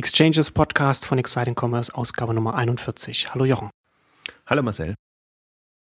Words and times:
Exchanges 0.00 0.50
Podcast 0.50 1.04
von 1.04 1.18
Exciting 1.18 1.54
Commerce, 1.54 1.94
Ausgabe 1.94 2.32
Nummer 2.32 2.54
41. 2.54 3.34
Hallo 3.34 3.44
Jochen. 3.44 3.68
Hallo 4.46 4.62
Marcel. 4.62 4.94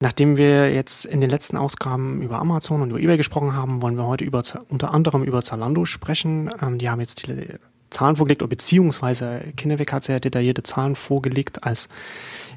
Nachdem 0.00 0.38
wir 0.38 0.72
jetzt 0.72 1.04
in 1.04 1.20
den 1.20 1.28
letzten 1.28 1.58
Ausgaben 1.58 2.22
über 2.22 2.38
Amazon 2.38 2.80
und 2.80 2.88
über 2.88 2.98
eBay 2.98 3.18
gesprochen 3.18 3.52
haben, 3.52 3.82
wollen 3.82 3.98
wir 3.98 4.06
heute 4.06 4.24
über, 4.24 4.42
unter 4.70 4.94
anderem 4.94 5.22
über 5.22 5.42
Zalando 5.42 5.84
sprechen. 5.84 6.48
Ähm, 6.62 6.78
die 6.78 6.88
haben 6.88 7.00
jetzt 7.00 7.26
die 7.26 7.46
Zahlen 7.90 8.16
vorgelegt, 8.16 8.40
oder 8.40 8.48
beziehungsweise 8.48 9.52
Kinnevik 9.54 9.92
hat 9.92 10.04
sehr 10.04 10.18
detaillierte 10.18 10.62
Zahlen 10.62 10.96
vorgelegt 10.96 11.64
als 11.64 11.90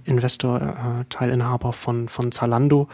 Investor, 0.05 0.61
äh, 0.61 1.05
Teilinhaber 1.09 1.73
von, 1.73 2.07
von 2.07 2.31
Zalando. 2.31 2.87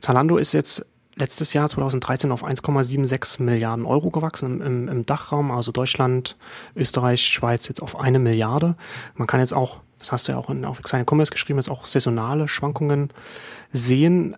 Zalando 0.00 0.38
ist 0.38 0.54
jetzt 0.54 0.86
letztes 1.18 1.52
Jahr 1.52 1.68
2013 1.68 2.30
auf 2.32 2.44
1,76 2.44 3.42
Milliarden 3.42 3.84
Euro 3.84 4.10
gewachsen 4.10 4.60
im, 4.60 4.62
im, 4.62 4.88
im 4.88 5.06
Dachraum, 5.06 5.50
also 5.50 5.72
Deutschland, 5.72 6.36
Österreich, 6.74 7.26
Schweiz 7.26 7.68
jetzt 7.68 7.82
auf 7.82 7.98
eine 7.98 8.18
Milliarde. 8.18 8.76
Man 9.14 9.26
kann 9.26 9.40
jetzt 9.40 9.52
auch, 9.52 9.80
das 9.98 10.12
hast 10.12 10.28
du 10.28 10.32
ja 10.32 10.38
auch 10.38 10.50
in, 10.50 10.64
auf 10.64 10.78
Exciting 10.78 11.06
Commerce 11.08 11.32
geschrieben, 11.32 11.58
jetzt 11.58 11.70
auch 11.70 11.84
saisonale 11.84 12.48
Schwankungen 12.48 13.12
sehen. 13.72 14.36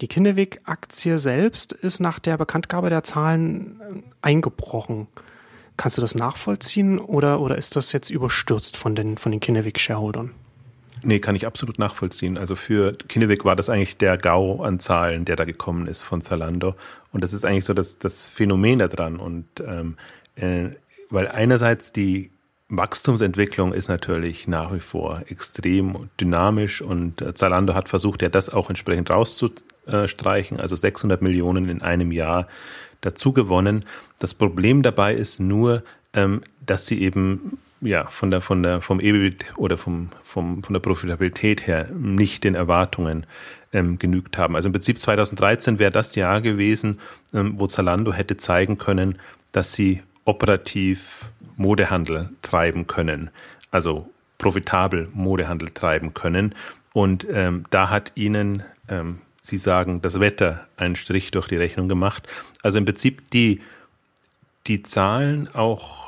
Die 0.00 0.08
Kinnevik-Aktie 0.08 1.18
selbst 1.18 1.72
ist 1.72 2.00
nach 2.00 2.18
der 2.18 2.36
Bekanntgabe 2.36 2.90
der 2.90 3.04
Zahlen 3.04 3.80
äh, 3.80 4.02
eingebrochen. 4.22 5.08
Kannst 5.76 5.98
du 5.98 6.02
das 6.02 6.14
nachvollziehen 6.14 6.98
oder, 6.98 7.40
oder 7.40 7.58
ist 7.58 7.74
das 7.74 7.92
jetzt 7.92 8.10
überstürzt 8.10 8.76
von 8.76 8.94
den, 8.94 9.16
von 9.18 9.32
den 9.32 9.40
Kinnevik-Shareholdern? 9.40 10.30
Nee, 11.04 11.20
kann 11.20 11.36
ich 11.36 11.46
absolut 11.46 11.78
nachvollziehen. 11.78 12.38
Also 12.38 12.56
für 12.56 12.94
Kinnevik 13.08 13.44
war 13.44 13.56
das 13.56 13.68
eigentlich 13.68 13.98
der 13.98 14.16
GAU 14.16 14.62
an 14.62 14.80
Zahlen, 14.80 15.24
der 15.24 15.36
da 15.36 15.44
gekommen 15.44 15.86
ist 15.86 16.02
von 16.02 16.22
Zalando. 16.22 16.74
Und 17.12 17.22
das 17.22 17.32
ist 17.32 17.44
eigentlich 17.44 17.66
so 17.66 17.74
das, 17.74 17.98
das 17.98 18.26
Phänomen 18.26 18.78
da 18.78 18.88
dran. 18.88 19.16
Und 19.16 19.46
ähm, 19.66 19.96
äh, 20.36 20.70
weil 21.10 21.28
einerseits 21.28 21.92
die 21.92 22.30
Wachstumsentwicklung 22.68 23.74
ist 23.74 23.88
natürlich 23.88 24.48
nach 24.48 24.72
wie 24.72 24.80
vor 24.80 25.22
extrem 25.28 26.08
dynamisch 26.18 26.80
und 26.80 27.20
äh, 27.20 27.34
Zalando 27.34 27.74
hat 27.74 27.88
versucht, 27.88 28.22
ja 28.22 28.30
das 28.30 28.48
auch 28.48 28.70
entsprechend 28.70 29.10
rauszustreichen, 29.10 30.58
also 30.58 30.74
600 30.74 31.20
Millionen 31.20 31.68
in 31.68 31.82
einem 31.82 32.10
Jahr 32.10 32.48
dazu 33.02 33.32
gewonnen. 33.32 33.84
Das 34.18 34.32
Problem 34.34 34.82
dabei 34.82 35.14
ist 35.14 35.40
nur, 35.40 35.84
ähm, 36.14 36.42
dass 36.64 36.86
sie 36.86 37.02
eben 37.02 37.58
ja, 37.84 38.04
von 38.06 38.30
der, 38.30 38.40
von 38.40 38.62
der, 38.62 38.80
vom 38.80 39.00
EBIT 39.00 39.54
oder 39.56 39.76
vom, 39.76 40.08
vom, 40.22 40.62
von 40.62 40.72
der 40.72 40.80
Profitabilität 40.80 41.66
her 41.66 41.88
nicht 41.92 42.44
den 42.44 42.54
Erwartungen 42.54 43.26
ähm, 43.72 43.98
genügt 43.98 44.38
haben. 44.38 44.56
Also 44.56 44.68
im 44.68 44.72
Prinzip 44.72 44.98
2013 44.98 45.78
wäre 45.78 45.90
das 45.90 46.14
Jahr 46.14 46.40
gewesen, 46.40 47.00
ähm, 47.32 47.54
wo 47.58 47.66
Zalando 47.66 48.12
hätte 48.12 48.36
zeigen 48.36 48.78
können, 48.78 49.18
dass 49.52 49.74
sie 49.74 50.02
operativ 50.24 51.30
Modehandel 51.56 52.30
treiben 52.42 52.86
können, 52.86 53.30
also 53.70 54.08
profitabel 54.38 55.08
Modehandel 55.12 55.70
treiben 55.70 56.14
können. 56.14 56.54
Und 56.92 57.26
ähm, 57.30 57.64
da 57.70 57.90
hat 57.90 58.12
ihnen, 58.14 58.62
ähm, 58.88 59.20
Sie 59.42 59.58
sagen, 59.58 60.00
das 60.00 60.20
Wetter 60.20 60.66
einen 60.78 60.96
Strich 60.96 61.30
durch 61.30 61.48
die 61.48 61.56
Rechnung 61.56 61.86
gemacht. 61.86 62.26
Also 62.62 62.78
im 62.78 62.86
Prinzip 62.86 63.30
die, 63.30 63.60
die 64.66 64.82
Zahlen 64.82 65.54
auch 65.54 66.03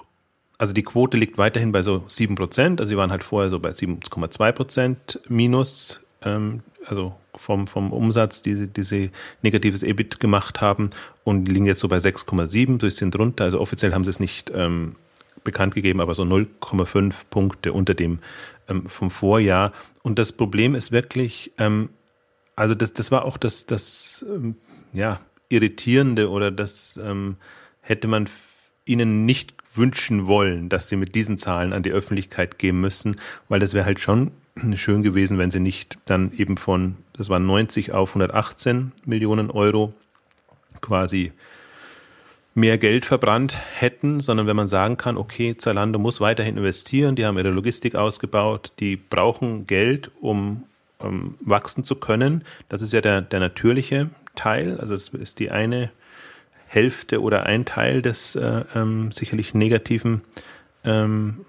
also 0.58 0.72
die 0.72 0.82
Quote 0.82 1.16
liegt 1.16 1.38
weiterhin 1.38 1.72
bei 1.72 1.82
so 1.82 2.04
7 2.08 2.34
Prozent. 2.34 2.80
Also 2.80 2.90
sie 2.90 2.96
waren 2.96 3.10
halt 3.10 3.24
vorher 3.24 3.50
so 3.50 3.60
bei 3.60 3.70
7,2 3.70 4.52
Prozent 4.52 5.20
minus, 5.28 6.00
ähm, 6.22 6.62
also 6.86 7.14
vom, 7.34 7.66
vom 7.66 7.92
Umsatz, 7.92 8.42
die, 8.42 8.54
sie, 8.54 8.66
die 8.68 8.82
sie 8.82 9.10
negatives 9.42 9.82
EBIT 9.82 10.20
gemacht 10.20 10.60
haben 10.60 10.90
und 11.24 11.48
liegen 11.48 11.66
jetzt 11.66 11.80
so 11.80 11.88
bei 11.88 11.98
6,7, 11.98 12.78
bisschen 12.78 13.10
drunter. 13.10 13.44
Also 13.44 13.60
offiziell 13.60 13.92
haben 13.92 14.04
sie 14.04 14.10
es 14.10 14.20
nicht 14.20 14.50
ähm, 14.54 14.96
bekannt 15.44 15.74
gegeben, 15.74 16.00
aber 16.00 16.14
so 16.14 16.22
0,5 16.22 17.14
Punkte 17.28 17.72
unter 17.72 17.94
dem 17.94 18.20
ähm, 18.68 18.88
vom 18.88 19.10
Vorjahr. 19.10 19.72
Und 20.02 20.18
das 20.18 20.32
Problem 20.32 20.74
ist 20.74 20.90
wirklich, 20.90 21.52
ähm, 21.58 21.90
also 22.54 22.74
das, 22.74 22.94
das 22.94 23.10
war 23.10 23.24
auch 23.24 23.36
das, 23.36 23.66
das 23.66 24.24
ähm, 24.28 24.56
ja, 24.92 25.20
Irritierende 25.48 26.30
oder 26.30 26.50
das 26.50 26.98
ähm, 27.02 27.36
hätte 27.80 28.08
man 28.08 28.28
ihnen 28.86 29.27
nicht 29.27 29.55
wünschen 29.77 30.27
wollen, 30.27 30.69
dass 30.69 30.89
sie 30.89 30.97
mit 30.97 31.14
diesen 31.14 31.39
Zahlen 31.39 31.73
an 31.73 31.83
die 31.83 31.92
Öffentlichkeit 31.92 32.59
gehen 32.59 32.81
müssen, 32.81 33.17
weil 33.48 33.61
das 33.61 33.75
wäre 33.75 33.85
halt 33.85 34.01
schon 34.01 34.33
schön 34.75 35.03
gewesen, 35.03 35.39
wenn 35.39 35.51
sie 35.51 35.61
nicht 35.61 35.98
dann 36.05 36.33
eben 36.37 36.57
von, 36.57 36.97
das 37.17 37.29
waren 37.29 37.47
90 37.47 37.92
auf 37.92 38.11
118 38.11 38.92
Millionen 39.05 39.51
Euro 39.51 39.95
quasi 40.81 41.33
mehr 42.57 42.79
Geld 42.79 43.05
verbrannt 43.05 43.59
hätten, 43.75 44.20
sondern 44.20 44.47
wenn 44.47 44.57
man 44.57 44.67
sagen 44.67 44.97
kann, 44.97 45.19
okay, 45.19 45.57
Zalando 45.57 45.98
muss 45.98 46.20
weiterhin 46.20 46.57
investieren, 46.57 47.14
die 47.14 47.27
haben 47.27 47.37
ihre 47.37 47.51
Logistik 47.51 47.95
ausgebaut, 47.95 48.73
die 48.81 48.97
brauchen 48.97 49.67
Geld, 49.67 50.11
um, 50.23 50.64
um 50.98 51.35
wachsen 51.41 51.85
zu 51.85 51.97
können. 51.97 52.45
Das 52.70 52.81
ist 52.81 52.95
ja 52.95 53.03
der, 53.03 53.20
der 53.20 53.41
natürliche 53.41 54.08
Teil, 54.37 54.81
also 54.81 54.95
es 54.95 55.08
ist 55.08 55.39
die 55.39 55.51
eine 55.51 55.91
Hälfte 56.66 57.22
oder 57.22 57.46
ein 57.46 57.64
Teil 57.64 58.02
des 58.02 58.36
äh, 58.36 58.64
ähm, 58.74 59.12
sicherlich 59.12 59.54
negativen 59.54 60.22
ähm, 60.84 61.44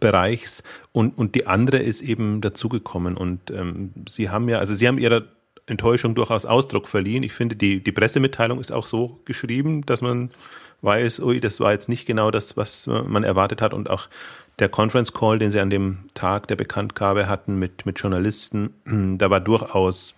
Bereichs. 0.00 0.62
Und, 0.92 1.16
und 1.16 1.34
die 1.34 1.46
andere 1.46 1.78
ist 1.78 2.02
eben 2.02 2.40
dazugekommen. 2.40 3.16
Und 3.16 3.50
ähm, 3.50 3.92
sie 4.08 4.30
haben 4.30 4.48
ja, 4.48 4.58
also 4.58 4.74
sie 4.74 4.86
haben 4.86 4.98
ihrer 4.98 5.24
Enttäuschung 5.66 6.14
durchaus 6.14 6.46
Ausdruck 6.46 6.88
verliehen. 6.88 7.22
Ich 7.22 7.32
finde, 7.32 7.56
die, 7.56 7.82
die 7.82 7.92
Pressemitteilung 7.92 8.60
ist 8.60 8.72
auch 8.72 8.86
so 8.86 9.20
geschrieben, 9.24 9.84
dass 9.86 10.02
man 10.02 10.30
weiß, 10.82 11.20
ui, 11.20 11.40
das 11.40 11.60
war 11.60 11.72
jetzt 11.72 11.88
nicht 11.88 12.06
genau 12.06 12.30
das, 12.30 12.56
was 12.56 12.86
man 12.86 13.24
erwartet 13.24 13.62
hat. 13.62 13.74
Und 13.74 13.90
auch 13.90 14.08
der 14.58 14.68
Conference 14.68 15.12
Call, 15.12 15.38
den 15.38 15.50
sie 15.50 15.60
an 15.60 15.70
dem 15.70 15.98
Tag 16.14 16.48
der 16.48 16.56
Bekanntgabe 16.56 17.28
hatten 17.28 17.58
mit, 17.58 17.86
mit 17.86 17.98
Journalisten, 17.98 18.74
da 19.18 19.30
war 19.30 19.40
durchaus 19.40 20.14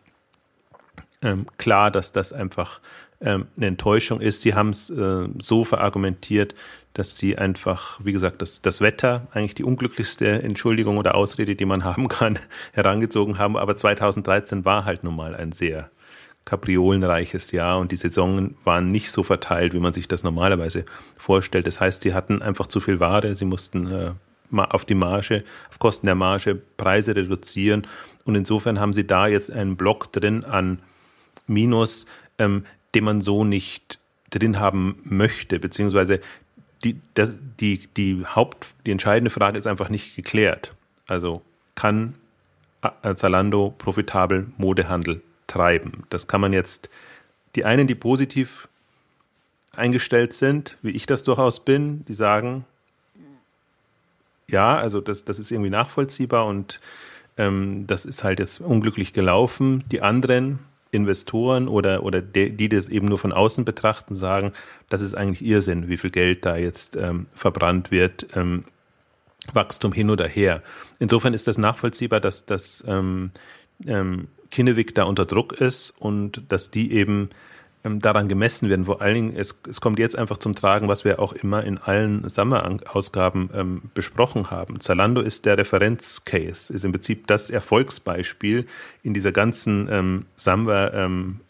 ähm, 1.22 1.46
klar, 1.56 1.90
dass 1.90 2.12
das 2.12 2.32
einfach 2.32 2.80
ähm, 3.20 3.46
eine 3.56 3.66
Enttäuschung 3.66 4.20
ist. 4.20 4.42
Sie 4.42 4.54
haben 4.54 4.70
es 4.70 4.90
äh, 4.90 5.28
so 5.38 5.64
verargumentiert, 5.64 6.54
dass 6.94 7.16
sie 7.16 7.38
einfach, 7.38 8.00
wie 8.02 8.12
gesagt, 8.12 8.42
das, 8.42 8.62
das 8.62 8.80
Wetter, 8.80 9.26
eigentlich 9.32 9.54
die 9.54 9.64
unglücklichste 9.64 10.42
Entschuldigung 10.42 10.98
oder 10.98 11.14
Ausrede, 11.14 11.54
die 11.54 11.64
man 11.64 11.84
haben 11.84 12.08
kann, 12.08 12.38
herangezogen 12.72 13.38
haben. 13.38 13.56
Aber 13.56 13.76
2013 13.76 14.64
war 14.64 14.84
halt 14.84 15.04
nun 15.04 15.16
mal 15.16 15.34
ein 15.34 15.52
sehr 15.52 15.90
kapriolenreiches 16.44 17.52
Jahr 17.52 17.78
und 17.78 17.92
die 17.92 17.96
Saisonen 17.96 18.56
waren 18.64 18.90
nicht 18.90 19.10
so 19.10 19.22
verteilt, 19.22 19.74
wie 19.74 19.80
man 19.80 19.92
sich 19.92 20.08
das 20.08 20.24
normalerweise 20.24 20.86
vorstellt. 21.16 21.66
Das 21.66 21.78
heißt, 21.78 22.02
sie 22.02 22.14
hatten 22.14 22.40
einfach 22.40 22.68
zu 22.68 22.80
viel 22.80 23.00
Ware, 23.00 23.34
sie 23.34 23.44
mussten 23.44 23.90
äh, 23.90 24.12
auf 24.52 24.86
die 24.86 24.94
Marge, 24.94 25.44
auf 25.68 25.78
Kosten 25.78 26.06
der 26.06 26.14
Marge 26.14 26.54
Preise 26.54 27.14
reduzieren 27.14 27.86
und 28.24 28.34
insofern 28.34 28.80
haben 28.80 28.94
sie 28.94 29.06
da 29.06 29.26
jetzt 29.26 29.52
einen 29.52 29.76
Block 29.76 30.10
drin 30.10 30.44
an 30.44 30.78
Minus, 31.46 32.06
ähm, 32.38 32.64
den 32.98 33.04
man 33.04 33.20
so 33.20 33.44
nicht 33.44 34.00
drin 34.30 34.58
haben 34.58 34.98
möchte, 35.04 35.60
beziehungsweise 35.60 36.20
die, 36.82 37.00
das, 37.14 37.40
die, 37.60 37.86
die 37.96 38.26
Haupt, 38.26 38.74
die 38.86 38.90
entscheidende 38.90 39.30
Frage 39.30 39.56
ist 39.56 39.68
einfach 39.68 39.88
nicht 39.88 40.16
geklärt. 40.16 40.74
Also 41.06 41.42
kann 41.76 42.14
Zalando 43.14 43.72
profitabel 43.78 44.48
Modehandel 44.56 45.22
treiben? 45.46 46.06
Das 46.10 46.26
kann 46.26 46.40
man 46.40 46.52
jetzt, 46.52 46.90
die 47.54 47.64
einen, 47.64 47.86
die 47.86 47.94
positiv 47.94 48.68
eingestellt 49.76 50.32
sind, 50.32 50.76
wie 50.82 50.90
ich 50.90 51.06
das 51.06 51.22
durchaus 51.22 51.64
bin, 51.64 52.04
die 52.06 52.14
sagen, 52.14 52.64
ja, 54.50 54.76
also 54.76 55.00
das, 55.00 55.24
das 55.24 55.38
ist 55.38 55.52
irgendwie 55.52 55.70
nachvollziehbar 55.70 56.46
und 56.46 56.80
ähm, 57.36 57.86
das 57.86 58.04
ist 58.04 58.24
halt 58.24 58.40
jetzt 58.40 58.60
unglücklich 58.60 59.12
gelaufen. 59.12 59.84
Die 59.92 60.02
anderen, 60.02 60.58
Investoren 60.90 61.68
oder, 61.68 62.02
oder 62.02 62.22
die, 62.22 62.50
die 62.50 62.68
das 62.68 62.88
eben 62.88 63.08
nur 63.08 63.18
von 63.18 63.32
außen 63.32 63.64
betrachten, 63.64 64.14
sagen, 64.14 64.52
das 64.88 65.02
ist 65.02 65.14
eigentlich 65.14 65.46
Irrsinn, 65.46 65.88
wie 65.88 65.96
viel 65.96 66.10
Geld 66.10 66.44
da 66.44 66.56
jetzt 66.56 66.96
ähm, 66.96 67.26
verbrannt 67.34 67.90
wird, 67.90 68.28
ähm, 68.34 68.64
Wachstum 69.52 69.92
hin 69.92 70.10
oder 70.10 70.26
her. 70.26 70.62
Insofern 70.98 71.34
ist 71.34 71.46
das 71.46 71.58
nachvollziehbar, 71.58 72.20
dass, 72.20 72.46
dass 72.46 72.84
ähm, 72.86 73.30
ähm, 73.86 74.28
Kinnevik 74.50 74.94
da 74.94 75.04
unter 75.04 75.26
Druck 75.26 75.52
ist 75.52 75.90
und 75.98 76.42
dass 76.48 76.70
die 76.70 76.92
eben 76.92 77.30
daran 77.84 78.28
gemessen 78.28 78.68
werden. 78.68 78.86
Vor 78.86 79.00
allen 79.00 79.14
Dingen, 79.14 79.36
es, 79.36 79.58
es 79.68 79.80
kommt 79.80 79.98
jetzt 79.98 80.16
einfach 80.16 80.38
zum 80.38 80.54
Tragen, 80.54 80.88
was 80.88 81.04
wir 81.04 81.20
auch 81.20 81.32
immer 81.32 81.64
in 81.64 81.78
allen 81.78 82.28
Sommer-Ausgaben 82.28 83.50
ähm, 83.54 83.82
besprochen 83.94 84.50
haben. 84.50 84.80
Zalando 84.80 85.20
ist 85.20 85.46
der 85.46 85.58
Referenzcase, 85.58 86.72
ist 86.72 86.84
im 86.84 86.92
Prinzip 86.92 87.26
das 87.26 87.50
Erfolgsbeispiel 87.50 88.66
in 89.02 89.14
dieser 89.14 89.32
ganzen 89.32 89.88
ähm, 89.90 90.26
Samba 90.36 90.92
ähm, 90.92 91.40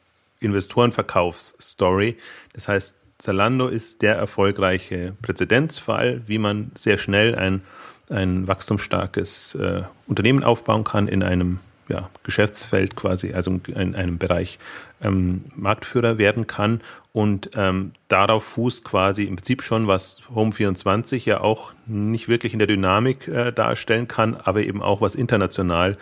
Investorenverkaufsstory. 0.41 2.17
Das 2.53 2.69
heißt, 2.69 2.97
Zalando 3.19 3.67
ist 3.67 4.03
der 4.03 4.15
erfolgreiche 4.15 5.15
Präzedenzfall, 5.23 6.23
wie 6.27 6.39
man 6.39 6.71
sehr 6.77 6.99
schnell 6.99 7.35
ein, 7.35 7.63
ein 8.11 8.47
wachstumsstarkes 8.47 9.57
äh, 9.57 9.83
Unternehmen 10.07 10.45
aufbauen 10.45 10.85
kann 10.85 11.09
in 11.09 11.25
einem 11.25 11.59
ja, 11.89 12.11
Geschäftsfeld 12.23 12.97
quasi, 12.97 13.33
also 13.33 13.61
in 13.67 13.95
einem 13.95 14.19
Bereich 14.19 14.59
ähm, 15.03 15.45
Marktführer 15.55 16.19
werden 16.19 16.47
kann. 16.47 16.81
Und 17.13 17.51
ähm, 17.57 17.93
darauf 18.09 18.45
fußt 18.45 18.85
quasi 18.85 19.25
im 19.25 19.37
Prinzip 19.37 19.63
schon, 19.63 19.87
was 19.87 20.21
Home24 20.35 21.25
ja 21.25 21.41
auch 21.41 21.73
nicht 21.87 22.29
wirklich 22.29 22.53
in 22.53 22.59
der 22.59 22.69
Dynamik 22.69 23.27
äh, 23.29 23.53
darstellen 23.53 24.09
kann, 24.09 24.37
aber 24.37 24.63
eben 24.63 24.83
auch 24.83 25.01
was 25.01 25.15
international 25.15 25.97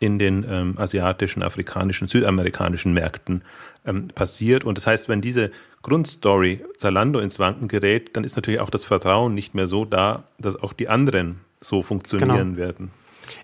in 0.00 0.18
den 0.18 0.46
ähm, 0.48 0.74
asiatischen, 0.78 1.42
afrikanischen, 1.42 2.06
südamerikanischen 2.06 2.92
Märkten 2.92 3.42
ähm, 3.84 4.08
passiert. 4.08 4.64
Und 4.64 4.78
das 4.78 4.86
heißt, 4.86 5.08
wenn 5.08 5.20
diese 5.20 5.50
Grundstory 5.82 6.64
Zalando 6.76 7.18
ins 7.18 7.38
Wanken 7.38 7.68
gerät, 7.68 8.16
dann 8.16 8.24
ist 8.24 8.36
natürlich 8.36 8.60
auch 8.60 8.70
das 8.70 8.84
Vertrauen 8.84 9.34
nicht 9.34 9.54
mehr 9.54 9.66
so 9.66 9.84
da, 9.84 10.24
dass 10.38 10.60
auch 10.62 10.72
die 10.72 10.88
anderen 10.88 11.40
so 11.60 11.82
funktionieren 11.82 12.54
genau. 12.54 12.56
werden. 12.56 12.90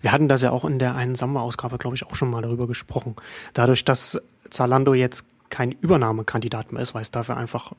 Wir 0.00 0.12
hatten 0.12 0.28
das 0.28 0.42
ja 0.42 0.50
auch 0.50 0.64
in 0.64 0.78
der 0.78 0.94
einen 0.94 1.14
Sommer-Ausgabe, 1.14 1.78
glaube 1.78 1.96
ich, 1.96 2.06
auch 2.06 2.14
schon 2.14 2.30
mal 2.30 2.42
darüber 2.42 2.66
gesprochen. 2.66 3.16
Dadurch, 3.52 3.84
dass 3.84 4.20
Zalando 4.50 4.94
jetzt 4.94 5.26
kein 5.50 5.72
Übernahmekandidat 5.72 6.72
mehr 6.72 6.82
ist, 6.82 6.94
weil 6.94 7.02
es 7.02 7.10
dafür 7.10 7.36
einfach 7.36 7.72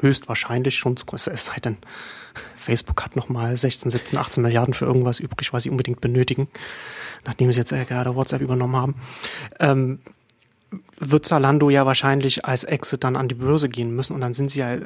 höchstwahrscheinlich 0.00 0.76
schon 0.76 0.96
zu 0.96 1.06
groß 1.06 1.28
ist, 1.28 1.34
es 1.34 1.46
sei 1.46 1.60
denn, 1.60 1.78
Facebook 2.56 3.04
hat 3.04 3.16
nochmal 3.16 3.56
16, 3.56 3.90
17, 3.90 4.18
18 4.18 4.42
Milliarden 4.42 4.74
für 4.74 4.86
irgendwas 4.86 5.20
übrig, 5.20 5.52
was 5.52 5.64
sie 5.64 5.70
unbedingt 5.70 6.00
benötigen, 6.00 6.48
nachdem 7.24 7.52
sie 7.52 7.58
jetzt 7.58 7.70
gerade 7.70 8.14
WhatsApp 8.14 8.40
übernommen 8.40 8.76
haben. 8.76 8.94
Ähm, 9.60 10.00
wird 10.98 11.26
Zalando 11.26 11.70
ja 11.70 11.86
wahrscheinlich 11.86 12.44
als 12.44 12.64
Exit 12.64 13.04
dann 13.04 13.16
an 13.16 13.28
die 13.28 13.36
Börse 13.36 13.68
gehen 13.68 13.94
müssen 13.94 14.14
und 14.14 14.20
dann 14.20 14.34
sind 14.34 14.50
sie 14.50 14.60
ja 14.60 14.76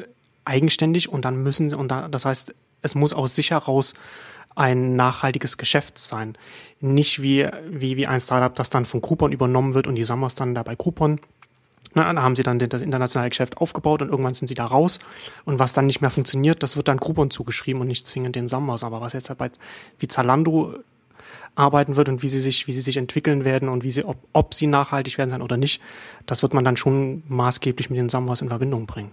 eigenständig 0.45 1.09
und 1.09 1.25
dann 1.25 1.43
müssen 1.43 1.71
sie, 1.71 1.77
und 1.77 1.89
dann, 1.89 2.11
das 2.11 2.25
heißt, 2.25 2.55
es 2.83 2.95
muss 2.95 3.13
aus 3.13 3.35
sich 3.35 3.51
heraus 3.51 3.95
ein 4.59 4.97
nachhaltiges 4.97 5.57
Geschäft 5.57 5.99
sein. 5.99 6.37
Nicht 6.81 7.23
wie, 7.23 7.49
wie, 7.71 7.97
wie 7.97 8.07
ein 8.07 8.21
Startup, 8.21 8.55
das 8.55 8.71
dann 8.71 8.85
von 8.85 9.01
Coupon 9.01 9.31
übernommen 9.31 9.75
wird 9.75 9.87
und 9.87 9.95
die 9.95 10.05
Summers 10.05 10.35
dann 10.35 10.55
da 10.55 10.65
bei 10.65 10.75
Coupon. 10.75 11.21
Na, 11.95 12.13
da 12.13 12.23
haben 12.23 12.37
sie 12.37 12.43
dann 12.43 12.59
das 12.59 12.83
internationale 12.83 13.31
Geschäft 13.31 13.59
aufgebaut 13.59 14.03
und 14.03 14.11
irgendwann 14.11 14.35
sind 14.35 14.49
sie 14.49 14.55
da 14.55 14.67
raus. 14.67 14.99
Und 15.45 15.59
was 15.59 15.73
dann 15.73 15.87
nicht 15.87 16.01
mehr 16.01 16.11
funktioniert, 16.11 16.63
das 16.63 16.77
wird 16.77 16.89
dann 16.89 16.99
Coupon 16.99 17.31
zugeschrieben 17.31 17.81
und 17.81 17.89
nicht 17.89 18.07
zwingend 18.07 18.37
den 18.37 18.49
Summers. 18.49 18.83
Aber 18.83 19.01
was 19.01 19.13
jetzt 19.13 19.37
bei, 19.39 19.51
wie 20.01 20.09
Zalando 20.09 20.75
arbeiten 21.55 21.97
wird 21.97 22.09
und 22.09 22.23
wie 22.23 22.29
sie 22.29 22.41
sich, 22.41 22.67
wie 22.67 22.73
sie 22.73 22.81
sich 22.81 22.97
entwickeln 22.97 23.45
werden 23.45 23.69
und 23.69 23.85
wie 23.85 23.91
sie, 23.93 24.05
ob, 24.05 24.17
ob 24.33 24.55
sie 24.55 24.67
nachhaltig 24.67 25.19
werden 25.19 25.31
sein 25.31 25.43
oder 25.43 25.57
nicht, 25.57 25.81
das 26.27 26.43
wird 26.43 26.53
man 26.53 26.65
dann 26.65 26.77
schon 26.77 27.23
maßgeblich 27.29 27.91
mit 27.91 27.99
den 27.99 28.09
Summers 28.09 28.43
in 28.43 28.49
Verbindung 28.49 28.87
bringen. 28.87 29.13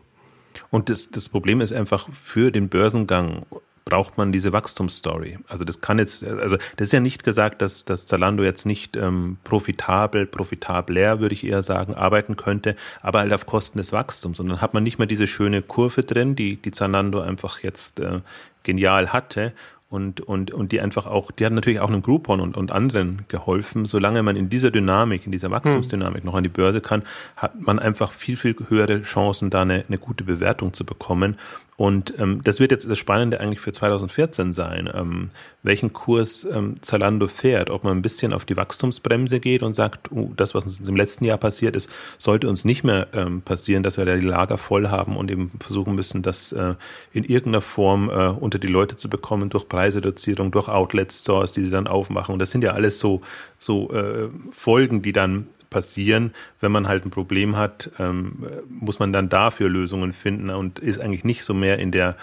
Und 0.71 0.89
das, 0.89 1.12
das 1.12 1.30
Problem 1.30 1.62
ist 1.62 1.71
einfach 1.71 2.09
für 2.13 2.51
den 2.51 2.69
Börsengang 2.69 3.45
braucht 3.86 4.18
man 4.18 4.32
diese 4.32 4.52
Wachstumsstory. 4.52 5.38
Also 5.48 5.64
das 5.64 5.80
kann 5.80 6.00
jetzt, 6.00 6.26
also 6.26 6.58
das 6.76 6.88
ist 6.88 6.92
ja 6.92 7.00
nicht 7.00 7.24
gesagt, 7.24 7.62
dass, 7.62 7.86
dass 7.86 8.08
Zalando 8.08 8.44
jetzt 8.44 8.66
nicht 8.66 8.98
ähm, 8.98 9.38
profitabel, 9.44 10.26
profitabler, 10.26 11.20
würde 11.20 11.34
ich 11.34 11.46
eher 11.46 11.62
sagen, 11.62 11.94
arbeiten 11.94 12.36
könnte, 12.36 12.76
aber 13.02 13.20
halt 13.20 13.32
auf 13.32 13.46
Kosten 13.46 13.78
des 13.78 13.94
Wachstums. 13.94 14.40
Und 14.40 14.50
dann 14.50 14.60
hat 14.60 14.74
man 14.74 14.82
nicht 14.82 14.98
mehr 14.98 15.08
diese 15.08 15.28
schöne 15.28 15.62
Kurve 15.62 16.04
drin, 16.04 16.36
die, 16.36 16.58
die 16.58 16.72
Zalando 16.72 17.22
einfach 17.22 17.60
jetzt 17.60 18.00
äh, 18.00 18.22
genial 18.64 19.14
hatte 19.14 19.54
und, 19.88 20.20
und, 20.20 20.52
und 20.52 20.72
die 20.72 20.81
einfach 20.81 21.06
auch, 21.06 21.31
die 21.31 21.46
hat 21.46 21.54
natürlich 21.54 21.80
auch 21.80 21.88
einem 21.88 22.02
Groupon 22.02 22.42
und, 22.42 22.58
und 22.58 22.72
anderen 22.72 23.26
geholfen. 23.28 23.86
Solange 23.86 24.24
man 24.24 24.36
in 24.36 24.50
dieser 24.50 24.72
Dynamik, 24.72 25.26
in 25.26 25.31
dieser 25.31 25.52
Wachstumsdynamik 25.52 26.24
noch 26.24 26.34
an 26.34 26.44
die 26.44 26.50
Börse 26.50 26.81
kann, 26.81 27.04
hat 27.38 27.62
man 27.62 27.78
einfach 27.78 28.12
viel, 28.12 28.36
viel 28.36 28.56
höhere 28.68 29.04
Chancen, 29.04 29.52
da 29.52 29.62
eine, 29.62 29.86
eine 29.88 30.00
gute 30.00 30.24
Bewertung 30.24 30.74
zu 30.74 30.86
bekommen. 30.86 31.38
Und 31.77 32.13
ähm, 32.19 32.42
das 32.44 32.62
wird 32.62 32.72
jetzt 32.72 32.89
das 32.89 32.98
Spannende 32.98 33.42
eigentlich 33.42 33.60
für 33.60 33.74
2014 33.74 34.54
sein, 34.54 34.89
ähm, 34.94 35.30
welchen 35.62 35.92
Kurs 35.92 36.48
ähm, 36.50 36.75
Zalando 36.81 37.27
fährt, 37.27 37.69
ob 37.69 37.83
man 37.83 37.98
ein 37.98 38.01
bisschen 38.01 38.31
auf 38.31 38.45
die 38.45 38.56
Wachstumsbremse 38.56 39.42
geht 39.42 39.62
und 39.62 39.74
sagt, 39.74 40.10
uh, 40.12 40.31
das, 40.38 40.56
was 40.56 40.63
uns 40.66 40.80
im 40.80 40.95
letzten 40.95 41.25
Jahr 41.25 41.38
passiert 41.38 41.75
ist, 41.75 41.89
sollte 42.18 42.48
uns 42.48 42.63
nicht 42.63 42.86
mehr 42.86 43.07
ähm, 43.13 43.42
passieren, 43.42 43.83
dass 43.83 43.98
wir 43.98 44.06
da 44.06 44.16
die 44.16 44.25
Lager 44.25 44.57
voll 44.57 44.88
haben 44.88 45.18
und 45.18 45.30
eben 45.30 45.51
versuchen 45.60 45.95
müssen, 45.95 46.22
das 46.22 46.54
äh, 46.54 46.75
in 47.12 47.25
irgendeiner 47.25 47.62
Form 47.62 48.10
äh, 48.10 48.28
unter 48.30 48.57
die 48.57 48.68
Leute 48.68 48.95
zu 48.95 49.10
bekommen, 49.10 49.50
durch 49.50 49.68
Preisreduzierung, 49.68 50.51
durch 50.51 50.69
Outlet-Stores, 50.69 51.51
die 51.51 51.66
sie 51.66 51.71
dann 51.71 51.88
aufmachen. 51.88 52.31
Und 52.31 52.39
das 52.39 52.51
sind 52.51 52.63
ja 52.63 52.71
alles 52.71 53.00
so, 53.00 53.21
so 53.60 53.92
äh, 53.92 54.30
Folgen, 54.51 55.01
die 55.01 55.12
dann 55.12 55.48
passieren. 55.75 56.33
Wenn 56.62 56.72
man 56.72 56.88
halt 56.88 57.06
ein 57.06 57.10
Problem 57.10 57.57
hat, 57.57 57.92
ähm, 58.00 58.48
muss 58.69 58.98
man 58.98 59.12
dann 59.12 59.27
dafür 59.27 59.68
Lösungen 59.68 60.13
finden 60.13 60.50
und 60.50 60.80
ist 60.80 61.01
eigentlich 61.01 61.25
nicht 61.25 61.44
so 61.44 61.54
mehr 61.54 61.80
in 61.80 61.92
der 61.92 62.16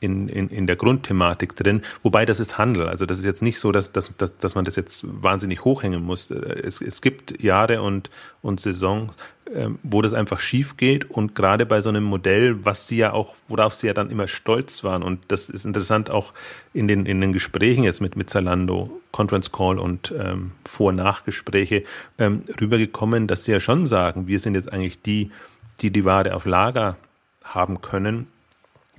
in, 0.00 0.28
in, 0.28 0.48
in 0.48 0.66
der 0.66 0.76
Grundthematik 0.76 1.54
drin. 1.56 1.82
Wobei 2.02 2.24
das 2.24 2.40
ist 2.40 2.58
Handel. 2.58 2.88
Also 2.88 3.06
das 3.06 3.18
ist 3.18 3.24
jetzt 3.24 3.42
nicht 3.42 3.58
so, 3.58 3.70
dass, 3.70 3.92
dass, 3.92 4.16
dass, 4.16 4.38
dass 4.38 4.54
man 4.54 4.64
das 4.64 4.76
jetzt 4.76 5.04
wahnsinnig 5.04 5.64
hochhängen 5.64 6.02
muss. 6.02 6.30
Es, 6.30 6.80
es 6.80 7.02
gibt 7.02 7.42
Jahre 7.42 7.82
und, 7.82 8.10
und 8.42 8.60
Saisons, 8.60 9.12
ähm, 9.52 9.80
wo 9.82 10.00
das 10.00 10.14
einfach 10.14 10.38
schief 10.38 10.76
geht 10.76 11.10
und 11.10 11.34
gerade 11.34 11.66
bei 11.66 11.80
so 11.80 11.88
einem 11.88 12.04
Modell, 12.04 12.64
was 12.64 12.86
sie 12.86 12.98
ja 12.98 13.12
auch, 13.12 13.34
worauf 13.48 13.74
sie 13.74 13.88
ja 13.88 13.92
dann 13.92 14.08
immer 14.08 14.28
stolz 14.28 14.84
waren 14.84 15.02
und 15.02 15.20
das 15.26 15.48
ist 15.48 15.64
interessant 15.64 16.08
auch 16.08 16.32
in 16.72 16.86
den, 16.86 17.04
in 17.04 17.20
den 17.20 17.32
Gesprächen 17.32 17.82
jetzt 17.82 18.00
mit, 18.00 18.14
mit 18.14 18.30
Zalando, 18.30 19.00
Conference 19.10 19.50
Call 19.50 19.80
und 19.80 20.14
ähm, 20.16 20.52
Vor-Nachgespräche 20.66 21.82
ähm, 22.18 22.44
rübergekommen, 22.60 23.26
dass 23.26 23.42
sie 23.42 23.50
ja 23.50 23.58
schon 23.58 23.88
sagen, 23.88 24.28
wir 24.28 24.38
sind 24.38 24.54
jetzt 24.54 24.72
eigentlich 24.72 25.02
die, 25.02 25.32
die 25.80 25.90
die 25.90 26.04
Ware 26.04 26.36
auf 26.36 26.46
Lager 26.46 26.96
haben 27.42 27.80
können 27.80 28.28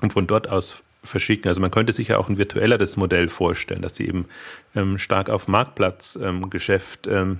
und 0.01 0.11
von 0.11 0.27
dort 0.27 0.49
aus 0.49 0.83
verschicken. 1.03 1.49
Also 1.49 1.61
man 1.61 1.71
könnte 1.71 1.93
sich 1.93 2.09
ja 2.09 2.17
auch 2.17 2.29
ein 2.29 2.37
virtuelleres 2.37 2.97
Modell 2.97 3.27
vorstellen, 3.27 3.81
dass 3.81 3.95
sie 3.95 4.07
eben 4.07 4.25
ähm, 4.75 4.97
stark 4.97 5.29
auf 5.29 5.47
Marktplatzgeschäft 5.47 7.07
ähm, 7.07 7.13
ähm, 7.13 7.39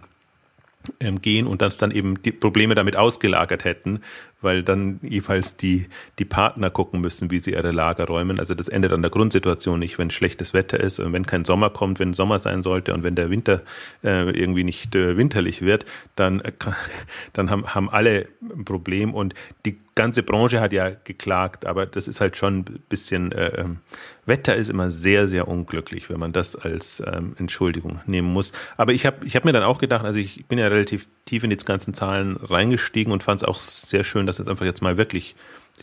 ähm, 1.00 1.22
gehen 1.22 1.46
und 1.46 1.62
das 1.62 1.78
dann 1.78 1.92
eben 1.92 2.22
die 2.24 2.32
Probleme 2.32 2.74
damit 2.74 2.98
ausgelagert 2.98 3.66
hätten, 3.66 4.02
weil 4.42 4.64
dann 4.64 5.00
jeweils 5.02 5.56
die, 5.56 5.88
die 6.20 6.26
Partner 6.26 6.70
gucken 6.70 7.02
müssen, 7.02 7.32
wie 7.32 7.40
sie 7.40 7.52
ihre 7.52 7.72
Lager 7.72 8.06
räumen. 8.06 8.40
Also 8.40 8.54
das 8.54 8.68
endet 8.68 8.92
an 8.92 9.02
der 9.02 9.12
Grundsituation 9.12 9.80
nicht, 9.80 9.98
wenn 9.98 10.10
schlechtes 10.10 10.54
Wetter 10.54 10.80
ist 10.80 11.00
und 11.00 11.14
wenn 11.14 11.26
kein 11.26 11.46
Sommer 11.46 11.70
kommt, 11.70 12.00
wenn 12.00 12.14
Sommer 12.14 12.40
sein 12.40 12.62
sollte 12.62 12.94
und 12.94 13.04
wenn 13.04 13.16
der 13.16 13.30
Winter 13.30 13.62
äh, 14.04 14.30
irgendwie 14.32 14.64
nicht 14.64 14.96
äh, 14.96 15.18
winterlich 15.18 15.62
wird, 15.62 15.86
dann, 16.16 16.42
äh, 16.42 16.52
dann 17.34 17.50
haben, 17.50 17.68
haben 17.68 17.90
alle 17.90 18.28
ein 18.42 18.66
Problem 18.66 19.14
und 19.14 19.34
die 19.66 19.78
ganze 19.96 20.24
Branche 20.24 20.62
hat 20.62 20.74
ja 20.74 20.90
geklagt, 20.90 21.66
aber 21.66 21.86
das 21.86 22.08
ist 22.08 22.22
halt 22.22 22.38
schon 22.38 22.60
ein 22.60 22.80
bisschen, 22.88 23.32
äh, 23.32 23.62
ähm, 23.62 23.80
Wetter 24.26 24.56
ist 24.56 24.70
immer 24.70 24.92
sehr, 24.92 25.28
sehr 25.28 25.48
unglücklich, 25.48 26.10
wenn 26.10 26.20
man 26.20 26.32
das 26.32 26.56
als 26.56 27.04
ähm, 27.06 27.36
Entschuldigung 27.38 28.00
nehmen 28.06 28.32
muss. 28.32 28.54
Aber 28.78 28.94
ich 28.94 29.06
habe 29.06 29.26
ich 29.26 29.36
hab 29.36 29.46
mir 29.46 29.52
dann 29.52 29.64
auch 29.64 29.80
gedacht, 29.80 30.06
also 30.06 30.20
ich 30.20 30.46
bin 30.46 30.60
ja 30.60 30.68
relativ 30.68 31.08
tief 31.26 31.44
in 31.44 31.50
die 31.50 31.58
ganzen 31.58 31.94
Zahlen 31.94 32.38
reingestiegen 32.38 33.12
und 33.12 33.24
fand 33.24 33.42
es 33.42 33.48
auch 33.48 33.60
sehr 33.60 34.04
schön, 34.04 34.26
dass 34.32 34.40
jetzt 34.40 34.50
einfach 34.50 34.66
jetzt 34.66 34.82
mal 34.82 34.98
wirklich 34.98 35.36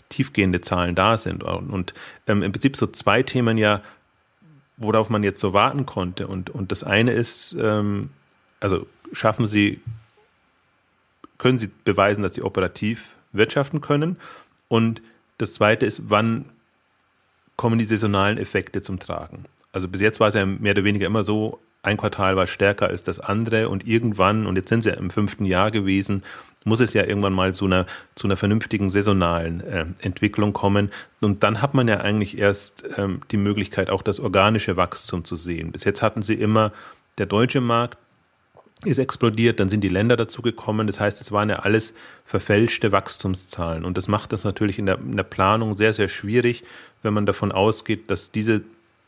tiefgehende 0.09 0.61
Zahlen 0.61 0.95
da 0.95 1.17
sind. 1.19 1.43
Und, 1.43 1.71
und 1.71 1.95
ähm, 2.27 2.43
im 2.43 2.53
Prinzip 2.53 2.77
so 2.77 2.87
zwei 2.87 3.23
Themen 3.23 3.59
ja, 3.59 3.83
worauf 4.77 5.11
man 5.11 5.23
jetzt 5.23 5.41
so 5.41 5.53
warten 5.53 5.87
konnte. 5.87 6.27
Und, 6.27 6.51
und 6.51 6.72
das 6.72 6.84
eine 6.84 7.13
ist, 7.13 7.56
ähm, 7.61 8.11
also 8.61 8.87
schaffen 9.13 9.46
Sie, 9.46 9.81
können 11.39 11.58
Sie 11.58 11.70
beweisen, 11.84 12.22
dass 12.22 12.34
Sie 12.34 12.43
operativ 12.43 13.17
wirtschaften 13.32 13.81
können? 13.81 14.17
Und 14.69 15.03
das 15.39 15.55
zweite 15.55 15.87
ist, 15.87 16.11
wann 16.11 16.46
kommen 17.56 17.79
die 17.79 17.84
saisonalen 17.84 18.39
Effekte 18.39 18.81
zum 18.82 18.99
Tragen? 18.99 19.44
Also 19.72 19.89
bis 19.89 20.01
jetzt 20.01 20.20
war 20.20 20.29
es 20.29 20.34
ja 20.34 20.46
mehr 20.46 20.72
oder 20.72 20.84
weniger 20.84 21.06
immer 21.06 21.22
so, 21.22 21.61
ein 21.82 21.96
Quartal 21.96 22.37
war 22.37 22.46
stärker 22.46 22.89
als 22.89 23.03
das 23.03 23.20
andere 23.20 23.69
und 23.69 23.87
irgendwann, 23.87 24.46
und 24.46 24.56
jetzt 24.56 24.69
sind 24.69 24.82
sie 24.82 24.91
ja 24.91 24.96
im 24.96 25.11
fünften 25.11 25.44
Jahr 25.44 25.70
gewesen, 25.70 26.22
muss 26.69 26.81
es 26.81 26.94
ja 26.94 27.05
irgendwann 27.05 27.32
mal 27.32 27.53
zu 27.53 27.65
einer, 27.65 27.87
zu 28.15 28.27
einer 28.27 28.37
vernünftigen 28.37 28.89
saisonalen 28.89 29.60
äh, 29.60 29.87
Entwicklung 30.01 30.53
kommen. 30.53 30.91
Und 31.20 31.43
dann 31.43 31.63
hat 31.63 31.75
man 31.75 31.89
ja 31.89 31.98
eigentlich 31.98 32.39
erst 32.39 32.89
ähm, 32.96 33.22
die 33.31 33.37
Möglichkeit, 33.37 33.91
auch 33.91 34.03
das 34.03 34.20
organische 34.20 34.77
Wachstum 34.77 35.25
zu 35.25 35.37
sehen. 35.37 35.72
Bis 35.72 35.84
jetzt 35.84 36.03
hatten 36.03 36.22
sie 36.22 36.34
immer, 36.34 36.72
der 37.19 37.27
deutsche 37.27 37.60
Markt 37.60 37.98
ist 38.84 38.98
explodiert, 38.98 39.58
dann 39.58 39.69
sind 39.69 39.82
die 39.82 39.89
Länder 39.89 40.17
dazu 40.17 40.41
gekommen. 40.41 40.87
Das 40.87 41.01
heißt, 41.01 41.20
es 41.20 41.32
waren 41.32 41.51
ja 41.51 41.60
alles 41.60 41.94
verfälschte 42.25 42.93
Wachstumszahlen. 42.93 43.84
Und 43.84 43.96
das 43.96 44.06
macht 44.06 44.32
das 44.32 44.44
natürlich 44.44 44.79
in 44.79 44.87
der, 44.87 44.98
in 44.98 45.17
der 45.17 45.25
Planung 45.25 45.75
sehr, 45.75 45.93
sehr 45.93 46.08
schwierig, 46.08 46.63
wenn 47.03 47.13
man 47.13 47.27
davon 47.27 47.51
ausgeht, 47.51 48.10
dass 48.10 48.31
diese 48.31 48.63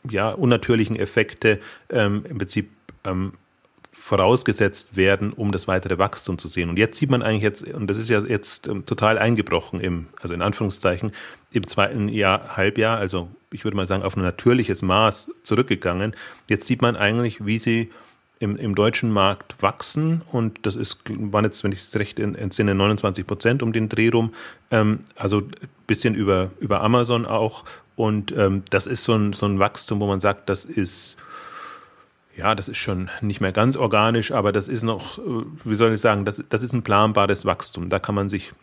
ja, 0.09 0.29
unnatürlichen 0.29 0.95
Effekte 0.97 1.59
ähm, 1.89 2.25
im 2.27 2.37
Prinzip 2.37 2.69
ähm, 3.05 3.33
vorausgesetzt 3.93 4.95
werden, 4.95 5.33
um 5.33 5.51
das 5.51 5.67
weitere 5.67 5.97
Wachstum 5.97 6.37
zu 6.37 6.47
sehen. 6.47 6.69
Und 6.69 6.79
jetzt 6.79 6.97
sieht 6.97 7.09
man 7.09 7.21
eigentlich 7.21 7.43
jetzt, 7.43 7.63
und 7.67 7.87
das 7.87 7.97
ist 7.97 8.09
ja 8.09 8.21
jetzt 8.21 8.67
ähm, 8.67 8.85
total 8.85 9.17
eingebrochen 9.17 9.79
im, 9.79 10.07
also 10.21 10.33
in 10.33 10.41
Anführungszeichen, 10.41 11.11
im 11.51 11.67
zweiten 11.67 12.09
Jahr, 12.09 12.55
Halbjahr, 12.55 12.97
also 12.97 13.29
ich 13.51 13.63
würde 13.63 13.75
mal 13.75 13.87
sagen, 13.87 14.03
auf 14.03 14.15
ein 14.15 14.23
natürliches 14.23 14.81
Maß 14.81 15.31
zurückgegangen. 15.43 16.15
Jetzt 16.47 16.67
sieht 16.67 16.81
man 16.81 16.95
eigentlich, 16.95 17.45
wie 17.45 17.57
sie 17.57 17.91
im, 18.39 18.55
im 18.55 18.73
deutschen 18.73 19.11
Markt 19.11 19.61
wachsen 19.61 20.23
und 20.31 20.65
das 20.65 20.75
ist, 20.75 20.99
waren 21.07 21.45
jetzt, 21.45 21.63
wenn 21.63 21.71
ich 21.71 21.81
es 21.81 21.95
recht 21.95 22.19
entsinne, 22.19 22.73
29 22.73 23.27
Prozent 23.27 23.61
um 23.61 23.71
den 23.71 23.87
Dreh 23.87 24.09
rum, 24.09 24.33
ähm, 24.71 25.01
also 25.15 25.43
bisschen 25.85 26.15
über, 26.15 26.49
über 26.59 26.81
Amazon 26.81 27.25
auch 27.25 27.65
und 27.95 28.35
ähm, 28.35 28.63
das 28.71 28.87
ist 28.87 29.03
so 29.03 29.13
ein, 29.13 29.33
so 29.33 29.45
ein 29.45 29.59
Wachstum, 29.59 29.99
wo 29.99 30.07
man 30.07 30.19
sagt, 30.19 30.49
das 30.49 30.65
ist 30.65 31.17
ja, 32.35 32.55
das 32.55 32.69
ist 32.69 32.77
schon 32.77 33.09
nicht 33.21 33.41
mehr 33.41 33.51
ganz 33.51 33.75
organisch, 33.75 34.31
aber 34.31 34.51
das 34.51 34.67
ist 34.67 34.83
noch, 34.83 35.19
äh, 35.19 35.43
wie 35.63 35.75
soll 35.75 35.93
ich 35.93 36.01
sagen, 36.01 36.25
das, 36.25 36.43
das 36.49 36.63
ist 36.63 36.73
ein 36.73 36.83
planbares 36.83 37.45
Wachstum. 37.45 37.89
Da 37.89 37.99
kann 37.99 38.15
man 38.15 38.29
sich 38.29 38.53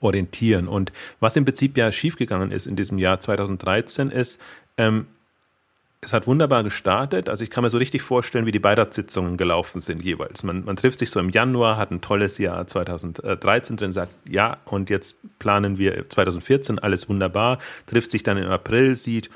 orientieren. 0.00 0.68
Und 0.68 0.92
was 1.20 1.36
im 1.36 1.44
Prinzip 1.44 1.76
ja 1.76 1.92
schiefgegangen 1.92 2.50
ist 2.50 2.66
in 2.66 2.76
diesem 2.76 2.98
Jahr 2.98 3.20
2013 3.20 4.10
ist, 4.10 4.40
ähm, 4.76 5.06
es 6.00 6.12
hat 6.12 6.26
wunderbar 6.26 6.62
gestartet. 6.64 7.28
Also 7.28 7.44
ich 7.44 7.50
kann 7.50 7.64
mir 7.64 7.70
so 7.70 7.78
richtig 7.78 8.02
vorstellen, 8.02 8.46
wie 8.46 8.52
die 8.52 8.58
Beiratssitzungen 8.58 9.36
gelaufen 9.36 9.80
sind 9.80 10.02
jeweils. 10.02 10.42
Man, 10.42 10.64
man 10.64 10.76
trifft 10.76 10.98
sich 10.98 11.10
so 11.10 11.18
im 11.18 11.30
Januar, 11.30 11.78
hat 11.78 11.90
ein 11.90 12.02
tolles 12.02 12.38
Jahr 12.38 12.66
2013 12.66 13.76
drin, 13.76 13.92
sagt, 13.92 14.12
ja, 14.28 14.58
und 14.66 14.90
jetzt 14.90 15.16
planen 15.38 15.78
wir 15.78 16.08
2014, 16.08 16.78
alles 16.78 17.08
wunderbar, 17.08 17.58
trifft 17.86 18.10
sich 18.10 18.22
dann 18.22 18.36
im 18.36 18.50
April, 18.50 18.96
sieht, 18.96 19.30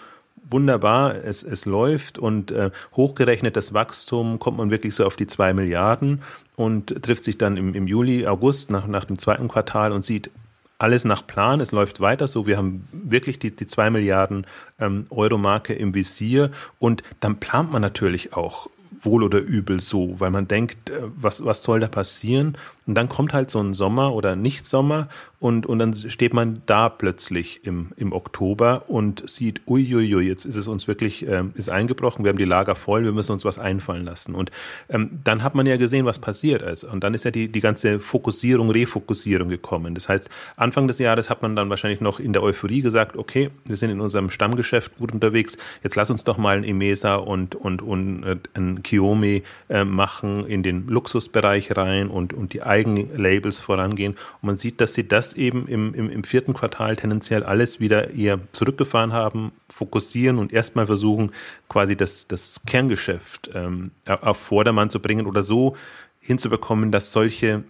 wunderbar, 0.51 1.15
es, 1.25 1.43
es 1.43 1.67
läuft 1.67 2.19
und 2.19 2.51
äh, 2.51 2.71
hochgerechnet 2.97 3.57
das 3.57 3.75
Wachstum 3.75 4.39
kommt 4.39 4.59
man 4.59 4.71
wirklich 4.71 4.95
so 4.95 5.05
auf 5.05 5.17
die 5.17 5.27
zwei 5.27 5.53
Milliarden 5.53 6.23
und 6.57 7.03
trifft 7.03 7.25
sich 7.25 7.39
dann 7.39 7.57
im, 7.57 7.75
im 7.75 7.87
Juli, 7.87 8.27
August 8.27 8.71
nach, 8.71 8.87
nach 8.87 9.05
dem 9.05 9.19
zweiten 9.19 9.49
Quartal 9.49 9.93
und 9.93 10.05
sieht, 10.05 10.31
alles 10.79 11.05
nach 11.05 11.27
Plan, 11.27 11.61
es 11.61 11.73
läuft 11.73 12.01
weiter 12.01 12.29
so, 12.29 12.47
wir 12.47 12.57
haben 12.57 12.87
wirklich 12.93 13.41
die, 13.41 13.55
die 13.55 13.67
zwei 13.67 13.91
Milliarden 13.91 14.47
ähm, 14.79 15.07
Euro 15.11 15.37
Marke 15.37 15.75
im 15.75 15.93
Visier 15.93 16.53
und 16.79 17.03
dann 17.21 17.41
plant 17.41 17.73
man 17.73 17.83
natürlich 17.83 18.33
auch 18.35 18.69
wohl 19.03 19.23
oder 19.23 19.39
übel 19.39 19.81
so, 19.81 20.19
weil 20.19 20.31
man 20.31 20.49
denkt, 20.49 20.91
äh, 20.91 21.03
was, 21.17 21.45
was 21.45 21.63
soll 21.63 21.81
da 21.81 21.89
passieren? 21.89 22.57
Und 22.89 22.95
dann 22.95 23.11
kommt 23.11 23.35
halt 23.35 23.51
so 23.51 23.61
ein 23.61 23.75
Sommer 23.75 24.15
oder 24.15 24.35
Nicht-Sommer 24.35 25.09
und, 25.41 25.67
und 25.67 25.79
dann 25.79 25.95
steht 25.95 26.35
man 26.35 26.63
da 26.67 26.89
plötzlich 26.89 27.61
im, 27.65 27.91
im 27.97 28.13
Oktober 28.13 28.85
und 28.89 29.29
sieht, 29.29 29.61
uiuiui, 29.69 30.27
jetzt 30.27 30.45
ist 30.45 30.57
es 30.57 30.67
uns 30.67 30.89
wirklich, 30.89 31.25
ähm, 31.29 31.53
ist 31.55 31.69
eingebrochen, 31.69 32.25
wir 32.25 32.31
haben 32.31 32.39
die 32.39 32.45
Lager 32.45 32.75
voll, 32.75 33.05
wir 33.05 33.13
müssen 33.13 33.33
uns 33.33 33.45
was 33.45 33.59
einfallen 33.59 34.05
lassen. 34.05 34.35
Und 34.35 34.51
ähm, 34.89 35.21
dann 35.23 35.45
hat 35.45 35.55
man 35.55 35.67
ja 35.67 35.77
gesehen, 35.77 36.07
was 36.07 36.19
passiert 36.19 36.63
ist. 36.63 36.83
Und 36.83 37.05
dann 37.05 37.15
ist 37.15 37.25
ja 37.25 37.31
die, 37.31 37.47
die 37.47 37.61
ganze 37.61 38.01
Fokussierung, 38.01 38.71
Refokussierung 38.71 39.49
gekommen. 39.49 39.95
Das 39.95 40.09
heißt, 40.09 40.29
Anfang 40.57 40.89
des 40.89 40.99
Jahres 40.99 41.31
hat 41.31 41.41
man 41.43 41.55
dann 41.55 41.71
wahrscheinlich 41.71 42.01
noch 42.01 42.19
in 42.19 42.33
der 42.33 42.43
Euphorie 42.43 42.81
gesagt, 42.81 43.17
okay, 43.17 43.51
wir 43.65 43.77
sind 43.77 43.91
in 43.91 44.01
unserem 44.01 44.31
Stammgeschäft 44.31 44.97
gut 44.99 45.13
unterwegs, 45.13 45.57
jetzt 45.85 45.95
lass 45.95 46.11
uns 46.11 46.25
doch 46.25 46.37
mal 46.37 46.57
ein 46.57 46.65
Emesa 46.65 47.15
und, 47.15 47.55
und, 47.55 47.81
und 47.81 48.25
äh, 48.25 48.37
ein 48.55 48.83
Kiyomi 48.83 49.45
äh, 49.69 49.85
machen, 49.85 50.47
in 50.47 50.65
den 50.65 50.89
Luxusbereich 50.89 51.77
rein 51.77 52.09
und, 52.09 52.33
und 52.33 52.55
die 52.55 52.63
Eigenlabels 52.79 53.61
vorangehen. 53.61 54.13
Und 54.13 54.47
man 54.47 54.57
sieht, 54.57 54.81
dass 54.81 54.95
sie 54.95 55.07
das 55.07 55.35
eben 55.35 55.67
im, 55.67 55.95
im, 55.95 56.11
im 56.11 56.25
vierten 56.25 56.55
Quartal 56.55 56.97
tendenziell 56.97 57.43
alles 57.43 57.81
wieder 57.81 58.15
eher 58.15 58.39
zurückgefahren 58.53 59.13
haben, 59.13 59.53
fokussieren 59.69 60.39
und 60.39 60.53
erstmal 60.53 60.87
versuchen, 60.87 61.33
quasi 61.69 61.97
das, 61.97 62.29
das 62.29 62.61
Kerngeschäft 62.67 63.51
ähm, 63.55 63.91
auf 64.07 64.39
Vordermann 64.39 64.91
zu 64.91 65.01
bringen 65.01 65.27
oder 65.27 65.43
so 65.43 65.77
hinzubekommen, 66.21 66.93
dass 66.93 67.13
solche 67.13 67.65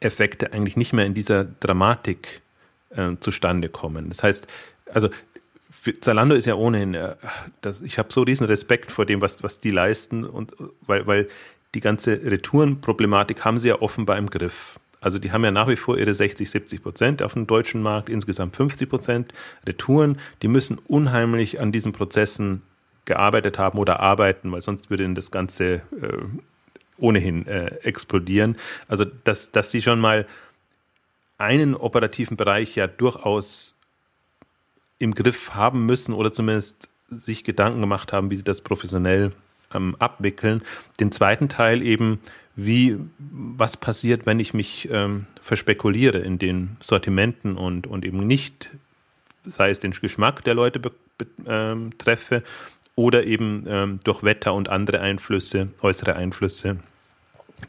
Effekte 0.00 0.52
eigentlich 0.52 0.76
nicht 0.76 0.92
mehr 0.92 1.06
in 1.06 1.14
dieser 1.14 1.44
Dramatik 1.44 2.42
äh, 2.90 3.16
zustande 3.20 3.68
kommen. 3.68 4.08
Das 4.08 4.22
heißt, 4.22 4.46
also 4.92 5.08
Zalando 6.00 6.34
ist 6.34 6.46
ja 6.46 6.54
ohnehin, 6.54 6.94
äh, 6.94 7.16
das, 7.60 7.80
ich 7.80 7.98
habe 7.98 8.12
so 8.12 8.22
riesen 8.22 8.46
Respekt 8.46 8.92
vor 8.92 9.06
dem, 9.06 9.20
was, 9.20 9.42
was 9.42 9.60
die 9.60 9.70
leisten 9.70 10.24
und 10.24 10.54
weil, 10.82 11.06
weil 11.06 11.28
die 11.74 11.80
ganze 11.80 12.12
Retourenproblematik 12.24 13.44
haben 13.44 13.58
sie 13.58 13.68
ja 13.68 13.80
offenbar 13.80 14.18
im 14.18 14.28
Griff. 14.28 14.80
Also 15.00 15.18
die 15.18 15.32
haben 15.32 15.44
ja 15.44 15.50
nach 15.50 15.68
wie 15.68 15.76
vor 15.76 15.96
ihre 15.96 16.12
60, 16.12 16.50
70 16.50 16.82
Prozent 16.82 17.22
auf 17.22 17.32
dem 17.32 17.46
deutschen 17.46 17.82
Markt, 17.82 18.08
insgesamt 18.08 18.56
50 18.56 18.88
Prozent 18.88 19.32
Retouren. 19.66 20.18
Die 20.42 20.48
müssen 20.48 20.78
unheimlich 20.78 21.60
an 21.60 21.72
diesen 21.72 21.92
Prozessen 21.92 22.62
gearbeitet 23.06 23.58
haben 23.58 23.78
oder 23.78 24.00
arbeiten, 24.00 24.52
weil 24.52 24.60
sonst 24.60 24.90
würde 24.90 25.04
ihnen 25.04 25.14
das 25.14 25.30
Ganze 25.30 25.74
äh, 26.00 26.18
ohnehin 26.98 27.46
äh, 27.46 27.76
explodieren. 27.82 28.56
Also 28.88 29.06
dass, 29.24 29.52
dass 29.52 29.70
sie 29.70 29.80
schon 29.80 30.00
mal 30.00 30.26
einen 31.38 31.74
operativen 31.74 32.36
Bereich 32.36 32.76
ja 32.76 32.86
durchaus 32.86 33.74
im 34.98 35.14
Griff 35.14 35.54
haben 35.54 35.86
müssen 35.86 36.12
oder 36.12 36.30
zumindest 36.30 36.90
sich 37.08 37.42
Gedanken 37.42 37.80
gemacht 37.80 38.12
haben, 38.12 38.30
wie 38.30 38.36
sie 38.36 38.44
das 38.44 38.60
professionell 38.60 39.32
ähm, 39.74 39.96
abwickeln. 39.98 40.62
Den 40.98 41.12
zweiten 41.12 41.48
Teil 41.48 41.82
eben 41.82 42.20
wie, 42.56 42.96
was 43.18 43.76
passiert, 43.76 44.26
wenn 44.26 44.40
ich 44.40 44.54
mich 44.54 44.88
ähm, 44.90 45.26
verspekuliere 45.40 46.18
in 46.18 46.38
den 46.38 46.76
Sortimenten 46.80 47.56
und, 47.56 47.86
und 47.86 48.04
eben 48.04 48.26
nicht, 48.26 48.70
sei 49.44 49.70
es 49.70 49.80
den 49.80 49.92
Geschmack 49.92 50.44
der 50.44 50.54
Leute 50.54 50.78
be, 50.78 50.92
be, 51.16 51.26
ähm, 51.46 51.90
treffe 51.98 52.42
oder 52.96 53.24
eben 53.24 53.64
ähm, 53.66 54.00
durch 54.04 54.22
Wetter 54.22 54.52
und 54.52 54.68
andere 54.68 55.00
Einflüsse, 55.00 55.68
äußere 55.80 56.16
Einflüsse, 56.16 56.78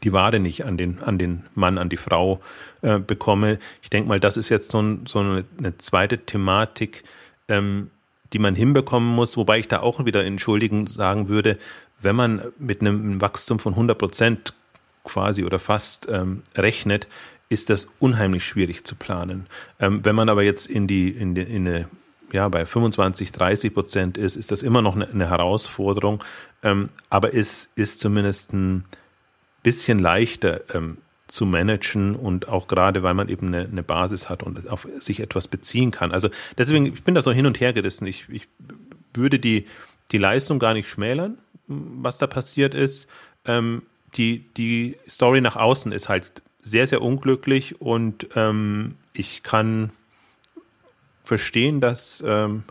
die 0.02 0.12
Ware 0.12 0.40
nicht 0.40 0.64
an 0.64 0.76
den, 0.76 0.98
an 1.02 1.18
den 1.18 1.44
Mann, 1.54 1.78
an 1.78 1.88
die 1.88 1.96
Frau 1.96 2.40
äh, 2.82 2.98
bekomme. 2.98 3.58
Ich 3.82 3.90
denke 3.90 4.08
mal, 4.08 4.20
das 4.20 4.36
ist 4.36 4.48
jetzt 4.48 4.70
so, 4.70 4.80
ein, 4.80 5.06
so 5.06 5.20
eine, 5.20 5.44
zweite 5.78 6.18
Thematik, 6.18 7.04
ähm, 7.48 7.90
die 8.32 8.38
man 8.38 8.54
hinbekommen 8.54 9.08
muss, 9.14 9.36
wobei 9.36 9.58
ich 9.58 9.68
da 9.68 9.80
auch 9.80 10.04
wieder 10.04 10.24
entschuldigen 10.24 10.86
sagen 10.86 11.28
würde, 11.28 11.58
wenn 12.02 12.16
man 12.16 12.42
mit 12.58 12.80
einem 12.80 13.20
Wachstum 13.20 13.58
von 13.58 13.74
100 13.74 13.98
Prozent 13.98 14.54
quasi 15.04 15.44
oder 15.44 15.58
fast 15.58 16.08
ähm, 16.10 16.42
rechnet, 16.54 17.08
ist 17.48 17.70
das 17.70 17.88
unheimlich 17.98 18.46
schwierig 18.46 18.84
zu 18.84 18.94
planen. 18.94 19.46
Ähm, 19.78 20.04
wenn 20.04 20.14
man 20.14 20.28
aber 20.28 20.42
jetzt 20.42 20.66
in 20.66 20.86
die, 20.86 21.10
in 21.10 21.34
die, 21.34 21.42
in 21.42 21.68
eine, 21.68 21.88
ja, 22.32 22.48
bei 22.48 22.64
25, 22.64 23.30
30 23.32 23.74
Prozent 23.74 24.18
ist, 24.18 24.36
ist 24.36 24.50
das 24.50 24.62
immer 24.62 24.80
noch 24.80 24.96
eine, 24.96 25.08
eine 25.08 25.28
Herausforderung. 25.28 26.24
Ähm, 26.62 26.88
aber 27.10 27.34
es 27.34 27.68
ist 27.74 28.00
zumindest 28.00 28.52
ein 28.52 28.84
bisschen 29.62 29.98
leichter 29.98 30.62
ähm, 30.74 30.98
zu 31.26 31.46
managen 31.46 32.16
und 32.16 32.48
auch 32.48 32.68
gerade, 32.68 33.02
weil 33.02 33.14
man 33.14 33.28
eben 33.28 33.48
eine, 33.48 33.68
eine, 33.70 33.82
Basis 33.82 34.28
hat 34.28 34.42
und 34.42 34.68
auf 34.68 34.86
sich 34.98 35.20
etwas 35.20 35.48
beziehen 35.48 35.90
kann. 35.90 36.12
Also 36.12 36.28
deswegen, 36.58 36.86
ich 36.86 37.04
bin 37.04 37.14
da 37.14 37.22
so 37.22 37.32
hin 37.32 37.46
und 37.46 37.60
her 37.60 37.72
gerissen. 37.72 38.06
Ich, 38.06 38.28
ich 38.28 38.48
würde 39.14 39.38
die, 39.38 39.66
die 40.10 40.18
Leistung 40.18 40.58
gar 40.58 40.74
nicht 40.74 40.88
schmälern, 40.88 41.38
was 41.66 42.18
da 42.18 42.26
passiert 42.26 42.74
ist. 42.74 43.06
Ähm, 43.44 43.82
die, 44.14 44.46
die 44.56 44.96
Story 45.08 45.40
nach 45.40 45.56
außen 45.56 45.92
ist 45.92 46.08
halt 46.08 46.42
sehr, 46.60 46.86
sehr 46.86 47.02
unglücklich 47.02 47.80
und 47.80 48.28
ähm, 48.36 48.96
ich 49.12 49.42
kann 49.42 49.92
verstehen, 51.24 51.80
dass 51.80 52.22
ähm, 52.26 52.64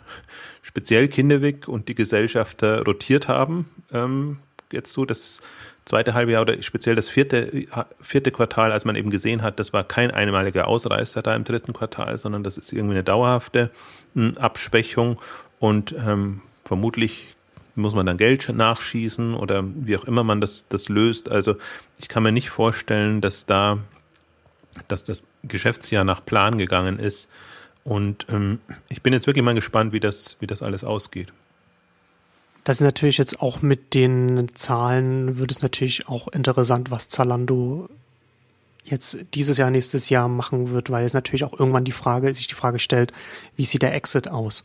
speziell 0.62 1.08
Kinderweg 1.08 1.68
und 1.68 1.88
die 1.88 1.96
Gesellschafter 1.96 2.84
rotiert 2.84 3.28
haben. 3.28 3.70
Ähm, 3.92 4.38
jetzt 4.72 4.94
so 4.94 5.06
das 5.06 5.42
zweite 5.86 6.14
halbe 6.14 6.32
Jahr 6.32 6.44
oder 6.44 6.62
speziell 6.62 6.96
das 6.96 7.10
vierte, 7.10 7.66
vierte 8.02 8.32
Quartal, 8.32 8.72
als 8.72 8.86
man 8.86 8.96
eben 8.96 9.10
gesehen 9.10 9.42
hat, 9.42 9.60
das 9.60 9.74
war 9.74 9.84
kein 9.84 10.12
einmaliger 10.12 10.68
Ausreißer 10.68 11.22
da 11.22 11.36
im 11.36 11.44
dritten 11.44 11.74
Quartal, 11.74 12.18
sondern 12.18 12.44
das 12.44 12.58
ist 12.58 12.72
irgendwie 12.72 12.96
eine 12.96 13.04
dauerhafte 13.04 13.72
hm, 14.14 14.38
Abschwächung 14.38 15.20
und 15.60 15.94
ähm, 15.98 16.42
vermutlich 16.64 17.36
muss 17.76 17.96
man 17.96 18.06
dann 18.06 18.18
Geld 18.18 18.50
nachschießen 18.50 19.34
oder 19.34 19.64
wie 19.66 19.98
auch 19.98 20.06
immer 20.06 20.24
man 20.24 20.42
das, 20.42 20.68
das 20.68 20.90
löst. 20.90 21.30
Also 21.30 21.56
ich 22.00 22.08
kann 22.08 22.24
mir 22.24 22.32
nicht 22.32 22.50
vorstellen, 22.50 23.22
dass 23.22 23.46
da, 23.46 23.80
dass 24.88 25.04
das 25.04 25.28
Geschäftsjahr 25.44 26.04
nach 26.04 26.26
Plan 26.26 26.58
gegangen 26.58 27.00
ist. 27.00 27.30
Und 27.84 28.28
ähm, 28.30 28.60
ich 28.90 29.02
bin 29.02 29.14
jetzt 29.14 29.28
wirklich 29.28 29.44
mal 29.44 29.56
gespannt, 29.56 29.94
wie 29.94 30.00
das, 30.00 30.38
wie 30.40 30.48
das 30.48 30.62
alles 30.62 30.84
ausgeht. 30.84 31.32
Das 32.64 32.78
ist 32.78 32.86
natürlich 32.86 33.18
jetzt 33.18 33.42
auch 33.42 33.62
mit 33.62 33.96
den 33.96 34.48
Zahlen, 34.54 35.40
wird 35.40 35.52
es 35.52 35.62
natürlich 35.64 36.08
auch 36.08 36.28
interessant, 36.28 36.92
was 36.92 37.10
Zalando 37.10 37.90
jetzt 38.84 39.18
dieses 39.34 39.58
Jahr, 39.58 39.72
nächstes 39.72 40.10
Jahr 40.10 40.28
machen 40.28 40.72
wird, 40.72 40.90
weil 40.90 41.06
es 41.06 41.14
natürlich 41.14 41.44
auch 41.44 41.60
irgendwann 41.60 41.86
die 41.86 41.92
Frage, 41.92 42.34
sich 42.34 42.48
die 42.48 42.56
Frage 42.56 42.80
stellt, 42.80 43.14
wie 43.56 43.66
sieht 43.66 43.82
der 43.82 43.94
Exit 43.96 44.28
aus? 44.28 44.64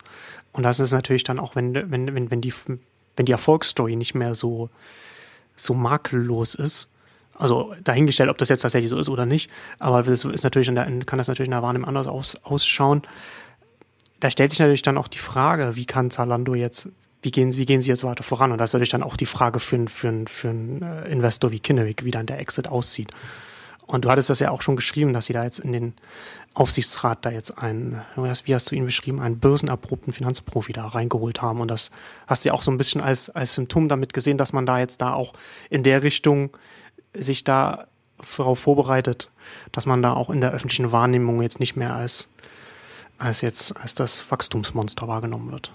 Und 0.52 0.62
das 0.62 0.80
ist 0.80 0.92
natürlich 0.92 1.25
dann 1.25 1.38
auch, 1.38 1.54
wenn, 1.54 1.75
wenn, 1.75 2.14
wenn, 2.14 2.30
wenn 2.30 2.40
die 2.40 2.52
wenn 3.16 3.26
die 3.26 3.32
Erfolgsstory 3.32 3.96
nicht 3.96 4.14
mehr 4.14 4.35
so, 4.35 4.70
so 5.56 5.75
makellos 5.75 6.54
ist. 6.54 6.88
Also 7.38 7.75
dahingestellt, 7.85 8.30
ob 8.30 8.38
das 8.38 8.49
jetzt 8.49 8.62
tatsächlich 8.62 8.90
so 8.90 8.99
ist 8.99 9.08
oder 9.08 9.26
nicht, 9.26 9.50
aber 9.78 10.02
das 10.02 10.25
ist 10.25 10.42
natürlich 10.42 10.68
kann 10.68 11.18
das 11.18 11.28
natürlich 11.28 11.49
in 11.49 11.52
der 11.52 11.62
Wahrnehmung 11.62 11.88
anders 11.88 12.06
aus, 12.06 12.37
ausschauen. 12.44 13.02
Da 14.20 14.30
stellt 14.30 14.50
sich 14.50 14.61
natürlich 14.61 14.82
dann 14.82 14.96
auch 14.96 15.08
die 15.08 15.18
Frage, 15.18 15.76
wie 15.76 15.85
kann 15.85 16.11
Zalando 16.11 16.54
jetzt, 16.54 16.88
wie 17.20 17.30
gehen, 17.30 17.54
wie 17.54 17.66
gehen 17.66 17.82
sie 17.82 17.90
jetzt 17.90 18.04
weiter 18.04 18.23
voran? 18.23 18.52
Und 18.52 18.58
das 18.58 18.70
ist 18.70 18.75
natürlich 18.75 18.90
dann 18.90 19.02
auch 19.02 19.16
die 19.16 19.26
Frage 19.26 19.61
für, 19.61 19.87
für, 19.87 20.25
für 20.26 20.49
einen 20.49 20.82
äh, 20.82 21.08
Investor 21.11 21.52
wie 21.52 21.61
Kinnevik, 21.61 22.04
wie 22.04 22.11
dann 22.11 22.25
der 22.25 22.38
Exit 22.38 22.68
aussieht. 22.68 23.11
Und 23.86 24.04
du 24.04 24.10
hattest 24.10 24.30
das 24.30 24.40
ja 24.40 24.50
auch 24.50 24.62
schon 24.62 24.76
geschrieben, 24.76 25.12
dass 25.12 25.26
sie 25.26 25.32
da 25.32 25.44
jetzt 25.44 25.60
in 25.60 25.72
den 25.72 25.94
Aufsichtsrat 26.54 27.24
da 27.24 27.30
jetzt 27.30 27.58
einen, 27.58 28.00
wie 28.16 28.54
hast 28.54 28.70
du 28.70 28.74
ihn 28.74 28.84
beschrieben, 28.84 29.20
einen 29.20 29.38
börsenerprobten 29.38 30.12
Finanzprofi 30.12 30.72
da 30.72 30.86
reingeholt 30.86 31.40
haben. 31.42 31.60
Und 31.60 31.70
das 31.70 31.90
hast 32.26 32.44
du 32.44 32.48
ja 32.48 32.54
auch 32.54 32.62
so 32.62 32.70
ein 32.70 32.78
bisschen 32.78 33.00
als, 33.00 33.30
als 33.30 33.54
Symptom 33.54 33.88
damit 33.88 34.12
gesehen, 34.12 34.38
dass 34.38 34.52
man 34.52 34.66
da 34.66 34.78
jetzt 34.78 35.02
da 35.02 35.12
auch 35.12 35.34
in 35.70 35.82
der 35.82 36.02
Richtung 36.02 36.56
sich 37.14 37.44
da 37.44 37.86
darauf 38.36 38.58
vorbereitet, 38.58 39.30
dass 39.72 39.86
man 39.86 40.02
da 40.02 40.14
auch 40.14 40.30
in 40.30 40.40
der 40.40 40.52
öffentlichen 40.52 40.90
Wahrnehmung 40.90 41.42
jetzt 41.42 41.60
nicht 41.60 41.76
mehr 41.76 41.94
als, 41.94 42.28
als 43.18 43.40
jetzt, 43.40 43.76
als 43.76 43.94
das 43.94 44.30
Wachstumsmonster 44.30 45.06
wahrgenommen 45.06 45.52
wird. 45.52 45.72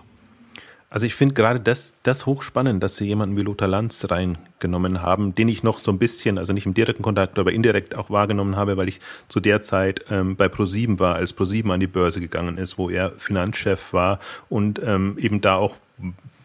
Also 0.94 1.06
ich 1.06 1.16
finde 1.16 1.34
gerade 1.36 1.62
das, 1.62 1.96
das 2.04 2.26
hochspannend, 2.26 2.84
dass 2.84 2.98
sie 2.98 3.06
jemanden 3.06 3.38
wie 3.38 3.44
Lothar 3.44 3.70
Lanz 3.70 4.06
reingenommen 4.10 5.02
haben, 5.02 5.34
den 5.34 5.48
ich 5.48 5.64
noch 5.64 5.80
so 5.80 5.90
ein 5.90 5.98
bisschen, 5.98 6.38
also 6.38 6.52
nicht 6.52 6.66
im 6.66 6.74
direkten 6.74 7.02
Kontakt, 7.02 7.40
aber 7.40 7.54
indirekt 7.54 7.96
auch 7.96 8.10
wahrgenommen 8.10 8.58
habe, 8.58 8.76
weil 8.76 8.90
ich 8.90 9.00
zu 9.30 9.40
der 9.40 9.62
Zeit 9.62 10.04
ähm, 10.12 10.36
bei 10.36 10.50
ProSieben 10.50 11.00
war, 11.00 11.16
als 11.16 11.32
ProSieben 11.32 11.72
an 11.72 11.80
die 11.80 11.88
Börse 11.88 12.20
gegangen 12.20 12.58
ist, 12.58 12.78
wo 12.78 12.90
er 12.90 13.12
Finanzchef 13.12 13.94
war 13.94 14.20
und 14.50 14.84
ähm, 14.84 15.16
eben 15.18 15.40
da 15.40 15.56
auch 15.56 15.76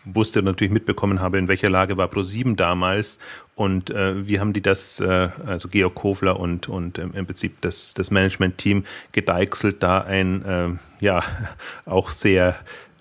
wusste 0.04 0.40
natürlich 0.42 0.72
mitbekommen 0.72 1.20
habe, 1.20 1.38
in 1.38 1.48
welcher 1.48 1.68
Lage 1.68 1.96
war 1.96 2.06
ProSieben 2.06 2.54
damals 2.54 3.18
und 3.56 3.90
äh, 3.90 4.28
wie 4.28 4.38
haben 4.38 4.52
die 4.52 4.62
das, 4.62 5.00
äh, 5.00 5.30
also 5.44 5.68
Georg 5.68 5.96
Kofler 5.96 6.38
und, 6.38 6.68
und 6.68 7.00
ähm, 7.00 7.12
im 7.14 7.26
Prinzip 7.26 7.60
das, 7.62 7.94
das 7.94 8.12
Management-Team 8.12 8.84
gedeichselt, 9.10 9.82
da 9.82 10.02
ein, 10.02 10.44
äh, 10.44 11.04
ja, 11.04 11.24
auch 11.84 12.10
sehr 12.10 12.54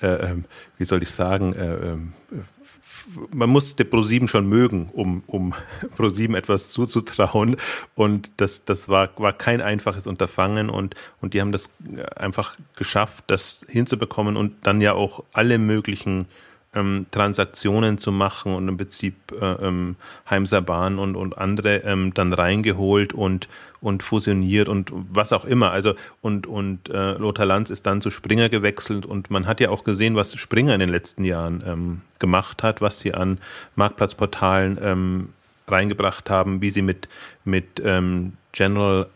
äh, 0.05 0.31
ähm, 0.31 0.45
wie 0.77 0.85
soll 0.85 1.01
ich 1.01 1.09
sagen, 1.09 1.53
äh, 1.53 1.73
ähm, 1.73 2.13
man 3.31 3.49
musste 3.49 3.85
ProSieben 3.85 4.27
schon 4.27 4.47
mögen, 4.47 4.89
um, 4.93 5.23
um 5.27 5.53
ProSieben 5.97 6.35
etwas 6.35 6.69
zuzutrauen. 6.69 7.57
Und 7.95 8.31
das, 8.37 8.65
das 8.65 8.89
war, 8.89 9.09
war 9.17 9.33
kein 9.33 9.61
einfaches 9.61 10.07
Unterfangen 10.07 10.69
und, 10.69 10.95
und 11.21 11.33
die 11.33 11.41
haben 11.41 11.51
das 11.51 11.69
einfach 12.15 12.55
geschafft, 12.75 13.25
das 13.27 13.65
hinzubekommen 13.67 14.37
und 14.37 14.65
dann 14.65 14.81
ja 14.81 14.93
auch 14.93 15.23
alle 15.33 15.57
möglichen 15.57 16.25
ähm, 16.75 17.05
Transaktionen 17.11 17.97
zu 17.97 18.11
machen 18.11 18.53
und 18.53 18.67
im 18.67 18.77
Prinzip 18.77 19.15
äh, 19.31 19.45
ähm, 19.45 19.95
Heimser 20.29 20.61
Bahn 20.61 20.99
und, 20.99 21.15
und 21.15 21.37
andere 21.37 21.77
ähm, 21.77 22.13
dann 22.13 22.33
reingeholt 22.33 23.13
und, 23.13 23.47
und 23.81 24.03
fusioniert 24.03 24.67
und 24.67 24.91
was 24.93 25.33
auch 25.33 25.45
immer. 25.45 25.71
Also 25.71 25.95
und, 26.21 26.47
und 26.47 26.89
äh, 26.89 27.13
Lothar 27.13 27.45
Lanz 27.45 27.69
ist 27.69 27.85
dann 27.85 28.01
zu 28.01 28.09
Springer 28.09 28.49
gewechselt 28.49 29.05
und 29.05 29.31
man 29.31 29.47
hat 29.47 29.59
ja 29.59 29.69
auch 29.69 29.83
gesehen, 29.83 30.15
was 30.15 30.35
Springer 30.35 30.73
in 30.73 30.79
den 30.79 30.89
letzten 30.89 31.23
Jahren 31.23 31.63
ähm, 31.65 32.01
gemacht 32.19 32.63
hat, 32.63 32.81
was 32.81 32.99
sie 32.99 33.13
an 33.13 33.39
Marktplatzportalen 33.75 34.77
ähm, 34.81 35.29
reingebracht 35.67 36.29
haben, 36.29 36.61
wie 36.61 36.69
sie 36.69 36.81
mit, 36.81 37.07
mit 37.43 37.81
ähm, 37.83 38.33
General 38.51 39.07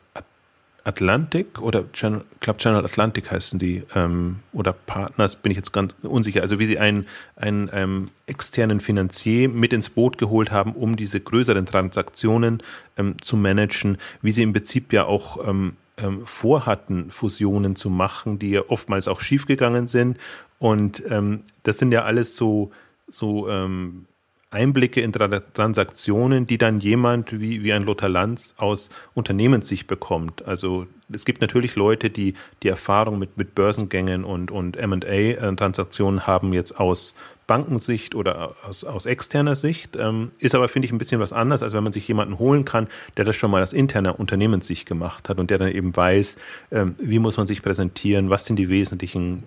Atlantic 0.89 1.61
oder 1.61 1.91
Channel, 1.93 2.23
Club 2.39 2.57
Channel 2.57 2.83
Atlantic 2.83 3.29
heißen 3.29 3.59
die 3.59 3.83
ähm, 3.93 4.37
oder 4.53 4.73
Partners, 4.73 5.35
bin 5.35 5.51
ich 5.51 5.55
jetzt 5.55 5.71
ganz 5.71 5.93
unsicher. 6.01 6.41
Also 6.41 6.57
wie 6.57 6.65
sie 6.65 6.79
einen, 6.79 7.05
einen 7.35 7.69
ähm, 7.71 8.09
externen 8.25 8.79
Finanzier 8.79 9.49
mit 9.49 9.71
ins 9.71 9.91
Boot 9.91 10.17
geholt 10.17 10.51
haben, 10.51 10.73
um 10.73 10.95
diese 10.95 11.19
größeren 11.19 11.67
Transaktionen 11.67 12.63
ähm, 12.97 13.21
zu 13.21 13.37
managen, 13.37 13.99
wie 14.23 14.31
sie 14.31 14.41
im 14.41 14.51
Prinzip 14.51 14.91
ja 14.91 15.05
auch 15.05 15.47
ähm, 15.47 15.73
ähm, 15.97 16.25
vorhatten, 16.25 17.11
Fusionen 17.11 17.75
zu 17.75 17.91
machen, 17.91 18.39
die 18.39 18.49
ja 18.49 18.63
oftmals 18.67 19.07
auch 19.07 19.21
schiefgegangen 19.21 19.87
sind. 19.87 20.17
Und 20.57 21.03
ähm, 21.09 21.43
das 21.61 21.77
sind 21.77 21.91
ja 21.91 22.03
alles 22.03 22.35
so, 22.35 22.71
so 23.07 23.47
ähm, 23.47 24.05
Einblicke 24.51 25.01
in 25.01 25.13
Transaktionen, 25.13 26.47
die 26.47 26.57
dann 26.57 26.79
jemand 26.79 27.39
wie, 27.39 27.63
wie 27.63 27.71
ein 27.71 27.83
Lothar 27.83 28.09
Lanz 28.09 28.55
aus 28.57 28.89
Unternehmenssicht 29.13 29.85
bekommt. 29.85 30.45
Also 30.45 30.87
es 31.11 31.25
gibt 31.25 31.41
natürlich 31.41 31.75
Leute, 31.75 32.09
die 32.09 32.33
die 32.63 32.69
Erfahrung 32.69 33.19
mit, 33.19 33.37
mit 33.37 33.53
Börsengängen 33.53 34.23
und, 34.23 34.49
und 34.49 34.75
M&A-Transaktionen 34.77 36.25
haben 36.25 36.53
jetzt 36.53 36.79
aus 36.79 37.15
Bankensicht 37.45 38.13
oder 38.15 38.55
aus, 38.67 38.83
aus 38.83 39.05
externer 39.05 39.55
Sicht. 39.55 39.95
Ähm, 39.95 40.31
ist 40.39 40.55
aber, 40.55 40.69
finde 40.69 40.87
ich, 40.87 40.91
ein 40.91 40.99
bisschen 40.99 41.19
was 41.19 41.33
anderes, 41.33 41.63
als 41.63 41.73
wenn 41.73 41.83
man 41.83 41.93
sich 41.93 42.07
jemanden 42.07 42.37
holen 42.37 42.65
kann, 42.65 42.87
der 43.17 43.25
das 43.25 43.35
schon 43.35 43.49
mal 43.51 43.61
aus 43.63 43.73
interner 43.73 44.19
Unternehmenssicht 44.19 44.87
gemacht 44.87 45.29
hat 45.29 45.39
und 45.39 45.49
der 45.49 45.57
dann 45.57 45.71
eben 45.71 45.95
weiß, 45.95 46.37
ähm, 46.71 46.95
wie 46.99 47.19
muss 47.19 47.37
man 47.37 47.47
sich 47.47 47.61
präsentieren, 47.61 48.29
was 48.29 48.45
sind 48.45 48.57
die 48.57 48.69
wesentlichen 48.69 49.43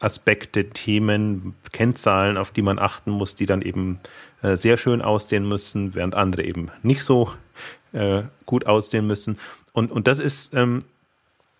Aspekte, 0.00 0.70
Themen, 0.70 1.54
Kennzahlen, 1.72 2.36
auf 2.36 2.50
die 2.50 2.62
man 2.62 2.78
achten 2.78 3.10
muss, 3.10 3.34
die 3.34 3.46
dann 3.46 3.62
eben 3.62 4.00
äh, 4.42 4.56
sehr 4.56 4.76
schön 4.76 5.02
aussehen 5.02 5.48
müssen, 5.48 5.94
während 5.94 6.14
andere 6.14 6.42
eben 6.42 6.70
nicht 6.82 7.04
so 7.04 7.30
äh, 7.92 8.22
gut 8.46 8.66
aussehen 8.66 9.06
müssen. 9.06 9.38
Und, 9.72 9.92
und 9.92 10.08
das 10.08 10.18
ist, 10.18 10.54
ähm, 10.54 10.84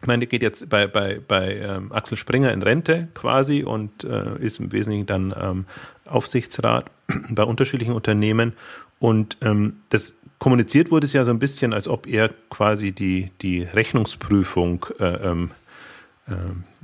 ich 0.01 0.07
meine, 0.07 0.27
geht 0.27 0.43
jetzt 0.43 0.69
bei, 0.71 0.87
bei, 0.87 1.21
bei 1.27 1.57
ähm, 1.57 1.93
Axel 1.93 2.17
Springer 2.17 2.53
in 2.53 2.63
Rente 2.63 3.09
quasi 3.15 3.63
und 3.63 4.05
äh, 4.05 4.39
ist 4.39 4.59
im 4.59 4.73
Wesentlichen 4.73 5.07
dann 5.07 5.35
ähm, 5.39 5.67
Aufsichtsrat 6.07 6.91
bei 7.31 7.43
unterschiedlichen 7.43 7.95
Unternehmen. 7.95 8.55
Und 8.99 9.37
ähm, 9.43 9.81
das 9.91 10.15
kommuniziert 10.39 10.91
wurde 10.91 11.07
es 11.07 11.13
ja 11.13 11.25
so 11.25 11.31
ein 11.31 11.39
bisschen, 11.39 11.75
als 11.75 11.87
ob 11.87 12.07
er 12.07 12.31
quasi 12.49 12.93
die, 12.93 13.31
die 13.43 13.63
Rechnungsprüfung 13.63 14.87
äh, 14.99 15.05
ähm, 15.05 15.51
äh, 15.51 15.60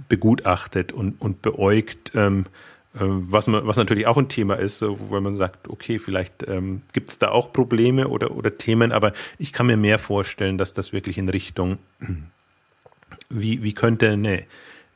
begutachtet 0.08 0.92
und, 0.92 1.20
und 1.20 1.42
beäugt. 1.42 2.12
Ähm, 2.14 2.46
äh, 2.94 3.00
was, 3.00 3.46
man, 3.46 3.66
was 3.66 3.76
natürlich 3.76 4.06
auch 4.06 4.16
ein 4.16 4.28
Thema 4.28 4.54
ist, 4.54 4.82
wo 4.82 5.20
man 5.20 5.34
sagt, 5.34 5.68
okay, 5.68 5.98
vielleicht 5.98 6.48
ähm, 6.48 6.82
gibt 6.92 7.10
es 7.10 7.18
da 7.18 7.30
auch 7.30 7.52
Probleme 7.52 8.08
oder, 8.08 8.30
oder 8.32 8.56
Themen, 8.56 8.92
aber 8.92 9.12
ich 9.38 9.52
kann 9.52 9.66
mir 9.66 9.76
mehr 9.76 9.98
vorstellen, 9.98 10.58
dass 10.58 10.72
das 10.72 10.92
wirklich 10.92 11.18
in 11.18 11.28
Richtung, 11.28 11.78
wie, 13.28 13.62
wie 13.62 13.72
könnte 13.72 14.10
eine, 14.10 14.44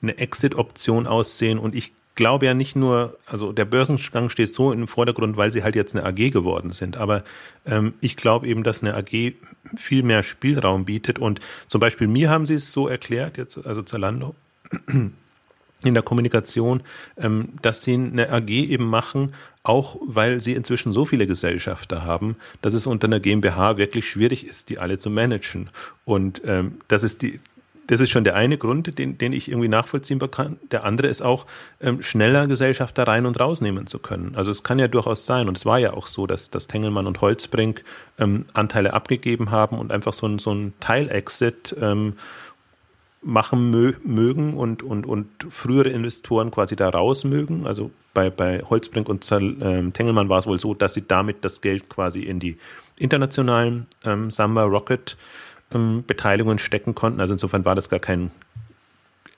eine 0.03 0.19
Exit-Option 0.19 1.07
aussehen 1.07 1.59
und 1.59 1.75
ich 1.75 1.93
glaube 2.15 2.47
ja 2.47 2.55
nicht 2.55 2.77
nur, 2.77 3.17
also 3.27 3.53
der 3.53 3.65
Börsengang 3.65 4.29
steht 4.29 4.53
so 4.53 4.73
im 4.73 4.89
Vordergrund, 4.89 5.37
weil 5.37 5.51
sie 5.51 5.63
halt 5.63 5.77
jetzt 5.77 5.97
eine 5.97 6.05
AG 6.05 6.31
geworden 6.31 6.73
sind, 6.73 6.97
aber 6.97 7.25
ähm, 7.67 7.95
ich 8.01 8.17
glaube 8.17 8.47
eben, 8.47 8.63
dass 8.63 8.83
eine 8.83 8.95
AG 8.95 9.35
viel 9.77 10.03
mehr 10.03 10.23
Spielraum 10.23 10.85
bietet 10.85 11.19
und 11.19 11.41
zum 11.67 11.81
Beispiel 11.81 12.09
mir 12.09 12.31
haben 12.31 12.47
sie 12.47 12.55
es 12.55 12.73
so 12.73 12.89
erklärt, 12.89 13.39
jetzt 13.39 13.67
also 13.67 13.83
Zalando, 13.83 14.35
in 15.83 15.95
der 15.95 16.03
Kommunikation, 16.03 16.83
ähm, 17.17 17.55
dass 17.63 17.83
sie 17.83 17.95
eine 17.95 18.31
AG 18.31 18.49
eben 18.49 18.87
machen, 18.87 19.33
auch 19.63 19.97
weil 20.03 20.41
sie 20.41 20.55
inzwischen 20.55 20.93
so 20.93 21.05
viele 21.05 21.27
Gesellschafter 21.27 22.05
haben, 22.05 22.37
dass 22.63 22.75
es 22.75 22.87
unter 22.87 23.07
einer 23.07 23.21
GmbH 23.21 23.77
wirklich 23.77 24.09
schwierig 24.09 24.47
ist, 24.47 24.71
die 24.71 24.79
alle 24.79 24.99
zu 24.99 25.11
managen. 25.11 25.71
Und 26.05 26.43
ähm, 26.45 26.81
das 26.89 27.03
ist 27.03 27.23
die, 27.23 27.41
das 27.91 27.99
ist 27.99 28.11
schon 28.11 28.23
der 28.23 28.37
eine 28.37 28.57
Grund, 28.57 28.99
den, 28.99 29.19
den 29.19 29.33
ich 29.33 29.49
irgendwie 29.49 29.67
nachvollziehen 29.67 30.21
kann. 30.31 30.61
Der 30.71 30.85
andere 30.85 31.09
ist 31.09 31.23
auch, 31.23 31.45
ähm, 31.81 32.03
schneller 32.03 32.47
Gesellschafter 32.47 33.03
rein 33.03 33.27
und 33.27 33.41
rausnehmen 33.41 33.89
zu 33.89 33.99
können. 33.99 34.37
Also 34.37 34.53
es 34.53 34.63
kann 34.63 34.79
ja 34.79 34.87
durchaus 34.87 35.27
sein, 35.27 35.49
und 35.49 35.57
es 35.57 35.67
war 35.67 35.81
ja 35.81 35.93
auch 35.93 36.07
so, 36.07 36.29
dass, 36.29 36.51
dass 36.51 36.69
Tengelmann 36.69 37.09
und 37.09 37.21
Holzbrink 37.21 37.83
ähm, 38.21 38.45
Anteile 38.53 38.95
abgegeben 38.95 39.51
haben 39.51 39.77
und 39.77 39.91
einfach 39.91 40.13
so 40.13 40.29
ein, 40.29 40.39
so 40.39 40.53
ein 40.53 40.73
Teilexit 40.79 41.75
ähm, 41.81 42.15
machen 43.23 43.73
mö 43.73 43.95
mögen 44.05 44.55
und, 44.55 44.85
und, 44.85 45.05
und 45.05 45.27
frühere 45.51 45.89
Investoren 45.89 46.53
quasi 46.53 46.77
da 46.77 46.91
raus 46.91 47.25
mögen. 47.25 47.67
Also 47.67 47.91
bei, 48.15 48.31
bei 48.31 48.63
Holzbrink 48.63 49.09
und 49.09 49.29
ähm, 49.33 49.93
Tengelmann 49.93 50.29
war 50.29 50.39
es 50.39 50.47
wohl 50.47 50.61
so, 50.61 50.75
dass 50.75 50.95
sie 50.95 51.03
damit 51.07 51.45
das 51.45 51.61
Geld 51.61 51.89
quasi 51.89 52.21
in 52.21 52.39
die 52.39 52.57
internationalen 52.97 53.87
ähm, 54.05 54.31
Samba 54.31 54.63
Rocket 54.63 55.17
ähm, 55.73 56.05
Beteiligungen 56.07 56.59
stecken 56.59 56.95
konnten. 56.95 57.21
Also 57.21 57.35
insofern 57.35 57.65
war 57.65 57.75
das 57.75 57.89
gar 57.89 58.01
kein 58.01 58.31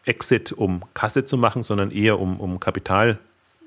Exit, 0.04 0.52
um 0.52 0.82
Kasse 0.94 1.24
zu 1.24 1.36
machen, 1.36 1.62
sondern 1.62 1.90
eher 1.90 2.18
um, 2.18 2.40
um 2.40 2.60
Kapital 2.60 3.18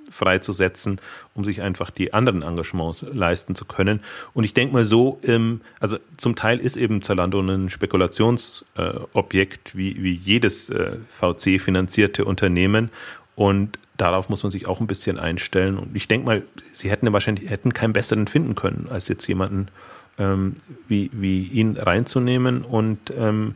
freizusetzen, 0.09 0.99
um 1.33 1.43
sich 1.43 1.61
einfach 1.61 1.89
die 1.89 2.13
anderen 2.13 2.43
Engagements 2.43 3.05
leisten 3.11 3.55
zu 3.55 3.65
können. 3.65 4.01
Und 4.33 4.43
ich 4.43 4.53
denke 4.53 4.73
mal 4.73 4.85
so, 4.85 5.19
ähm, 5.23 5.61
also 5.79 5.97
zum 6.17 6.35
Teil 6.35 6.59
ist 6.59 6.77
eben 6.77 7.01
Zalando 7.01 7.39
ein 7.39 7.69
Spekulationsobjekt 7.69 9.73
äh, 9.73 9.77
wie, 9.77 10.03
wie 10.03 10.13
jedes 10.13 10.69
äh, 10.69 10.97
VC-finanzierte 11.09 12.25
Unternehmen. 12.25 12.91
Und 13.35 13.79
darauf 13.97 14.29
muss 14.29 14.43
man 14.43 14.51
sich 14.51 14.67
auch 14.67 14.79
ein 14.79 14.87
bisschen 14.87 15.17
einstellen. 15.17 15.77
Und 15.77 15.95
ich 15.95 16.07
denke 16.07 16.25
mal, 16.25 16.43
sie 16.71 16.89
hätten 16.89 17.11
wahrscheinlich 17.11 17.49
hätten 17.49 17.73
keinen 17.73 17.93
besseren 17.93 18.27
finden 18.27 18.55
können, 18.55 18.87
als 18.89 19.07
jetzt 19.07 19.27
jemanden 19.27 19.69
ähm, 20.17 20.55
wie, 20.87 21.09
wie 21.13 21.43
ihn 21.43 21.77
reinzunehmen 21.77 22.63
und 22.63 23.13
ähm, 23.17 23.55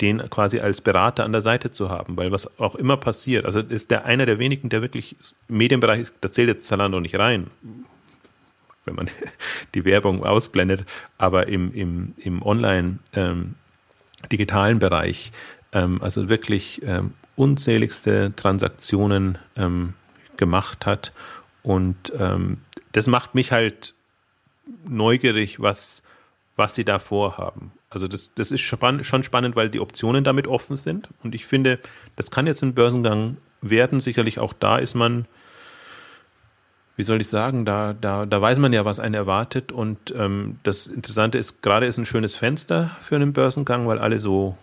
den 0.00 0.18
quasi 0.28 0.58
als 0.60 0.80
Berater 0.80 1.24
an 1.24 1.32
der 1.32 1.40
Seite 1.40 1.70
zu 1.70 1.88
haben, 1.88 2.16
weil 2.16 2.32
was 2.32 2.58
auch 2.58 2.74
immer 2.74 2.96
passiert, 2.96 3.46
also 3.46 3.60
ist 3.60 3.90
der 3.90 4.04
einer 4.04 4.26
der 4.26 4.38
wenigen, 4.38 4.68
der 4.68 4.82
wirklich 4.82 5.16
im 5.48 5.58
Medienbereich, 5.58 6.08
da 6.20 6.30
zählt 6.30 6.48
jetzt 6.48 6.66
Zalando 6.66 7.00
nicht 7.00 7.16
rein, 7.18 7.46
wenn 8.84 8.96
man 8.96 9.08
die 9.74 9.84
Werbung 9.84 10.24
ausblendet, 10.24 10.84
aber 11.16 11.46
im, 11.46 11.72
im, 11.72 12.14
im 12.18 12.42
online 12.42 12.98
ähm, 13.14 13.54
digitalen 14.32 14.80
Bereich, 14.80 15.30
ähm, 15.72 16.02
also 16.02 16.28
wirklich 16.28 16.82
ähm, 16.84 17.12
unzähligste 17.36 18.32
Transaktionen 18.34 19.38
ähm, 19.56 19.94
gemacht 20.36 20.86
hat 20.86 21.12
und 21.62 22.12
ähm, 22.18 22.58
das 22.92 23.06
macht 23.06 23.34
mich 23.34 23.52
halt 23.52 23.94
neugierig, 24.84 25.60
was, 25.60 26.02
was 26.56 26.74
sie 26.74 26.84
da 26.84 26.98
vorhaben. 26.98 27.72
Also 27.90 28.08
das, 28.08 28.32
das 28.34 28.50
ist 28.50 28.60
schon 28.60 29.22
spannend, 29.22 29.56
weil 29.56 29.70
die 29.70 29.80
Optionen 29.80 30.24
damit 30.24 30.48
offen 30.48 30.76
sind. 30.76 31.08
Und 31.22 31.34
ich 31.34 31.46
finde, 31.46 31.78
das 32.16 32.30
kann 32.30 32.46
jetzt 32.46 32.62
ein 32.62 32.74
Börsengang 32.74 33.36
werden. 33.60 34.00
Sicherlich 34.00 34.38
auch 34.38 34.52
da 34.52 34.78
ist 34.78 34.94
man, 34.94 35.26
wie 36.96 37.04
soll 37.04 37.20
ich 37.20 37.28
sagen, 37.28 37.64
da, 37.64 37.92
da, 37.92 38.26
da 38.26 38.40
weiß 38.40 38.58
man 38.58 38.72
ja, 38.72 38.84
was 38.84 38.98
einen 38.98 39.14
erwartet. 39.14 39.70
Und 39.70 40.12
ähm, 40.16 40.58
das 40.64 40.86
Interessante 40.88 41.38
ist, 41.38 41.62
gerade 41.62 41.86
ist 41.86 41.98
ein 41.98 42.06
schönes 42.06 42.34
Fenster 42.34 42.96
für 43.00 43.14
einen 43.14 43.32
Börsengang, 43.32 43.86
weil 43.86 43.98
alle 43.98 44.18
so 44.18 44.56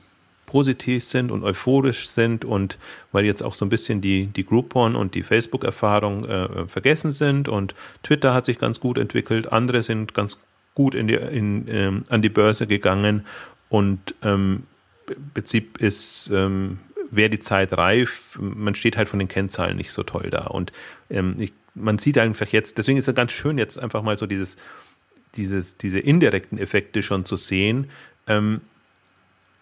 positiv 0.52 1.06
sind 1.06 1.32
und 1.32 1.44
euphorisch 1.44 2.10
sind 2.10 2.44
und 2.44 2.78
weil 3.14 3.24
jetzt 3.24 3.42
auch 3.42 3.56
so 3.56 3.64
ein 3.64 3.70
bisschen 3.70 4.02
die, 4.02 4.26
die 4.26 4.46
Groupon 4.46 4.98
und 4.98 5.16
die 5.16 5.24
Facebook-Erfahrung 5.24 6.26
äh, 6.26 6.68
vergessen 6.68 7.12
sind 7.12 7.48
und 7.48 7.74
Twitter 8.04 8.34
hat 8.34 8.46
sich 8.46 8.60
ganz 8.60 8.82
gut 8.82 8.98
entwickelt, 8.98 9.54
andere 9.54 9.82
sind 9.82 10.14
ganz 10.14 10.40
gut 10.76 10.94
in 10.94 11.08
die, 11.08 11.14
in, 11.14 11.70
ähm, 11.70 12.04
an 12.10 12.22
die 12.22 12.28
Börse 12.28 12.68
gegangen 12.68 13.26
und 13.70 14.14
ähm, 14.24 14.64
im 15.08 15.30
Prinzip 15.34 15.78
ist, 15.78 16.30
ähm, 16.34 16.80
wäre 17.10 17.30
die 17.30 17.40
Zeit 17.40 17.72
reif, 17.72 18.38
man 18.38 18.76
steht 18.76 18.98
halt 18.98 19.08
von 19.08 19.20
den 19.20 19.30
Kennzahlen 19.30 19.78
nicht 19.78 19.94
so 19.94 20.04
toll 20.04 20.28
da 20.32 20.48
und 20.48 20.74
ähm, 21.10 21.36
ich, 21.40 21.54
man 21.76 21.98
sieht 21.98 22.18
einfach 22.18 22.48
jetzt, 22.48 22.78
deswegen 22.78 22.98
ist 22.98 23.08
es 23.08 23.16
ganz 23.16 23.32
schön 23.32 23.58
jetzt 23.58 23.80
einfach 23.80 24.04
mal 24.04 24.18
so 24.18 24.26
dieses, 24.26 24.58
dieses, 25.36 25.78
diese 25.78 26.00
indirekten 26.00 26.58
Effekte 26.58 27.02
schon 27.02 27.24
zu 27.24 27.38
sehen, 27.38 27.90
ähm, 28.28 28.60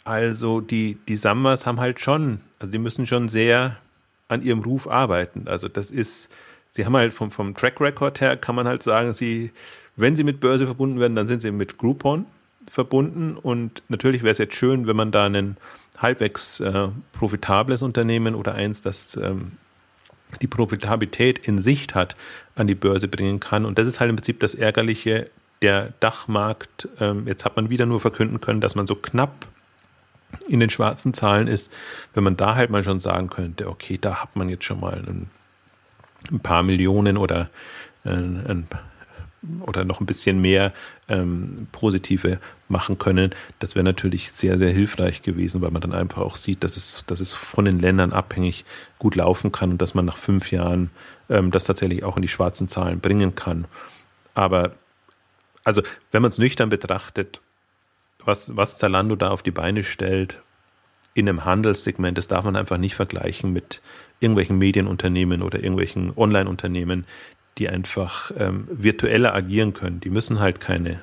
also 0.10 0.60
die, 0.60 0.98
die 1.08 1.16
Summers 1.16 1.68
haben 1.68 1.80
halt 1.80 2.00
schon, 2.00 2.40
also 2.58 2.72
die 2.72 2.80
müssen 2.80 3.06
schon 3.06 3.30
sehr 3.30 3.78
an 4.28 4.42
ihrem 4.42 4.62
Ruf 4.62 4.88
arbeiten. 4.88 5.48
Also 5.48 5.68
das 5.68 5.92
ist, 5.92 6.30
sie 6.68 6.84
haben 6.84 6.98
halt 6.98 7.14
vom, 7.14 7.30
vom 7.30 7.54
Track 7.54 7.80
Record 7.80 8.20
her, 8.20 8.36
kann 8.36 8.56
man 8.56 8.68
halt 8.68 8.82
sagen, 8.82 9.14
sie, 9.14 9.52
wenn 9.98 10.16
sie 10.16 10.24
mit 10.24 10.40
Börse 10.40 10.66
verbunden 10.66 11.00
werden, 11.00 11.16
dann 11.16 11.28
sind 11.28 11.44
sie 11.44 11.52
mit 11.52 11.78
Groupon 11.78 12.26
verbunden. 12.68 13.38
Und 13.38 13.84
natürlich 13.88 14.24
wäre 14.24 14.32
es 14.32 14.40
jetzt 14.40 14.56
schön, 14.56 14.88
wenn 14.88 14.96
man 14.96 15.12
da 15.12 15.28
ein 15.28 15.58
halbwegs 16.00 16.60
äh, 16.60 16.88
profitables 17.12 17.84
Unternehmen 17.84 18.34
oder 18.34 18.56
eins, 18.56 18.82
das 18.82 19.16
ähm, 19.16 19.52
die 20.42 20.48
Profitabilität 20.48 21.38
in 21.48 21.60
Sicht 21.60 21.94
hat, 21.94 22.16
an 22.56 22.66
die 22.66 22.74
Börse 22.74 23.08
bringen 23.08 23.40
kann. 23.40 23.64
Und 23.64 23.78
das 23.78 23.86
ist 23.86 24.00
halt 24.00 24.10
im 24.10 24.16
Prinzip 24.16 24.40
das 24.40 24.56
Ärgerliche. 24.56 25.30
Der 25.62 25.94
Dachmarkt, 26.00 26.88
ähm, 27.00 27.28
jetzt 27.28 27.46
hat 27.46 27.58
man 27.58 27.70
wieder 27.70 27.86
nur 27.86 28.00
verkünden 28.00 28.42
können, 28.42 28.60
dass 28.60 28.74
man 28.74 28.88
so 28.88 28.96
knapp 28.96 29.49
in 30.48 30.60
den 30.60 30.70
schwarzen 30.70 31.14
Zahlen 31.14 31.48
ist, 31.48 31.72
wenn 32.14 32.24
man 32.24 32.38
da 32.38 32.56
halt 32.56 32.70
mal 32.70 32.84
schon 32.84 33.00
sagen 33.00 33.30
könnte, 33.30 33.68
okay, 33.68 33.98
da 34.00 34.22
hat 34.22 34.36
man 34.36 34.50
jetzt 34.50 34.66
schon 34.66 34.80
mal 34.80 35.04
ein, 35.08 35.30
ein 36.32 36.40
paar 36.40 36.64
Millionen 36.64 37.18
oder, 37.18 37.50
äh, 38.04 38.10
ein, 38.10 38.68
oder 39.62 39.86
noch 39.86 40.00
ein 40.00 40.06
bisschen 40.06 40.42
mehr 40.42 40.74
ähm, 41.08 41.68
positive 41.72 42.40
machen 42.68 42.98
können. 42.98 43.34
Das 43.60 43.76
wäre 43.76 43.84
natürlich 43.84 44.32
sehr, 44.32 44.58
sehr 44.58 44.72
hilfreich 44.72 45.22
gewesen, 45.22 45.62
weil 45.62 45.72
man 45.72 45.82
dann 45.82 45.94
einfach 45.94 46.22
auch 46.22 46.36
sieht, 46.36 46.64
dass 46.64 46.78
es, 46.78 47.04
dass 47.08 47.20
es 47.20 47.34
von 47.34 47.66
den 47.66 47.80
Ländern 47.80 48.14
abhängig 48.14 48.66
gut 49.00 49.16
laufen 49.16 49.52
kann 49.52 49.72
und 49.72 49.82
dass 49.82 49.96
man 49.96 50.06
nach 50.06 50.18
fünf 50.18 50.52
Jahren 50.52 50.92
ähm, 51.30 51.52
das 51.52 51.64
tatsächlich 51.64 52.04
auch 52.04 52.16
in 52.16 52.22
die 52.22 52.28
schwarzen 52.28 52.68
Zahlen 52.68 53.00
bringen 53.00 53.36
kann. 53.36 53.66
Aber 54.36 54.74
also, 55.64 55.82
wenn 56.12 56.22
man 56.22 56.30
es 56.30 56.38
nüchtern 56.38 56.70
betrachtet, 56.70 57.42
was, 58.26 58.56
was 58.56 58.78
Zalando 58.78 59.16
da 59.16 59.30
auf 59.30 59.44
die 59.44 59.52
Beine 59.52 59.84
stellt 59.84 60.42
in 61.14 61.28
einem 61.28 61.46
Handelssegment, 61.46 62.18
das 62.18 62.28
darf 62.28 62.46
man 62.46 62.56
einfach 62.56 62.78
nicht 62.78 62.96
vergleichen 62.96 63.52
mit 63.52 63.82
irgendwelchen 64.20 64.58
Medienunternehmen 64.58 65.42
oder 65.42 65.60
irgendwelchen 65.60 66.14
Online-Unternehmen, 66.16 67.06
die 67.58 67.70
einfach 67.70 68.32
ähm, 68.38 68.68
virtueller 68.72 69.34
agieren 69.34 69.74
können. 69.74 70.00
Die 70.00 70.10
müssen 70.10 70.40
halt 70.40 70.60
keine, 70.60 71.02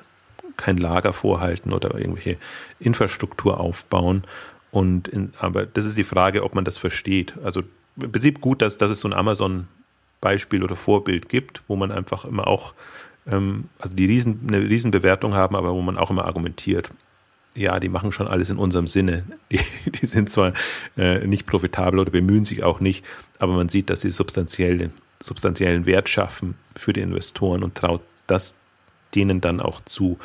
kein 0.55 0.77
Lager 0.77 1.13
vorhalten 1.13 1.73
oder 1.73 1.95
irgendwelche 1.95 2.37
Infrastruktur 2.79 3.59
aufbauen. 3.59 4.23
Und 4.71 5.07
in, 5.07 5.33
aber 5.39 5.65
das 5.65 5.85
ist 5.85 5.97
die 5.97 6.03
Frage, 6.03 6.43
ob 6.43 6.55
man 6.55 6.65
das 6.65 6.77
versteht. 6.77 7.35
Also 7.43 7.63
im 7.99 8.11
Prinzip 8.11 8.41
gut, 8.41 8.61
dass, 8.61 8.77
dass 8.77 8.89
es 8.89 9.01
so 9.01 9.07
ein 9.07 9.13
Amazon-Beispiel 9.13 10.63
oder 10.63 10.75
Vorbild 10.75 11.29
gibt, 11.29 11.63
wo 11.67 11.75
man 11.75 11.91
einfach 11.91 12.25
immer 12.25 12.47
auch, 12.47 12.73
ähm, 13.27 13.65
also 13.79 13.95
die 13.95 14.05
riesen, 14.05 14.47
eine 14.47 14.61
Riesenbewertung 14.61 15.35
haben, 15.35 15.55
aber 15.55 15.73
wo 15.73 15.81
man 15.81 15.97
auch 15.97 16.09
immer 16.09 16.25
argumentiert 16.25 16.89
ja, 17.57 17.79
die 17.79 17.89
machen 17.89 18.11
schon 18.11 18.27
alles 18.27 18.49
in 18.49 18.57
unserem 18.57 18.87
Sinne. 18.87 19.23
Die, 19.51 19.59
die 19.89 20.05
sind 20.05 20.29
zwar 20.29 20.53
äh, 20.97 21.25
nicht 21.25 21.45
profitabel 21.45 21.99
oder 21.99 22.11
bemühen 22.11 22.45
sich 22.45 22.63
auch 22.63 22.79
nicht, 22.79 23.05
aber 23.39 23.53
man 23.53 23.69
sieht, 23.69 23.89
dass 23.89 24.01
sie 24.01 24.09
substanziellen, 24.09 24.91
substanziellen 25.21 25.85
Wert 25.85 26.09
schaffen 26.09 26.55
für 26.75 26.93
die 26.93 27.01
Investoren 27.01 27.63
und 27.63 27.75
traut 27.75 28.01
das 28.27 28.55
denen 29.15 29.41
dann 29.41 29.61
auch 29.61 29.81
zu. 29.85 30.19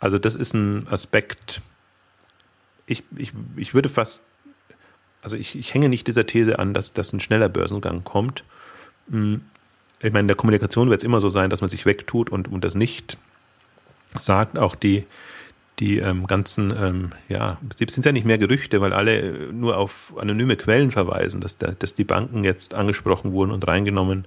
Also 0.00 0.18
das 0.18 0.34
ist 0.34 0.54
ein 0.54 0.88
Aspekt, 0.88 1.60
ich, 2.86 3.04
ich, 3.16 3.32
ich 3.56 3.74
würde 3.74 3.88
fast, 3.88 4.24
also 5.22 5.36
ich, 5.36 5.56
ich 5.56 5.74
hänge 5.74 5.88
nicht 5.88 6.06
dieser 6.06 6.26
These 6.26 6.58
an, 6.58 6.74
dass, 6.74 6.92
dass 6.92 7.12
ein 7.12 7.20
schneller 7.20 7.48
Börsengang 7.48 8.04
kommt. 8.04 8.42
Hm, 9.10 9.42
ich 10.00 10.12
meine, 10.12 10.20
in 10.20 10.28
der 10.28 10.36
Kommunikation 10.36 10.90
wird 10.90 11.02
es 11.02 11.04
immer 11.04 11.20
so 11.20 11.28
sein, 11.28 11.50
dass 11.50 11.60
man 11.60 11.70
sich 11.70 11.86
wegtut 11.86 12.30
und, 12.30 12.48
und 12.48 12.64
das 12.64 12.74
nicht 12.74 13.18
sagt. 14.14 14.58
Auch 14.58 14.74
die, 14.74 15.04
die 15.78 15.98
ähm, 15.98 16.26
ganzen, 16.26 16.72
ähm, 16.76 17.10
ja, 17.28 17.58
es 17.80 17.94
sind 17.94 18.04
ja 18.04 18.12
nicht 18.12 18.26
mehr 18.26 18.38
Gerüchte, 18.38 18.80
weil 18.80 18.92
alle 18.92 19.52
nur 19.52 19.78
auf 19.78 20.14
anonyme 20.18 20.56
Quellen 20.56 20.90
verweisen, 20.90 21.40
dass, 21.40 21.58
der, 21.58 21.72
dass 21.72 21.94
die 21.94 22.04
Banken 22.04 22.44
jetzt 22.44 22.74
angesprochen 22.74 23.32
wurden 23.32 23.50
und 23.50 23.66
reingenommen 23.66 24.26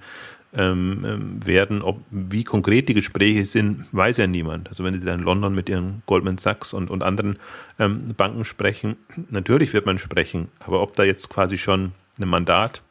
ähm, 0.58 1.04
ähm, 1.06 1.46
werden. 1.46 1.82
Ob, 1.82 2.00
wie 2.10 2.44
konkret 2.44 2.88
die 2.88 2.94
Gespräche 2.94 3.44
sind, 3.44 3.86
weiß 3.92 4.18
ja 4.18 4.28
niemand. 4.28 4.70
Also 4.70 4.84
wenn 4.84 4.94
sie 4.94 5.02
dann 5.02 5.20
in 5.20 5.26
London 5.26 5.54
mit 5.54 5.68
ihren 5.68 6.02
Goldman 6.06 6.38
Sachs 6.38 6.74
und, 6.74 6.90
und 6.90 7.04
anderen 7.04 7.40
ähm, 7.78 8.04
Banken 8.16 8.46
sprechen, 8.46 8.96
natürlich 9.30 9.74
wird 9.74 9.86
man 9.86 9.98
sprechen, 9.98 10.48
aber 10.60 10.82
ob 10.82 10.94
da 10.94 11.04
jetzt 11.04 11.30
quasi 11.30 11.58
schon 11.58 11.92
ein 12.22 12.30
Mandat 12.30 12.82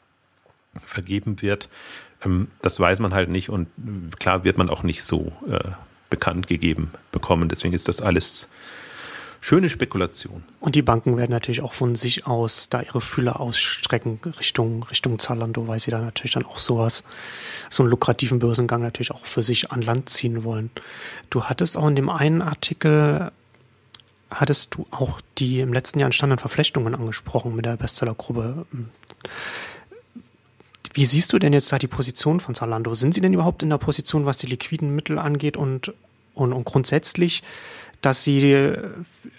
vergeben 0.84 1.40
wird, 1.40 1.70
ähm, 2.24 2.48
das 2.60 2.78
weiß 2.78 3.00
man 3.00 3.14
halt 3.14 3.30
nicht 3.30 3.48
und 3.48 3.68
klar 4.18 4.44
wird 4.44 4.58
man 4.58 4.68
auch 4.68 4.82
nicht 4.82 5.02
so 5.02 5.32
äh, 5.48 5.70
bekannt 6.14 6.46
gegeben 6.46 6.92
bekommen. 7.10 7.48
Deswegen 7.48 7.74
ist 7.74 7.88
das 7.88 8.00
alles 8.00 8.46
schöne 9.40 9.68
Spekulation. 9.68 10.44
Und 10.60 10.76
die 10.76 10.82
Banken 10.82 11.16
werden 11.16 11.32
natürlich 11.32 11.60
auch 11.60 11.72
von 11.72 11.96
sich 11.96 12.28
aus 12.28 12.68
da 12.68 12.82
ihre 12.82 13.00
Fühler 13.00 13.40
ausstrecken 13.40 14.20
Richtung, 14.38 14.84
Richtung 14.84 15.18
Zalando, 15.18 15.66
weil 15.66 15.80
sie 15.80 15.90
da 15.90 15.98
natürlich 15.98 16.34
dann 16.34 16.46
auch 16.46 16.58
sowas, 16.58 17.02
so 17.68 17.82
einen 17.82 17.90
lukrativen 17.90 18.38
Börsengang 18.38 18.80
natürlich 18.80 19.10
auch 19.10 19.26
für 19.26 19.42
sich 19.42 19.72
an 19.72 19.82
Land 19.82 20.08
ziehen 20.08 20.44
wollen. 20.44 20.70
Du 21.30 21.42
hattest 21.44 21.76
auch 21.76 21.88
in 21.88 21.96
dem 21.96 22.10
einen 22.10 22.42
Artikel 22.42 23.32
hattest 24.30 24.76
du 24.76 24.86
auch 24.92 25.20
die 25.38 25.60
im 25.60 25.72
letzten 25.72 25.98
Jahr 25.98 26.06
entstandenen 26.06 26.38
Verflechtungen 26.38 26.94
angesprochen 26.94 27.56
mit 27.56 27.64
der 27.64 27.76
Bestsellergruppe. 27.76 28.66
Wie 30.94 31.04
siehst 31.04 31.32
du 31.32 31.40
denn 31.40 31.52
jetzt 31.52 31.72
da 31.72 31.78
die 31.78 31.88
Position 31.88 32.38
von 32.38 32.54
Zalando? 32.54 32.94
Sind 32.94 33.14
sie 33.14 33.20
denn 33.20 33.32
überhaupt 33.32 33.64
in 33.64 33.70
der 33.70 33.78
Position, 33.78 34.26
was 34.26 34.36
die 34.36 34.46
liquiden 34.46 34.94
Mittel 34.94 35.18
angeht 35.18 35.56
und, 35.56 35.92
und, 36.34 36.52
und 36.52 36.64
grundsätzlich, 36.64 37.42
dass 38.00 38.22
sie 38.22 38.76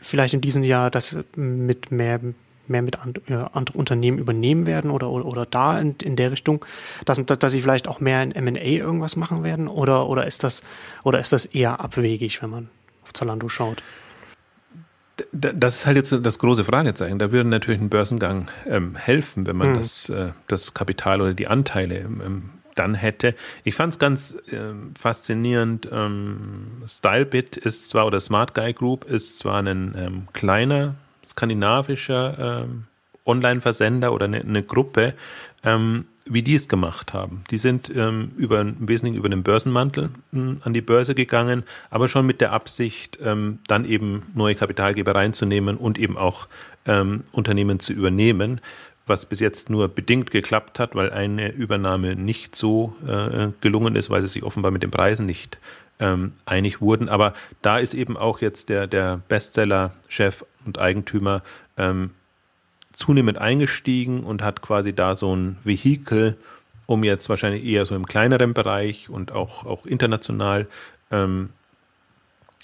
vielleicht 0.02 0.34
in 0.34 0.42
diesem 0.42 0.64
Jahr 0.64 0.92
das 0.92 1.18
mit 1.38 1.92
mehr, 1.92 2.20
mehr 2.68 2.82
mit 2.82 2.98
anderen 3.00 3.76
Unternehmen 3.76 4.18
übernehmen 4.18 4.66
werden 4.66 4.92
oder, 4.92 5.10
oder, 5.10 5.26
oder 5.26 5.46
da 5.46 5.80
in, 5.80 5.96
in 6.02 6.18
der 6.18 6.32
Richtung, 6.32 6.66
dass, 7.06 7.24
dass 7.26 7.54
sie 7.54 7.62
vielleicht 7.62 7.88
auch 7.88 8.02
mehr 8.02 8.22
in 8.22 8.34
M&A 8.34 8.60
irgendwas 8.60 9.16
machen 9.16 9.46
werden 9.46 9.70
oder, 9.70 10.10
oder 10.10 10.28
ist 10.28 10.44
das, 10.44 10.62
oder 11.06 11.20
ist 11.20 11.32
das 11.32 11.46
eher 11.46 11.80
abwegig, 11.80 12.42
wenn 12.42 12.50
man 12.50 12.70
auf 13.04 13.14
Zalando 13.14 13.48
schaut? 13.48 13.82
Das 15.32 15.78
ist 15.78 15.86
halt 15.86 15.96
jetzt 15.96 16.12
das 16.24 16.40
große 16.40 16.66
Fragezeichen. 16.66 17.20
Da 17.20 17.32
würde 17.32 17.48
natürlich 17.48 17.80
ein 17.80 17.90
Börsengang 17.90 18.50
ähm, 18.68 18.96
helfen, 18.96 19.48
wenn 19.48 19.56
man 19.56 19.72
mhm. 19.72 19.78
das, 19.78 20.10
äh, 20.10 20.32
das 20.48 20.74
Kapital 20.74 21.22
oder 21.22 21.34
die 21.34 21.48
Anteile 21.48 22.00
ähm, 22.00 22.50
dann 22.76 22.96
hätte. 22.96 23.36
Ich 23.64 23.76
fand 23.76 23.94
es 23.94 24.00
ganz 24.00 24.38
ähm, 24.52 24.94
faszinierend. 25.00 25.88
Ähm, 25.92 26.84
Stylebit 26.86 27.58
ist 27.58 27.90
zwar, 27.90 28.06
oder 28.06 28.20
Smart 28.20 28.54
Guy 28.54 28.74
Group 28.74 29.06
ist 29.06 29.40
zwar 29.40 29.64
ein 29.64 29.96
ähm, 29.98 30.28
kleiner 30.34 30.96
skandinavischer 31.26 32.64
ähm, 32.66 32.84
Online-Versender 33.26 34.14
oder 34.14 34.26
eine, 34.26 34.42
eine 34.42 34.64
Gruppe, 34.64 35.14
ähm, 35.64 36.06
wie 36.28 36.42
die 36.42 36.56
es 36.56 36.68
gemacht 36.68 37.14
haben. 37.14 37.44
Die 37.52 37.58
sind 37.60 37.92
ähm, 37.96 38.32
über, 38.36 38.62
im 38.62 38.88
Wesentlichen 38.88 39.18
über 39.18 39.30
den 39.30 39.44
Börsenmantel 39.44 40.10
ähm, 40.34 40.58
an 40.64 40.74
die 40.74 40.82
Börse 40.82 41.14
gegangen, 41.14 41.64
aber 41.92 42.08
schon 42.08 42.26
mit 42.26 42.42
der 42.42 42.52
Absicht, 42.52 43.20
ähm, 43.24 43.60
dann 43.68 43.86
eben 43.86 44.24
neue 44.34 44.56
Kapitalgeber 44.56 45.14
reinzunehmen 45.14 45.78
und 45.78 46.00
eben 46.00 46.18
auch 46.18 46.48
ähm, 46.88 47.24
Unternehmen 47.32 47.80
zu 47.80 47.94
übernehmen, 47.94 48.60
was 49.06 49.28
bis 49.28 49.40
jetzt 49.40 49.70
nur 49.70 49.88
bedingt 49.88 50.32
geklappt 50.32 50.80
hat, 50.80 50.96
weil 50.96 51.12
eine 51.12 51.52
Übernahme 51.52 52.16
nicht 52.16 52.56
so 52.56 52.96
äh, 53.08 53.50
gelungen 53.62 53.96
ist, 53.96 54.10
weil 54.10 54.24
sie 54.24 54.28
sich 54.28 54.44
offenbar 54.44 54.72
mit 54.72 54.82
den 54.82 54.90
Preisen 54.90 55.28
nicht 55.28 55.60
ähm, 56.00 56.34
einig 56.48 56.82
wurden. 56.82 57.08
Aber 57.08 57.36
da 57.62 57.78
ist 57.78 57.94
eben 57.94 58.18
auch 58.18 58.42
jetzt 58.42 58.70
der, 58.70 58.88
der 58.88 59.22
Bestseller-Chef 59.28 60.44
und 60.66 60.80
Eigentümer 60.80 61.44
ähm, 61.78 62.12
zunehmend 62.96 63.38
eingestiegen 63.38 64.24
und 64.24 64.42
hat 64.42 64.62
quasi 64.62 64.94
da 64.94 65.16
so 65.16 65.36
ein 65.36 65.58
Vehikel, 65.64 66.38
um 66.86 67.04
jetzt 67.04 67.30
wahrscheinlich 67.30 67.64
eher 67.64 67.86
so 67.86 67.96
im 67.96 68.06
kleineren 68.06 68.54
Bereich 68.54 69.10
und 69.10 69.32
auch, 69.32 69.66
auch 69.66 69.86
international 69.86 70.68
ähm, 71.12 71.50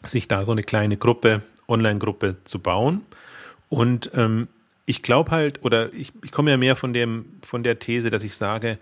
sich 0.06 0.28
da 0.28 0.46
so 0.46 0.52
eine 0.52 0.63
kleine 0.63 0.98
Gruppe, 0.98 1.41
Online-Gruppe 1.67 2.38
zu 2.44 2.60
bauen. 2.60 3.02
Und 3.70 4.12
ähm, 4.15 4.48
ich 4.86 5.04
glaube 5.04 5.32
halt, 5.32 5.63
oder 5.63 5.94
ich, 5.94 6.12
ich 6.24 6.32
komme 6.32 6.52
ja 6.52 6.58
mehr 6.58 6.76
von 6.76 6.94
dem, 6.94 7.26
von 7.41 7.63
der 7.63 7.80
These, 7.80 8.10
dass 8.10 8.24
ich 8.24 8.36
sage, 8.36 8.78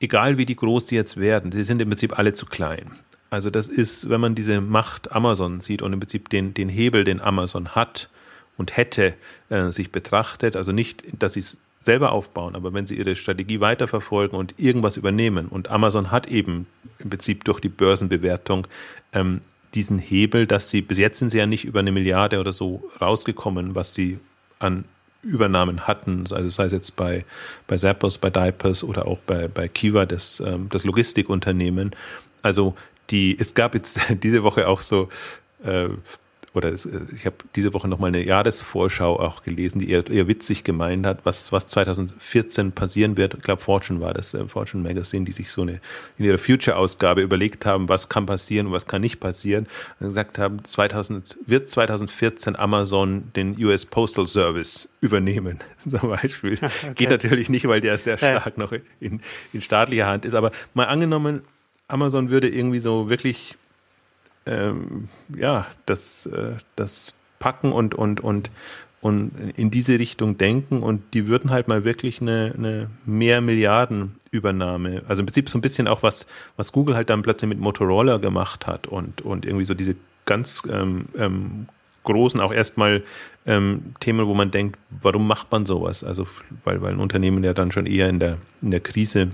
egal 0.00 0.38
wie 0.38 0.46
die 0.46 0.56
groß 0.56 0.86
die 0.86 0.94
jetzt 0.94 1.16
werden, 1.16 1.52
sie 1.52 1.62
sind 1.62 1.80
im 1.80 1.88
Prinzip 1.88 2.18
alle 2.18 2.32
zu 2.32 2.46
klein. 2.46 2.92
Also 3.30 3.50
das 3.50 3.68
ist, 3.68 4.08
wenn 4.08 4.20
man 4.20 4.34
diese 4.34 4.60
Macht 4.60 5.12
Amazon 5.12 5.60
sieht 5.60 5.82
und 5.82 5.92
im 5.92 6.00
Prinzip 6.00 6.28
den, 6.28 6.54
den 6.54 6.68
Hebel, 6.68 7.04
den 7.04 7.20
Amazon 7.20 7.74
hat, 7.74 8.08
und 8.56 8.76
hätte 8.76 9.14
äh, 9.48 9.70
sich 9.70 9.92
betrachtet. 9.92 10.56
Also 10.56 10.72
nicht, 10.72 11.04
dass 11.18 11.34
sie 11.34 11.40
es 11.40 11.58
selber 11.80 12.12
aufbauen, 12.12 12.54
aber 12.54 12.72
wenn 12.74 12.86
sie 12.86 12.96
ihre 12.96 13.16
Strategie 13.16 13.60
weiterverfolgen 13.60 14.38
und 14.38 14.54
irgendwas 14.58 14.96
übernehmen. 14.96 15.46
Und 15.46 15.70
Amazon 15.70 16.10
hat 16.10 16.26
eben 16.26 16.66
im 16.98 17.10
Prinzip 17.10 17.44
durch 17.44 17.60
die 17.60 17.68
Börsenbewertung 17.68 18.66
ähm, 19.12 19.40
diesen 19.74 19.98
Hebel, 19.98 20.46
dass 20.46 20.70
sie, 20.70 20.82
bis 20.82 20.98
jetzt 20.98 21.18
sind 21.18 21.30
sie 21.30 21.38
ja 21.38 21.46
nicht 21.46 21.64
über 21.64 21.80
eine 21.80 21.92
Milliarde 21.92 22.40
oder 22.40 22.52
so 22.52 22.90
rausgekommen, 23.00 23.74
was 23.74 23.94
sie 23.94 24.18
an 24.58 24.84
Übernahmen 25.22 25.86
hatten, 25.86 26.24
also 26.30 26.48
sei 26.48 26.64
es 26.64 26.72
jetzt 26.72 26.96
bei, 26.96 27.24
bei 27.66 27.76
Zappos, 27.76 28.18
bei 28.18 28.30
Diapers 28.30 28.84
oder 28.84 29.06
auch 29.06 29.18
bei, 29.20 29.48
bei 29.48 29.68
Kiva, 29.68 30.06
das, 30.06 30.40
ähm, 30.40 30.68
das 30.70 30.84
Logistikunternehmen. 30.84 31.94
Also 32.42 32.74
die, 33.10 33.36
es 33.38 33.54
gab 33.54 33.74
jetzt 33.74 34.00
diese 34.22 34.42
Woche 34.42 34.68
auch 34.68 34.80
so 34.80 35.08
äh, 35.64 35.88
oder 36.56 36.72
es, 36.72 36.86
ich 36.86 37.26
habe 37.26 37.36
diese 37.54 37.72
Woche 37.74 37.88
nochmal 37.88 38.08
eine 38.08 38.24
Jahresvorschau 38.24 39.18
auch 39.18 39.42
gelesen, 39.42 39.78
die 39.78 39.90
eher, 39.90 40.08
eher 40.10 40.26
witzig 40.28 40.64
gemeint 40.64 41.06
hat, 41.06 41.20
was, 41.24 41.52
was 41.52 41.68
2014 41.68 42.72
passieren 42.72 43.16
wird. 43.16 43.34
Ich 43.34 43.42
glaube, 43.42 43.62
Fortune 43.62 44.00
war 44.00 44.14
das, 44.14 44.34
äh, 44.34 44.46
Fortune 44.46 44.82
Magazine, 44.82 45.24
die 45.24 45.32
sich 45.32 45.50
so 45.50 45.62
eine 45.62 45.80
in 46.18 46.24
ihrer 46.24 46.38
Future-Ausgabe 46.38 47.20
überlegt 47.20 47.66
haben, 47.66 47.88
was 47.88 48.08
kann 48.08 48.26
passieren 48.26 48.68
und 48.68 48.72
was 48.72 48.86
kann 48.86 49.02
nicht 49.02 49.20
passieren. 49.20 49.66
Und 50.00 50.08
gesagt 50.08 50.38
haben, 50.38 50.64
2000, 50.64 51.36
wird 51.46 51.68
2014 51.68 52.56
Amazon 52.56 53.30
den 53.36 53.62
US 53.62 53.84
Postal 53.84 54.26
Service 54.26 54.88
übernehmen, 55.00 55.60
zum 55.86 56.08
Beispiel. 56.08 56.58
Okay. 56.86 56.94
Geht 56.94 57.10
natürlich 57.10 57.48
nicht, 57.48 57.66
weil 57.66 57.80
der 57.80 57.98
sehr 57.98 58.16
stark 58.16 58.56
ja. 58.56 58.62
noch 58.62 58.72
in, 59.00 59.20
in 59.52 59.60
staatlicher 59.60 60.06
Hand 60.06 60.24
ist. 60.24 60.34
Aber 60.34 60.52
mal 60.74 60.84
angenommen, 60.84 61.42
Amazon 61.88 62.30
würde 62.30 62.48
irgendwie 62.48 62.78
so 62.78 63.08
wirklich 63.08 63.56
ähm, 64.46 65.08
ja, 65.36 65.66
das, 65.86 66.26
äh, 66.26 66.52
das 66.76 67.14
packen 67.38 67.72
und, 67.72 67.94
und, 67.94 68.20
und, 68.20 68.50
und 69.00 69.32
in 69.56 69.70
diese 69.70 69.98
Richtung 69.98 70.38
denken 70.38 70.82
und 70.82 71.14
die 71.14 71.26
würden 71.26 71.50
halt 71.50 71.68
mal 71.68 71.84
wirklich 71.84 72.20
eine, 72.20 72.54
eine 72.56 72.90
mehr 73.04 73.40
Milliardenübernahme, 73.40 75.02
also 75.06 75.20
im 75.20 75.26
Prinzip 75.26 75.48
so 75.48 75.58
ein 75.58 75.62
bisschen 75.62 75.86
auch 75.86 76.02
was, 76.02 76.26
was 76.56 76.72
Google 76.72 76.96
halt 76.96 77.10
dann 77.10 77.22
plötzlich 77.22 77.48
mit 77.48 77.60
Motorola 77.60 78.16
gemacht 78.16 78.66
hat 78.66 78.86
und, 78.86 79.20
und 79.20 79.44
irgendwie 79.44 79.64
so 79.64 79.74
diese 79.74 79.96
ganz 80.24 80.62
ähm, 80.70 81.06
ähm, 81.16 81.68
großen 82.04 82.40
auch 82.40 82.52
erstmal 82.52 83.02
ähm, 83.46 83.94
Themen, 84.00 84.26
wo 84.26 84.34
man 84.34 84.50
denkt, 84.50 84.78
warum 85.02 85.26
macht 85.26 85.52
man 85.52 85.66
sowas? 85.66 86.02
Also 86.02 86.26
weil, 86.64 86.80
weil 86.80 86.92
ein 86.92 87.00
Unternehmen 87.00 87.44
ja 87.44 87.52
dann 87.52 87.72
schon 87.72 87.86
eher 87.86 88.08
in 88.08 88.18
der, 88.18 88.38
in 88.62 88.70
der 88.70 88.80
Krise 88.80 89.28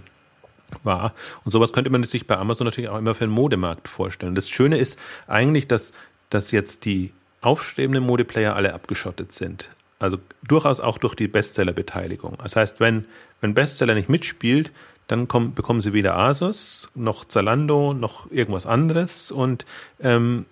war. 0.83 1.15
Und 1.45 1.51
sowas 1.51 1.73
könnte 1.73 1.91
man 1.91 2.03
sich 2.03 2.27
bei 2.27 2.37
Amazon 2.37 2.67
natürlich 2.67 2.91
auch 2.91 2.99
immer 2.99 3.15
für 3.15 3.27
den 3.27 3.31
Modemarkt 3.31 3.89
vorstellen. 3.89 4.35
Das 4.35 4.49
Schöne 4.49 4.79
ist 4.79 4.99
eigentlich, 5.27 5.69
dass, 5.69 5.93
dass 6.31 6.51
jetzt 6.51 6.85
die 6.85 7.13
aufstrebenden 7.41 8.05
Modeplayer 8.05 8.55
alle 8.55 8.75
abgeschottet 8.75 9.33
sind. 9.33 9.69
Also 9.99 10.19
durchaus 10.43 10.81
auch 10.81 10.99
durch 10.99 11.15
die 11.15 11.29
Bestsellerbeteiligung. 11.29 12.39
Das 12.43 12.57
heißt, 12.57 12.81
wenn, 12.81 13.05
wenn 13.41 13.55
Bestseller 13.55 13.95
nicht 13.95 14.09
mitspielt, 14.09 14.73
dann 15.07 15.29
kommen, 15.29 15.55
bekommen 15.55 15.81
sie 15.81 15.93
weder 15.93 16.17
Asos, 16.17 16.89
noch 16.95 17.25
Zalando, 17.25 17.93
noch 17.93 18.31
irgendwas 18.31 18.67
anderes. 18.67 19.31
Und 19.31 19.67
ähm, 20.01 20.47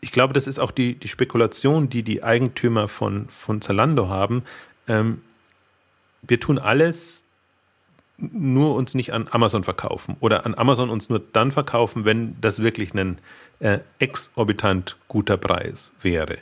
ich 0.00 0.12
glaube, 0.12 0.34
das 0.34 0.46
ist 0.46 0.58
auch 0.58 0.70
die, 0.70 0.94
die 0.94 1.08
Spekulation, 1.08 1.88
die 1.88 2.02
die 2.02 2.22
Eigentümer 2.22 2.88
von, 2.88 3.28
von 3.28 3.60
Zalando 3.60 4.08
haben. 4.08 4.42
Ähm, 4.86 5.22
wir 6.22 6.38
tun 6.40 6.58
alles, 6.58 7.23
nur 8.18 8.74
uns 8.74 8.94
nicht 8.94 9.12
an 9.12 9.26
Amazon 9.30 9.64
verkaufen 9.64 10.16
oder 10.20 10.46
an 10.46 10.54
Amazon 10.54 10.90
uns 10.90 11.08
nur 11.08 11.20
dann 11.32 11.50
verkaufen, 11.50 12.04
wenn 12.04 12.36
das 12.40 12.62
wirklich 12.62 12.94
ein 12.94 13.18
äh, 13.60 13.80
exorbitant 13.98 14.96
guter 15.08 15.36
Preis 15.36 15.92
wäre. 16.00 16.38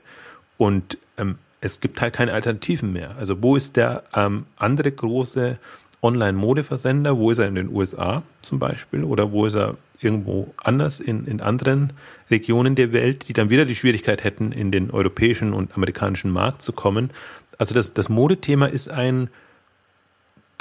Und 0.58 0.98
ähm, 1.16 1.38
es 1.60 1.80
gibt 1.80 2.00
halt 2.00 2.14
keine 2.14 2.32
Alternativen 2.34 2.92
mehr. 2.92 3.16
Also 3.18 3.42
wo 3.42 3.56
ist 3.56 3.76
der 3.76 4.02
ähm, 4.14 4.46
andere 4.56 4.92
große 4.92 5.58
Online-Modeversender? 6.02 7.16
Wo 7.16 7.30
ist 7.30 7.38
er 7.38 7.48
in 7.48 7.54
den 7.54 7.68
USA 7.68 8.22
zum 8.42 8.58
Beispiel? 8.58 9.04
Oder 9.04 9.32
wo 9.32 9.46
ist 9.46 9.54
er 9.54 9.76
irgendwo 10.00 10.52
anders 10.58 11.00
in, 11.00 11.26
in 11.26 11.40
anderen 11.40 11.92
Regionen 12.30 12.74
der 12.74 12.92
Welt, 12.92 13.28
die 13.28 13.32
dann 13.32 13.50
wieder 13.50 13.64
die 13.64 13.76
Schwierigkeit 13.76 14.24
hätten, 14.24 14.50
in 14.50 14.72
den 14.72 14.90
europäischen 14.90 15.52
und 15.52 15.74
amerikanischen 15.74 16.32
Markt 16.32 16.62
zu 16.62 16.72
kommen? 16.72 17.10
Also 17.58 17.74
das, 17.74 17.94
das 17.94 18.08
Modethema 18.08 18.66
ist 18.66 18.90
ein 18.90 19.28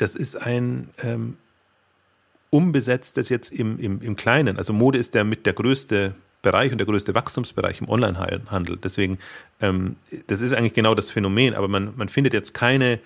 das 0.01 0.15
ist 0.15 0.35
ein 0.35 0.89
ähm, 1.03 1.37
umbesetztes 2.49 3.29
jetzt 3.29 3.51
im, 3.51 3.79
im, 3.79 4.01
im 4.01 4.15
Kleinen. 4.15 4.57
Also 4.57 4.73
Mode 4.73 4.97
ist 4.97 5.13
der 5.13 5.23
mit 5.23 5.45
der 5.45 5.53
größte 5.53 6.15
Bereich 6.41 6.71
und 6.71 6.79
der 6.79 6.87
größte 6.87 7.13
Wachstumsbereich 7.13 7.81
im 7.81 7.89
Onlinehandel. 7.89 8.77
Deswegen, 8.77 9.19
ähm, 9.61 9.95
das 10.25 10.41
ist 10.41 10.53
eigentlich 10.53 10.73
genau 10.73 10.95
das 10.95 11.11
Phänomen, 11.11 11.53
aber 11.53 11.67
man, 11.67 11.93
man 11.95 12.09
findet 12.09 12.33
jetzt 12.33 12.55
keine 12.55 12.93
äh, 12.93 12.99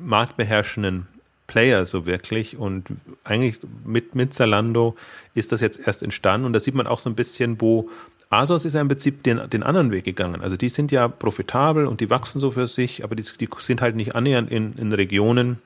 marktbeherrschenden 0.00 1.08
Player 1.48 1.84
so 1.86 2.06
wirklich 2.06 2.56
und 2.56 2.86
eigentlich 3.24 3.58
mit, 3.84 4.14
mit 4.14 4.32
Zalando 4.32 4.96
ist 5.34 5.50
das 5.50 5.60
jetzt 5.60 5.80
erst 5.86 6.04
entstanden 6.04 6.46
und 6.46 6.52
da 6.52 6.60
sieht 6.60 6.74
man 6.74 6.86
auch 6.86 7.00
so 7.00 7.10
ein 7.10 7.16
bisschen, 7.16 7.60
wo 7.60 7.90
Asos 8.30 8.64
ist 8.64 8.74
ja 8.74 8.80
im 8.80 8.88
Prinzip 8.88 9.24
den, 9.24 9.50
den 9.50 9.62
anderen 9.64 9.90
Weg 9.90 10.04
gegangen. 10.04 10.40
Also 10.40 10.56
die 10.56 10.68
sind 10.68 10.92
ja 10.92 11.08
profitabel 11.08 11.86
und 11.86 12.00
die 12.00 12.10
wachsen 12.10 12.40
so 12.40 12.52
für 12.52 12.68
sich, 12.68 13.02
aber 13.02 13.16
die, 13.16 13.24
die 13.40 13.48
sind 13.58 13.80
halt 13.80 13.96
nicht 13.96 14.14
annähernd 14.14 14.50
in, 14.50 14.74
in 14.74 14.92
Regionen, 14.92 15.58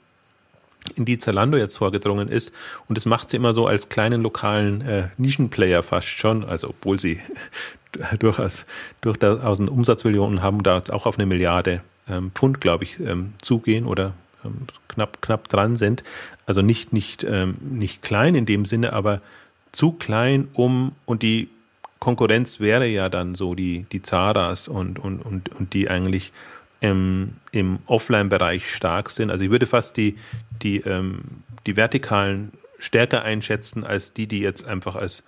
in 0.96 1.04
die 1.04 1.18
Zalando 1.18 1.56
jetzt 1.56 1.78
vorgedrungen 1.78 2.28
ist. 2.28 2.52
Und 2.88 2.96
das 2.96 3.06
macht 3.06 3.30
sie 3.30 3.36
immer 3.36 3.52
so 3.52 3.66
als 3.66 3.88
kleinen 3.88 4.22
lokalen 4.22 4.80
äh, 4.82 5.08
Nischenplayer 5.16 5.82
fast 5.82 6.08
schon. 6.08 6.44
Also 6.44 6.68
obwohl 6.70 6.98
sie 6.98 7.20
durchaus, 8.18 8.66
durchaus 9.00 9.60
einen 9.60 9.68
Umsatzmillionen 9.68 10.42
haben, 10.42 10.62
da 10.62 10.82
auch 10.90 11.06
auf 11.06 11.18
eine 11.18 11.26
Milliarde 11.26 11.82
ähm, 12.08 12.32
Pfund, 12.34 12.60
glaube 12.60 12.84
ich, 12.84 13.00
ähm, 13.00 13.34
zugehen 13.40 13.86
oder 13.86 14.14
ähm, 14.44 14.66
knapp, 14.88 15.22
knapp 15.22 15.48
dran 15.48 15.76
sind. 15.76 16.02
Also 16.46 16.62
nicht, 16.62 16.92
nicht, 16.92 17.24
ähm, 17.24 17.56
nicht 17.60 18.02
klein 18.02 18.34
in 18.34 18.46
dem 18.46 18.64
Sinne, 18.64 18.92
aber 18.92 19.20
zu 19.72 19.92
klein, 19.92 20.48
um, 20.52 20.92
und 21.06 21.22
die 21.22 21.48
Konkurrenz 22.00 22.60
wäre 22.60 22.86
ja 22.86 23.08
dann 23.08 23.34
so 23.34 23.54
die, 23.54 23.86
die 23.92 24.02
Zaras 24.02 24.68
und, 24.68 24.98
und, 24.98 25.20
und, 25.20 25.50
und 25.50 25.74
die 25.74 25.88
eigentlich 25.88 26.32
im, 26.80 27.36
im 27.52 27.78
Offline-Bereich 27.86 28.70
stark 28.70 29.10
sind. 29.10 29.30
Also 29.30 29.44
ich 29.44 29.50
würde 29.50 29.66
fast 29.66 29.96
die, 29.96 30.16
die, 30.62 30.78
ähm, 30.78 31.22
die 31.66 31.76
Vertikalen 31.76 32.52
stärker 32.78 33.22
einschätzen 33.22 33.84
als 33.84 34.14
die, 34.14 34.26
die 34.26 34.40
jetzt 34.40 34.66
einfach 34.66 34.96
als, 34.96 35.22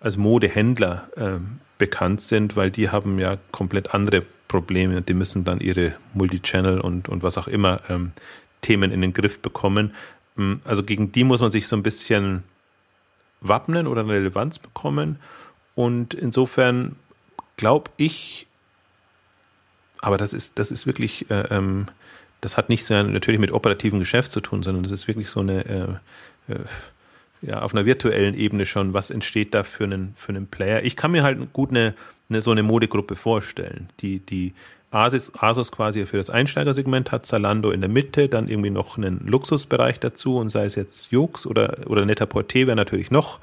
als 0.00 0.16
Modehändler 0.16 1.08
ähm, 1.16 1.60
bekannt 1.78 2.20
sind, 2.20 2.56
weil 2.56 2.70
die 2.70 2.90
haben 2.90 3.18
ja 3.18 3.38
komplett 3.52 3.94
andere 3.94 4.22
Probleme. 4.48 5.02
Die 5.02 5.14
müssen 5.14 5.44
dann 5.44 5.60
ihre 5.60 5.94
Multichannel 6.12 6.80
und, 6.80 7.08
und 7.08 7.22
was 7.22 7.38
auch 7.38 7.48
immer 7.48 7.80
ähm, 7.88 8.12
Themen 8.60 8.90
in 8.90 9.00
den 9.00 9.12
Griff 9.12 9.40
bekommen. 9.40 9.94
Ähm, 10.36 10.60
also 10.64 10.82
gegen 10.82 11.12
die 11.12 11.24
muss 11.24 11.40
man 11.40 11.50
sich 11.50 11.68
so 11.68 11.76
ein 11.76 11.82
bisschen 11.82 12.42
wappnen 13.40 13.86
oder 13.86 14.02
eine 14.02 14.12
Relevanz 14.12 14.58
bekommen. 14.58 15.18
Und 15.74 16.14
insofern 16.14 16.96
glaube 17.56 17.90
ich, 17.96 18.46
aber 20.00 20.16
das 20.16 20.32
ist, 20.32 20.58
das 20.58 20.70
ist 20.70 20.86
wirklich, 20.86 21.30
äh, 21.30 21.44
ähm, 21.50 21.86
das 22.40 22.56
hat 22.56 22.68
nichts 22.68 22.88
natürlich 22.90 23.40
mit 23.40 23.52
operativen 23.52 23.98
Geschäft 23.98 24.30
zu 24.30 24.40
tun, 24.40 24.62
sondern 24.62 24.82
das 24.82 24.92
ist 24.92 25.08
wirklich 25.08 25.28
so 25.28 25.40
eine, 25.40 25.64
äh, 26.48 26.52
äh, 26.52 26.58
ja, 27.42 27.62
auf 27.62 27.72
einer 27.72 27.86
virtuellen 27.86 28.34
Ebene 28.34 28.66
schon, 28.66 28.92
was 28.92 29.10
entsteht 29.10 29.54
da 29.54 29.62
für 29.62 29.84
einen, 29.84 30.12
für 30.14 30.30
einen 30.30 30.46
Player. 30.46 30.82
Ich 30.82 30.96
kann 30.96 31.10
mir 31.10 31.22
halt 31.22 31.52
gut 31.52 31.70
eine, 31.70 31.94
eine 32.28 32.42
so 32.42 32.50
eine 32.50 32.62
Modegruppe 32.62 33.16
vorstellen, 33.16 33.88
die, 34.00 34.18
die 34.18 34.52
Asus, 34.90 35.32
Asus 35.38 35.70
quasi 35.70 36.04
für 36.06 36.16
das 36.16 36.30
Einsteigersegment 36.30 37.12
hat, 37.12 37.24
Zalando 37.24 37.70
in 37.70 37.80
der 37.80 37.88
Mitte, 37.88 38.28
dann 38.28 38.48
irgendwie 38.48 38.70
noch 38.70 38.98
einen 38.98 39.26
Luxusbereich 39.26 40.00
dazu 40.00 40.36
und 40.36 40.48
sei 40.48 40.64
es 40.64 40.74
jetzt 40.74 41.12
Jux 41.12 41.46
oder, 41.46 41.78
oder 41.86 42.04
Net-a-Porter 42.04 42.66
wäre 42.66 42.76
natürlich 42.76 43.10
noch 43.10 43.38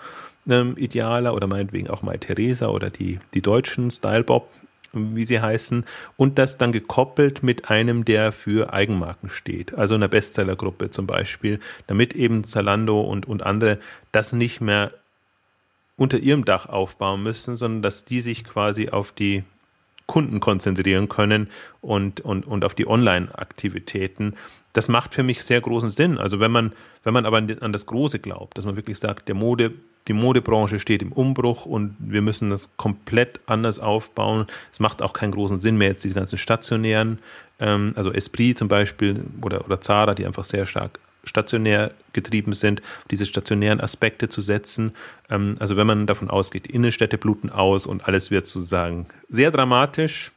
ähm, 0.50 0.76
idealer 0.78 1.34
oder 1.34 1.48
meinetwegen 1.48 1.90
auch 1.90 2.02
mal 2.02 2.18
Theresa 2.18 2.68
oder 2.68 2.90
die, 2.90 3.20
die 3.34 3.42
deutschen 3.42 3.90
Stylebob 3.92 4.50
wie 4.94 5.26
sie 5.26 5.40
heißen, 5.40 5.86
und 6.16 6.38
das 6.38 6.58
dann 6.58 6.72
gekoppelt 6.72 7.44
mit 7.44 7.70
einem, 7.70 8.06
der 8.06 8.32
für 8.32 8.74
Eigenmarken 8.74 9.30
steht, 9.30 9.74
also 9.74 9.96
einer 9.96 10.08
Bestsellergruppe 10.08 10.90
zum 10.90 11.08
Beispiel, 11.08 11.60
damit 11.88 12.14
eben 12.14 12.44
Zalando 12.44 13.02
und, 13.02 13.28
und 13.28 13.44
andere 13.44 13.80
das 14.12 14.34
nicht 14.34 14.62
mehr 14.62 14.92
unter 15.96 16.20
ihrem 16.20 16.46
Dach 16.46 16.68
aufbauen 16.68 17.24
müssen, 17.24 17.56
sondern 17.56 17.82
dass 17.82 18.06
die 18.06 18.22
sich 18.22 18.44
quasi 18.44 18.90
auf 18.90 19.12
die 19.12 19.44
Kunden 20.06 20.40
konzentrieren 20.40 21.10
können 21.10 21.50
und, 21.82 22.22
und, 22.22 22.48
und 22.48 22.64
auf 22.64 22.74
die 22.74 22.88
Online-Aktivitäten. 22.88 24.36
Das 24.74 24.88
macht 24.88 25.14
für 25.14 25.24
mich 25.24 25.44
sehr 25.44 25.60
großen 25.60 25.90
Sinn. 25.90 26.18
Also 26.18 26.40
wenn 26.40 26.52
man, 26.52 26.74
wenn 27.04 27.14
man 27.14 27.26
aber 27.26 27.38
an 27.38 27.74
das 27.74 27.86
Große 27.86 28.20
glaubt, 28.20 28.58
dass 28.58 28.66
man 28.66 28.78
wirklich 28.78 28.98
sagt, 28.98 29.28
der 29.28 29.36
Mode 29.36 29.74
die 30.08 30.14
Modebranche 30.14 30.80
steht 30.80 31.02
im 31.02 31.12
Umbruch 31.12 31.66
und 31.66 31.96
wir 32.00 32.22
müssen 32.22 32.50
das 32.50 32.70
komplett 32.78 33.40
anders 33.46 33.80
aufbauen. 33.80 34.48
Es 34.72 34.80
macht 34.80 35.02
auch 35.02 35.14
keinen 35.14 35.32
großen 35.32 35.58
Sinn 35.58 35.78
mehr, 35.78 35.90
jetzt 35.90 36.04
die 36.04 36.14
ganzen 36.14 36.38
stationären, 36.38 37.20
ähm, 37.60 37.94
also 37.96 38.12
Esprit 38.12 38.58
zum 38.58 38.68
Beispiel 38.68 39.24
oder, 39.42 39.66
oder 39.66 39.82
Zara, 39.82 40.16
die 40.16 40.26
einfach 40.26 40.46
sehr 40.46 40.66
stark 40.66 41.00
stationär 41.24 41.92
getrieben 42.14 42.54
sind, 42.54 42.82
diese 43.12 43.26
stationären 43.26 43.82
Aspekte 43.82 44.30
zu 44.30 44.42
setzen. 44.42 44.94
Ähm, 45.30 45.56
also 45.60 45.76
wenn 45.76 45.88
man 45.88 46.08
davon 46.08 46.30
ausgeht, 46.30 46.68
Innenstädte 46.68 47.18
bluten 47.18 47.50
aus 47.50 47.86
und 47.86 48.08
alles 48.08 48.32
wird 48.32 48.48
sozusagen 48.48 49.08
sehr 49.28 49.52
dramatisch, 49.52 50.32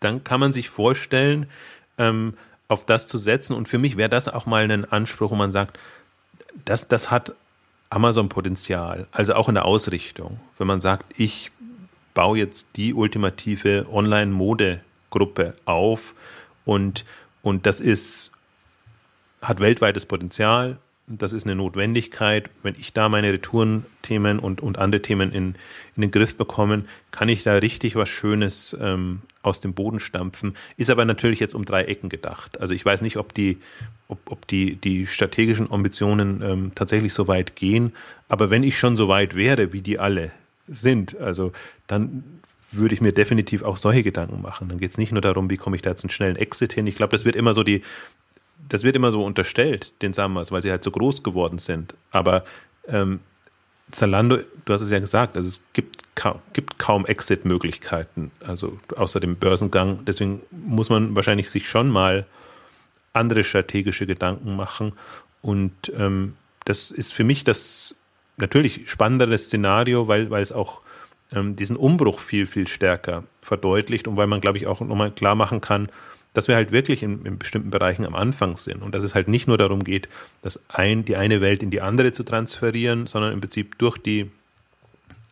dann 0.00 0.24
kann 0.24 0.40
man 0.40 0.52
sich 0.52 0.68
vorstellen, 0.68 1.46
ähm, 1.98 2.34
auf 2.68 2.84
das 2.84 3.06
zu 3.06 3.18
setzen. 3.18 3.54
Und 3.54 3.68
für 3.68 3.78
mich 3.78 3.96
wäre 3.96 4.08
das 4.08 4.28
auch 4.28 4.46
mal 4.46 4.70
ein 4.70 4.84
Anspruch, 4.90 5.30
wo 5.30 5.36
man 5.36 5.50
sagt, 5.50 5.78
das, 6.64 6.88
das 6.88 7.10
hat 7.10 7.34
Amazon-Potenzial, 7.94 9.06
also 9.12 9.34
auch 9.34 9.48
in 9.48 9.54
der 9.54 9.64
Ausrichtung. 9.64 10.40
Wenn 10.58 10.66
man 10.66 10.80
sagt, 10.80 11.18
ich 11.18 11.52
baue 12.12 12.38
jetzt 12.38 12.76
die 12.76 12.92
ultimative 12.92 13.86
Online-Mode-Gruppe 13.90 15.54
auf 15.64 16.14
und, 16.64 17.04
und 17.42 17.66
das 17.66 17.80
ist, 17.80 18.32
hat 19.42 19.60
weltweites 19.60 20.06
Potenzial, 20.06 20.78
das 21.06 21.32
ist 21.32 21.44
eine 21.44 21.54
Notwendigkeit. 21.54 22.48
Wenn 22.62 22.74
ich 22.78 22.92
da 22.92 23.08
meine 23.08 23.32
Retourenthemen 23.32 24.38
und, 24.38 24.62
und 24.62 24.78
andere 24.78 25.02
Themen 25.02 25.32
in, 25.32 25.54
in 25.96 26.02
den 26.02 26.10
Griff 26.10 26.36
bekomme, 26.36 26.84
kann 27.10 27.28
ich 27.28 27.42
da 27.42 27.54
richtig 27.54 27.94
was 27.94 28.08
Schönes 28.08 28.76
ähm, 28.80 29.20
aus 29.42 29.60
dem 29.60 29.74
Boden 29.74 30.00
stampfen. 30.00 30.56
Ist 30.76 30.90
aber 30.90 31.04
natürlich 31.04 31.40
jetzt 31.40 31.54
um 31.54 31.64
drei 31.64 31.84
Ecken 31.84 32.08
gedacht. 32.08 32.60
Also 32.60 32.72
ich 32.72 32.84
weiß 32.84 33.02
nicht, 33.02 33.18
ob 33.18 33.34
die, 33.34 33.58
ob, 34.08 34.18
ob 34.30 34.46
die, 34.46 34.76
die 34.76 35.06
strategischen 35.06 35.70
Ambitionen 35.70 36.42
ähm, 36.42 36.72
tatsächlich 36.74 37.12
so 37.12 37.28
weit 37.28 37.54
gehen. 37.54 37.92
Aber 38.28 38.48
wenn 38.48 38.62
ich 38.62 38.78
schon 38.78 38.96
so 38.96 39.08
weit 39.08 39.34
wäre, 39.34 39.72
wie 39.74 39.82
die 39.82 39.98
alle 39.98 40.30
sind, 40.66 41.18
also 41.18 41.52
dann 41.86 42.24
würde 42.72 42.94
ich 42.94 43.00
mir 43.00 43.12
definitiv 43.12 43.62
auch 43.62 43.76
solche 43.76 44.02
Gedanken 44.02 44.42
machen. 44.42 44.68
Dann 44.68 44.78
geht 44.78 44.90
es 44.90 44.98
nicht 44.98 45.12
nur 45.12 45.20
darum, 45.20 45.50
wie 45.50 45.56
komme 45.56 45.76
ich 45.76 45.82
da 45.82 45.90
jetzt 45.90 46.02
einen 46.02 46.10
schnellen 46.10 46.36
Exit 46.36 46.72
hin. 46.72 46.86
Ich 46.86 46.96
glaube, 46.96 47.12
das 47.12 47.24
wird 47.24 47.36
immer 47.36 47.54
so 47.54 47.62
die, 47.62 47.82
das 48.68 48.82
wird 48.82 48.96
immer 48.96 49.10
so 49.10 49.24
unterstellt, 49.24 49.92
den 50.02 50.12
Sammers, 50.12 50.52
weil 50.52 50.62
sie 50.62 50.70
halt 50.70 50.84
so 50.84 50.90
groß 50.90 51.22
geworden 51.22 51.58
sind. 51.58 51.94
Aber 52.10 52.44
ähm, 52.88 53.20
Zalando, 53.90 54.38
du 54.64 54.72
hast 54.72 54.80
es 54.80 54.90
ja 54.90 54.98
gesagt, 54.98 55.36
also 55.36 55.48
es 55.48 55.60
gibt, 55.72 56.02
kaum, 56.14 56.40
gibt 56.52 56.78
kaum 56.78 57.06
Exit-Möglichkeiten, 57.06 58.30
also 58.46 58.78
außer 58.96 59.20
dem 59.20 59.36
Börsengang. 59.36 60.04
Deswegen 60.04 60.40
muss 60.50 60.88
man 60.88 61.14
wahrscheinlich 61.14 61.50
sich 61.50 61.68
schon 61.68 61.90
mal 61.90 62.26
andere 63.12 63.44
strategische 63.44 64.06
Gedanken 64.06 64.56
machen. 64.56 64.92
Und 65.42 65.72
ähm, 65.96 66.34
das 66.64 66.90
ist 66.90 67.12
für 67.12 67.24
mich 67.24 67.44
das 67.44 67.94
natürlich 68.36 68.90
spannendere 68.90 69.36
Szenario, 69.38 70.08
weil, 70.08 70.30
weil 70.30 70.42
es 70.42 70.52
auch 70.52 70.80
ähm, 71.32 71.56
diesen 71.56 71.76
Umbruch 71.76 72.20
viel, 72.20 72.46
viel 72.46 72.66
stärker 72.66 73.24
verdeutlicht 73.42 74.08
und 74.08 74.16
weil 74.16 74.26
man, 74.26 74.40
glaube 74.40 74.58
ich, 74.58 74.66
auch 74.66 74.80
nochmal 74.80 75.10
klar 75.10 75.34
machen 75.34 75.60
kann, 75.60 75.88
dass 76.34 76.48
wir 76.48 76.56
halt 76.56 76.72
wirklich 76.72 77.02
in, 77.02 77.24
in, 77.24 77.38
bestimmten 77.38 77.70
Bereichen 77.70 78.04
am 78.04 78.14
Anfang 78.14 78.56
sind 78.56 78.82
und 78.82 78.94
dass 78.94 79.02
es 79.02 79.14
halt 79.14 79.28
nicht 79.28 79.48
nur 79.48 79.56
darum 79.56 79.84
geht, 79.84 80.08
das 80.42 80.62
ein, 80.68 81.04
die 81.04 81.16
eine 81.16 81.40
Welt 81.40 81.62
in 81.62 81.70
die 81.70 81.80
andere 81.80 82.12
zu 82.12 82.24
transferieren, 82.24 83.06
sondern 83.06 83.32
im 83.32 83.40
Prinzip 83.40 83.78
durch 83.78 83.96
die 83.96 84.30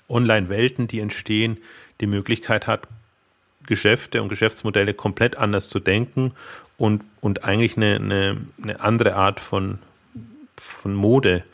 Online-Welten, 0.08 0.88
die 0.88 1.00
entstehen, 1.00 1.58
die 2.00 2.06
Möglichkeit 2.06 2.66
hat, 2.66 2.88
Geschäfte 3.66 4.22
und 4.22 4.28
Geschäftsmodelle 4.28 4.94
komplett 4.94 5.36
anders 5.36 5.68
zu 5.68 5.80
denken 5.80 6.32
und, 6.78 7.02
und 7.20 7.44
eigentlich 7.44 7.76
eine, 7.76 7.96
eine, 7.96 8.36
eine 8.62 8.80
andere 8.80 9.14
Art 9.14 9.40
von, 9.40 9.78
von 10.56 10.94
Mode 10.94 11.44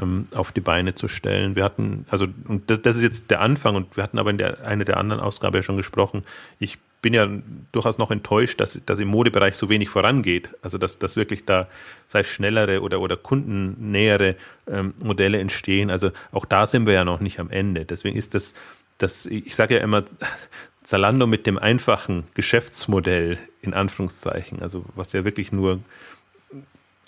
ähm, 0.00 0.28
auf 0.34 0.52
die 0.52 0.60
Beine 0.60 0.94
zu 0.94 1.08
stellen. 1.08 1.56
Wir 1.56 1.64
hatten, 1.64 2.06
also, 2.10 2.26
und 2.48 2.68
das, 2.70 2.82
das 2.82 2.96
ist 2.96 3.02
jetzt 3.02 3.30
der 3.30 3.40
Anfang 3.40 3.76
und 3.76 3.96
wir 3.96 4.02
hatten 4.02 4.18
aber 4.18 4.30
in 4.30 4.38
der, 4.38 4.64
einer 4.64 4.84
der 4.84 4.96
anderen 4.96 5.22
Ausgabe 5.22 5.58
ja 5.58 5.62
schon 5.62 5.76
gesprochen. 5.76 6.22
Ich 6.58 6.78
bin 7.04 7.12
ja 7.12 7.28
durchaus 7.70 7.98
noch 7.98 8.10
enttäuscht, 8.10 8.58
dass, 8.60 8.80
dass 8.86 8.98
im 8.98 9.08
Modebereich 9.08 9.56
so 9.56 9.68
wenig 9.68 9.90
vorangeht. 9.90 10.48
Also 10.62 10.78
dass, 10.78 10.98
dass 10.98 11.16
wirklich 11.16 11.44
da, 11.44 11.68
sei 12.08 12.20
es 12.20 12.28
schnellere 12.28 12.80
oder, 12.80 12.98
oder 12.98 13.18
kundennähere 13.18 14.36
ähm, 14.66 14.94
Modelle 15.02 15.38
entstehen. 15.38 15.90
Also 15.90 16.12
auch 16.32 16.46
da 16.46 16.66
sind 16.66 16.86
wir 16.86 16.94
ja 16.94 17.04
noch 17.04 17.20
nicht 17.20 17.40
am 17.40 17.50
Ende. 17.50 17.84
Deswegen 17.84 18.16
ist 18.16 18.32
das, 18.32 18.54
das 18.96 19.26
ich 19.26 19.54
sage 19.54 19.74
ja 19.74 19.80
immer, 19.82 20.02
Zalando 20.82 21.26
mit 21.26 21.46
dem 21.46 21.58
einfachen 21.58 22.24
Geschäftsmodell 22.32 23.36
in 23.60 23.74
Anführungszeichen, 23.74 24.62
also 24.62 24.86
was 24.94 25.12
ja 25.12 25.26
wirklich 25.26 25.52
nur 25.52 25.80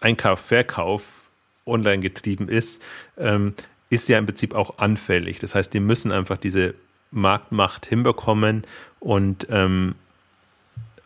Einkauf, 0.02 0.40
Verkauf 0.40 1.30
online 1.64 2.00
getrieben 2.00 2.50
ist, 2.50 2.82
ähm, 3.16 3.54
ist 3.88 4.10
ja 4.10 4.18
im 4.18 4.26
Prinzip 4.26 4.54
auch 4.54 4.76
anfällig. 4.76 5.38
Das 5.38 5.54
heißt, 5.54 5.72
die 5.72 5.80
müssen 5.80 6.12
einfach 6.12 6.36
diese 6.36 6.74
Marktmacht 7.10 7.86
hinbekommen 7.86 8.66
und 9.06 9.46
ähm, 9.50 9.94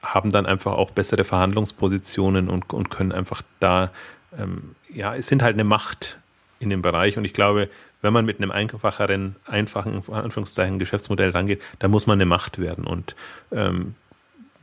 haben 0.02 0.32
dann 0.32 0.46
einfach 0.46 0.72
auch 0.72 0.90
bessere 0.90 1.24
Verhandlungspositionen 1.24 2.48
und, 2.48 2.72
und 2.72 2.88
können 2.88 3.12
einfach 3.12 3.42
da, 3.60 3.90
ähm, 4.38 4.74
ja, 4.90 5.14
es 5.14 5.26
sind 5.26 5.42
halt 5.42 5.54
eine 5.54 5.64
Macht 5.64 6.18
in 6.60 6.70
dem 6.70 6.80
Bereich 6.80 7.18
und 7.18 7.26
ich 7.26 7.34
glaube, 7.34 7.68
wenn 8.00 8.14
man 8.14 8.24
mit 8.24 8.38
einem 8.38 8.50
einfacheren, 8.50 9.36
einfachen, 9.44 10.02
Anführungszeichen, 10.10 10.78
Geschäftsmodell 10.78 11.28
rangeht, 11.28 11.60
dann 11.78 11.90
muss 11.90 12.06
man 12.06 12.16
eine 12.16 12.24
Macht 12.24 12.58
werden 12.58 12.86
und 12.86 13.16
ähm, 13.52 13.94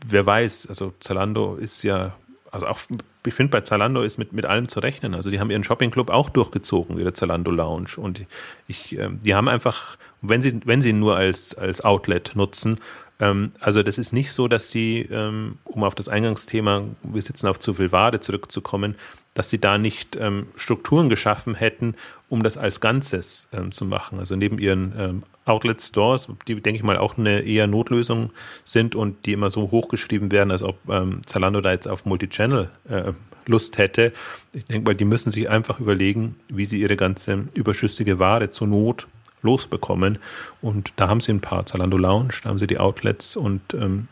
wer 0.07 0.25
weiß, 0.25 0.65
also 0.69 0.95
Zalando 0.99 1.57
ist 1.57 1.83
ja, 1.83 2.15
also 2.49 2.65
auch, 2.65 2.79
ich 3.23 3.35
finde 3.35 3.51
bei 3.51 3.61
Zalando 3.61 4.01
ist 4.01 4.17
mit, 4.17 4.33
mit 4.33 4.47
allem 4.47 4.67
zu 4.67 4.79
rechnen. 4.79 5.13
Also 5.13 5.29
die 5.29 5.39
haben 5.39 5.51
ihren 5.51 5.65
Shopping-Club 5.65 6.09
auch 6.09 6.29
durchgezogen, 6.29 6.97
ihre 6.97 7.11
Zalando 7.11 7.51
Lounge. 7.51 7.97
Und 7.97 8.25
ich, 8.67 8.97
ähm, 8.97 9.19
die 9.21 9.35
haben 9.35 9.49
einfach, 9.49 9.97
wenn 10.21 10.41
sie, 10.41 10.61
wenn 10.63 10.81
sie 10.81 10.93
nur 10.93 11.17
als, 11.17 11.53
als 11.53 11.83
Outlet 11.83 12.31
nutzen, 12.35 12.79
ähm, 13.19 13.51
also 13.59 13.83
das 13.83 13.97
ist 13.97 14.13
nicht 14.13 14.31
so, 14.31 14.47
dass 14.47 14.69
sie, 14.69 15.07
ähm, 15.11 15.57
um 15.65 15.83
auf 15.83 15.95
das 15.95 16.09
Eingangsthema, 16.09 16.83
wir 17.03 17.21
sitzen 17.21 17.47
auf 17.47 17.59
zu 17.59 17.73
viel 17.73 17.91
Ware 17.91 18.19
zurückzukommen, 18.19 18.95
dass 19.33 19.49
sie 19.49 19.59
da 19.59 19.77
nicht 19.77 20.15
ähm, 20.15 20.47
Strukturen 20.55 21.09
geschaffen 21.09 21.53
hätten, 21.55 21.95
um 22.29 22.43
das 22.43 22.57
als 22.57 22.81
Ganzes 22.81 23.47
ähm, 23.53 23.71
zu 23.71 23.85
machen. 23.85 24.19
Also 24.19 24.35
neben 24.35 24.57
ihren 24.57 24.93
ähm, 24.97 25.23
Outlet 25.45 25.81
Stores, 25.81 26.27
die 26.47 26.55
denke 26.59 26.77
ich 26.77 26.83
mal 26.83 26.97
auch 26.97 27.17
eine 27.17 27.41
eher 27.41 27.67
Notlösung 27.67 28.31
sind 28.63 28.95
und 28.95 29.25
die 29.25 29.33
immer 29.33 29.49
so 29.49 29.71
hochgeschrieben 29.71 30.31
werden, 30.31 30.51
als 30.51 30.63
ob 30.63 30.77
ähm, 30.89 31.21
Zalando 31.25 31.61
da 31.61 31.71
jetzt 31.71 31.87
auf 31.87 32.05
Multichannel 32.05 32.69
äh, 32.89 33.13
Lust 33.45 33.77
hätte. 33.77 34.11
Ich 34.53 34.65
denke 34.65 34.89
mal, 34.89 34.95
die 34.95 35.05
müssen 35.05 35.31
sich 35.31 35.49
einfach 35.49 35.79
überlegen, 35.79 36.35
wie 36.49 36.65
sie 36.65 36.81
ihre 36.81 36.97
ganze 36.97 37.47
überschüssige 37.53 38.19
Ware 38.19 38.49
zur 38.49 38.67
Not 38.67 39.07
losbekommen. 39.47 40.19
Und 40.61 40.93
da 40.97 41.07
haben 41.07 41.21
sie 41.21 41.31
ein 41.31 41.41
paar 41.41 41.65
Zalando 41.65 41.97
Lounge, 41.97 42.33
da 42.43 42.49
haben 42.49 42.59
sie 42.59 42.67
die 42.67 42.77
Outlets 42.77 43.35
und 43.35 43.73
ähm, 43.73 44.07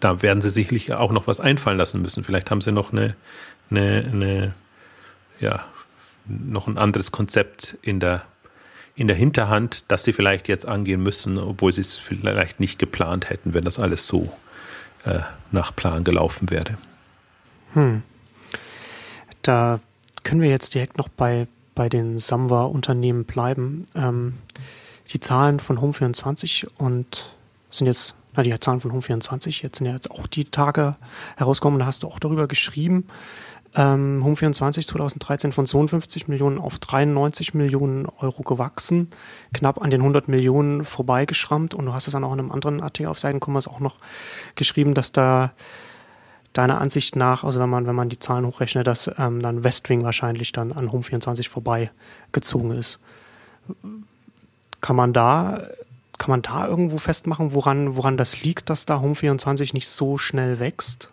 da 0.00 0.22
werden 0.22 0.40
sie 0.42 0.50
sicherlich 0.50 0.92
auch 0.92 1.10
noch 1.10 1.26
was 1.26 1.40
einfallen 1.40 1.78
lassen 1.78 2.02
müssen. 2.02 2.22
Vielleicht 2.22 2.50
haben 2.50 2.60
sie 2.60 2.72
noch 2.72 2.92
eine, 2.92 3.16
eine, 3.70 4.08
eine 4.12 4.54
ja, 5.40 5.64
noch 6.26 6.66
ein 6.66 6.78
anderes 6.78 7.12
Konzept 7.12 7.76
in 7.82 8.00
der, 8.00 8.22
in 8.94 9.08
der 9.08 9.16
Hinterhand, 9.16 9.84
das 9.88 10.04
sie 10.04 10.12
vielleicht 10.12 10.48
jetzt 10.48 10.66
angehen 10.66 11.02
müssen, 11.02 11.38
obwohl 11.38 11.72
sie 11.72 11.80
es 11.80 11.92
vielleicht 11.94 12.60
nicht 12.60 12.78
geplant 12.78 13.30
hätten, 13.30 13.54
wenn 13.54 13.64
das 13.64 13.78
alles 13.78 14.06
so 14.06 14.32
äh, 15.04 15.20
nach 15.50 15.74
Plan 15.74 16.04
gelaufen 16.04 16.50
wäre. 16.50 16.78
Hm. 17.74 18.02
Da 19.42 19.80
können 20.22 20.40
wir 20.40 20.48
jetzt 20.48 20.74
direkt 20.74 20.96
noch 20.96 21.08
bei 21.08 21.46
bei 21.74 21.88
den 21.88 22.18
Samwa-Unternehmen 22.18 23.24
bleiben. 23.24 23.86
Ähm, 23.94 24.34
die 25.12 25.20
Zahlen 25.20 25.60
von 25.60 25.78
Home24 25.78 26.66
und 26.78 27.36
sind 27.70 27.86
jetzt, 27.86 28.14
na, 28.34 28.42
die 28.42 28.58
Zahlen 28.58 28.80
von 28.80 28.92
Home24, 28.92 29.62
jetzt 29.62 29.78
sind 29.78 29.86
ja 29.86 29.92
jetzt 29.92 30.10
auch 30.10 30.26
die 30.26 30.44
Tage 30.46 30.96
herausgekommen, 31.36 31.78
da 31.78 31.86
hast 31.86 32.02
du 32.02 32.08
auch 32.08 32.18
darüber 32.18 32.46
geschrieben. 32.46 33.06
Ähm, 33.76 34.22
Home24 34.24 34.86
2013 34.86 35.50
von 35.50 35.66
52 35.66 36.28
Millionen 36.28 36.58
auf 36.58 36.78
93 36.78 37.54
Millionen 37.54 38.06
Euro 38.06 38.42
gewachsen, 38.42 39.08
knapp 39.52 39.82
an 39.82 39.90
den 39.90 40.00
100 40.00 40.28
Millionen 40.28 40.84
vorbeigeschrammt 40.84 41.74
und 41.74 41.86
du 41.86 41.92
hast 41.92 42.06
es 42.06 42.12
dann 42.12 42.22
auch 42.22 42.32
in 42.32 42.38
einem 42.38 42.52
anderen 42.52 42.80
Artikel 42.80 43.08
auf 43.08 43.18
Seitenkommers 43.18 43.66
auch 43.66 43.80
noch 43.80 43.96
geschrieben, 44.54 44.94
dass 44.94 45.10
da 45.10 45.52
deiner 46.54 46.80
Ansicht 46.80 47.16
nach, 47.16 47.44
also 47.44 47.60
wenn 47.60 47.68
man, 47.68 47.86
wenn 47.86 47.94
man 47.94 48.08
die 48.08 48.18
Zahlen 48.18 48.46
hochrechnet, 48.46 48.86
dass 48.86 49.10
ähm, 49.18 49.42
dann 49.42 49.64
Westwing 49.64 50.02
wahrscheinlich 50.02 50.52
dann 50.52 50.72
an 50.72 50.90
Home 50.90 51.02
24 51.02 51.48
vorbeigezogen 51.48 52.70
ist. 52.70 53.00
Kann 54.80 54.96
man 54.96 55.12
da, 55.12 55.66
kann 56.18 56.30
man 56.30 56.42
da 56.42 56.66
irgendwo 56.66 56.98
festmachen, 56.98 57.52
woran, 57.54 57.96
woran 57.96 58.16
das 58.16 58.42
liegt, 58.42 58.70
dass 58.70 58.86
da 58.86 59.00
Home 59.00 59.14
24 59.14 59.74
nicht 59.74 59.88
so 59.88 60.16
schnell 60.16 60.60
wächst? 60.60 61.10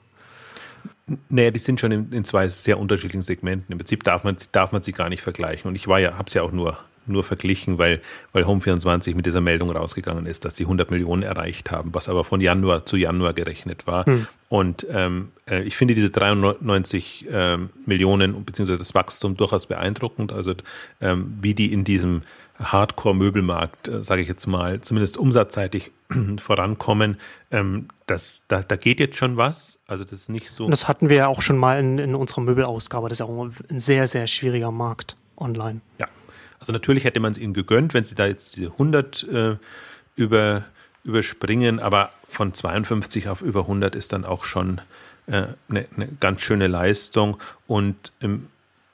Naja, 1.29 1.51
die 1.51 1.59
sind 1.59 1.79
schon 1.79 1.91
in, 1.91 2.11
in, 2.11 2.23
zwei 2.23 2.47
sehr 2.47 2.79
unterschiedlichen 2.79 3.23
Segmenten. 3.23 3.71
Im 3.71 3.79
Prinzip 3.79 4.03
darf 4.03 4.23
man, 4.23 4.37
darf 4.51 4.71
man 4.71 4.83
sie 4.83 4.91
gar 4.91 5.09
nicht 5.09 5.21
vergleichen. 5.21 5.67
Und 5.67 5.75
ich 5.75 5.87
war 5.87 5.99
ja, 5.99 6.13
habe 6.13 6.27
es 6.27 6.33
ja 6.33 6.43
auch 6.43 6.51
nur 6.51 6.77
nur 7.05 7.23
verglichen, 7.23 7.77
weil, 7.77 8.01
weil 8.31 8.43
Home24 8.43 9.15
mit 9.15 9.25
dieser 9.25 9.41
Meldung 9.41 9.69
rausgegangen 9.71 10.25
ist, 10.25 10.45
dass 10.45 10.55
sie 10.55 10.63
100 10.63 10.91
Millionen 10.91 11.23
erreicht 11.23 11.71
haben, 11.71 11.93
was 11.93 12.09
aber 12.09 12.23
von 12.23 12.41
Januar 12.41 12.85
zu 12.85 12.97
Januar 12.97 13.33
gerechnet 13.33 13.87
war. 13.87 14.05
Hm. 14.05 14.27
Und 14.49 14.85
ähm, 14.91 15.29
äh, 15.49 15.63
ich 15.63 15.77
finde 15.77 15.95
diese 15.95 16.09
93 16.09 17.27
ähm, 17.31 17.69
Millionen 17.85 18.43
beziehungsweise 18.43 18.79
das 18.79 18.93
Wachstum 18.93 19.37
durchaus 19.37 19.65
beeindruckend. 19.65 20.33
Also 20.33 20.53
ähm, 20.99 21.37
wie 21.41 21.53
die 21.53 21.71
in 21.71 21.83
diesem 21.83 22.23
Hardcore-Möbelmarkt, 22.59 23.87
äh, 23.87 24.03
sage 24.03 24.21
ich 24.21 24.27
jetzt 24.27 24.45
mal, 24.47 24.81
zumindest 24.81 25.17
umsatzseitig 25.17 25.91
vorankommen, 26.37 27.17
ähm, 27.51 27.87
das, 28.07 28.43
da, 28.47 28.61
da 28.61 28.75
geht 28.75 28.99
jetzt 28.99 29.17
schon 29.17 29.37
was. 29.37 29.79
Also 29.87 30.03
das 30.03 30.13
ist 30.13 30.29
nicht 30.29 30.49
so. 30.51 30.69
Das 30.69 30.87
hatten 30.87 31.09
wir 31.09 31.17
ja 31.17 31.27
auch 31.27 31.41
schon 31.41 31.57
mal 31.57 31.79
in, 31.79 31.97
in 31.97 32.15
unserer 32.15 32.41
Möbelausgabe. 32.41 33.09
Das 33.09 33.17
ist 33.17 33.19
ja 33.19 33.25
auch 33.25 33.49
ein 33.69 33.79
sehr, 33.79 34.07
sehr 34.07 34.27
schwieriger 34.27 34.71
Markt 34.71 35.15
online. 35.37 35.81
Ja, 35.99 36.07
also 36.61 36.71
natürlich 36.71 37.03
hätte 37.03 37.19
man 37.19 37.33
es 37.33 37.37
ihnen 37.37 37.53
gegönnt, 37.53 37.93
wenn 37.93 38.03
sie 38.03 38.15
da 38.15 38.27
jetzt 38.27 38.55
diese 38.55 38.67
100 38.67 39.23
äh, 39.23 39.55
über, 40.15 40.63
überspringen, 41.03 41.79
aber 41.79 42.11
von 42.27 42.53
52 42.53 43.27
auf 43.27 43.41
über 43.41 43.61
100 43.61 43.95
ist 43.95 44.13
dann 44.13 44.23
auch 44.23 44.45
schon 44.45 44.79
eine, 45.27 45.55
äh, 45.69 45.85
eine 45.95 46.07
ganz 46.19 46.41
schöne 46.41 46.67
Leistung. 46.67 47.37
Und 47.65 48.13
im 48.19 48.47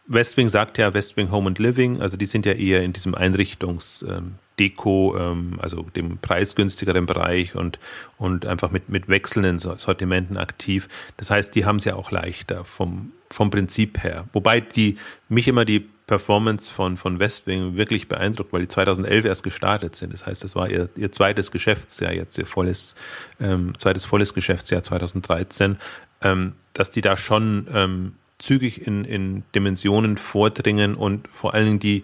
Westwing 0.08 0.48
sagt 0.48 0.78
ja 0.78 0.94
Westwing 0.94 1.30
Home 1.30 1.48
and 1.48 1.60
Living, 1.60 2.02
also 2.02 2.16
die 2.16 2.26
sind 2.26 2.46
ja 2.46 2.54
eher 2.54 2.84
in 2.84 2.94
diesem 2.94 3.14
Einrichtungs- 3.14 4.08
ähm, 4.10 4.36
Deko, 4.60 5.16
ähm, 5.20 5.60
also 5.62 5.84
dem 5.84 6.18
preisgünstigeren 6.18 7.06
Bereich 7.06 7.56
und, 7.56 7.80
und 8.18 8.46
einfach 8.46 8.72
mit, 8.72 8.90
mit 8.90 9.08
wechselnden 9.08 9.60
Sortimenten 9.60 10.38
aktiv. 10.38 10.90
Das 11.18 11.30
heißt, 11.30 11.54
die 11.54 11.66
haben 11.66 11.76
es 11.76 11.86
ja 11.86 11.96
auch 11.96 12.10
leichter 12.10 12.66
vom, 12.66 13.12
vom 13.30 13.52
Prinzip 13.52 14.04
her. 14.04 14.26
Wobei 14.34 14.62
die 14.62 14.98
mich 15.30 15.48
immer 15.48 15.64
die 15.64 15.88
Performance 16.08 16.72
von, 16.72 16.96
von 16.96 17.20
Westwing 17.20 17.76
wirklich 17.76 18.08
beeindruckt, 18.08 18.54
weil 18.54 18.62
die 18.62 18.70
2011 18.70 19.26
erst 19.26 19.44
gestartet 19.44 19.96
sind. 19.96 20.14
Das 20.14 20.26
heißt, 20.26 20.42
das 20.44 20.56
war 20.56 20.70
ihr, 20.70 20.90
ihr 20.96 21.12
zweites 21.12 21.52
Geschäftsjahr, 21.52 22.14
jetzt 22.14 22.38
ihr 22.38 22.46
volles, 22.46 22.96
ähm, 23.42 23.78
zweites 23.78 24.06
volles 24.06 24.34
Geschäftsjahr 24.34 24.82
2013, 24.82 25.78
ähm, 26.22 26.54
dass 26.72 26.92
die 26.92 27.02
da 27.02 27.18
schon 27.18 27.68
ähm, 27.74 28.14
zügig 28.38 28.88
in, 28.88 29.04
in 29.04 29.44
Dimensionen 29.54 30.18
vordringen 30.18 30.96
und 30.96 31.28
vor 31.28 31.54
allen 31.54 31.66
Dingen 31.66 31.80
die 31.80 32.04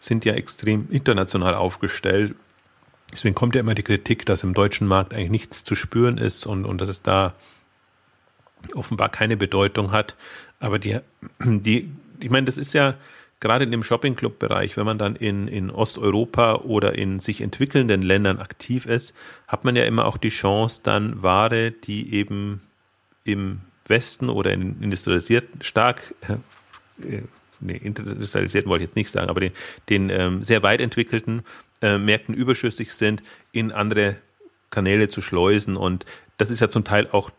sind 0.00 0.24
ja 0.24 0.34
extrem 0.34 0.88
international 0.90 1.54
aufgestellt. 1.54 2.34
Deswegen 3.12 3.36
kommt 3.36 3.54
ja 3.54 3.60
immer 3.60 3.76
die 3.76 3.84
Kritik, 3.84 4.26
dass 4.26 4.42
im 4.42 4.54
deutschen 4.54 4.88
Markt 4.88 5.14
eigentlich 5.14 5.30
nichts 5.30 5.62
zu 5.62 5.76
spüren 5.76 6.18
ist 6.18 6.44
und, 6.44 6.64
und 6.64 6.80
dass 6.80 6.88
es 6.88 7.02
da 7.02 7.34
offenbar 8.74 9.10
keine 9.10 9.36
Bedeutung 9.36 9.92
hat. 9.92 10.16
Aber 10.58 10.80
die, 10.80 10.98
die, 11.44 11.92
ich 12.20 12.30
meine, 12.30 12.46
das 12.46 12.58
ist 12.58 12.74
ja 12.74 12.96
gerade 13.44 13.66
in 13.66 13.70
dem 13.70 13.82
Shopping-Club-Bereich, 13.82 14.78
wenn 14.78 14.86
man 14.86 14.96
dann 14.96 15.16
in, 15.16 15.48
in 15.48 15.70
Osteuropa 15.70 16.54
oder 16.54 16.94
in 16.94 17.20
sich 17.20 17.42
entwickelnden 17.42 18.00
Ländern 18.00 18.38
aktiv 18.38 18.86
ist, 18.86 19.12
hat 19.46 19.66
man 19.66 19.76
ja 19.76 19.84
immer 19.84 20.06
auch 20.06 20.16
die 20.16 20.30
Chance, 20.30 20.80
dann 20.82 21.22
Ware, 21.22 21.70
die 21.70 22.14
eben 22.14 22.62
im 23.22 23.60
Westen 23.86 24.30
oder 24.30 24.50
in 24.50 24.80
industrialisierten, 24.80 25.60
stark, 25.60 26.14
äh, 26.26 27.20
nee, 27.60 27.76
industrialisierten 27.76 28.70
wollte 28.70 28.84
ich 28.84 28.88
jetzt 28.88 28.96
nicht 28.96 29.10
sagen, 29.10 29.28
aber 29.28 29.40
den, 29.40 29.52
den 29.90 30.08
ähm, 30.08 30.42
sehr 30.42 30.62
weit 30.62 30.80
entwickelten 30.80 31.42
äh, 31.82 31.98
Märkten 31.98 32.34
überschüssig 32.34 32.94
sind, 32.94 33.22
in 33.52 33.72
andere 33.72 34.16
Kanäle 34.70 35.08
zu 35.08 35.20
schleusen. 35.20 35.76
Und 35.76 36.06
das 36.38 36.50
ist 36.50 36.60
ja 36.60 36.70
zum 36.70 36.84
Teil 36.84 37.08
auch, 37.12 37.30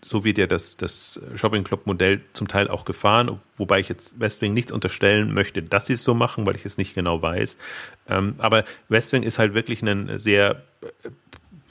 so 0.00 0.24
wird 0.24 0.38
ja 0.38 0.46
das, 0.46 0.76
das 0.76 1.20
Shopping 1.34 1.64
Club 1.64 1.86
Modell 1.86 2.20
zum 2.32 2.46
Teil 2.46 2.68
auch 2.68 2.84
gefahren, 2.84 3.40
wobei 3.56 3.80
ich 3.80 3.88
jetzt 3.88 4.20
Westwing 4.20 4.54
nichts 4.54 4.70
unterstellen 4.70 5.34
möchte, 5.34 5.62
dass 5.62 5.86
sie 5.86 5.94
es 5.94 6.04
so 6.04 6.14
machen, 6.14 6.46
weil 6.46 6.56
ich 6.56 6.64
es 6.64 6.78
nicht 6.78 6.94
genau 6.94 7.20
weiß. 7.20 7.58
Ähm, 8.08 8.36
aber 8.38 8.64
Westwing 8.88 9.24
ist 9.24 9.38
halt 9.38 9.54
wirklich 9.54 9.82
ein 9.82 10.18
sehr 10.18 10.62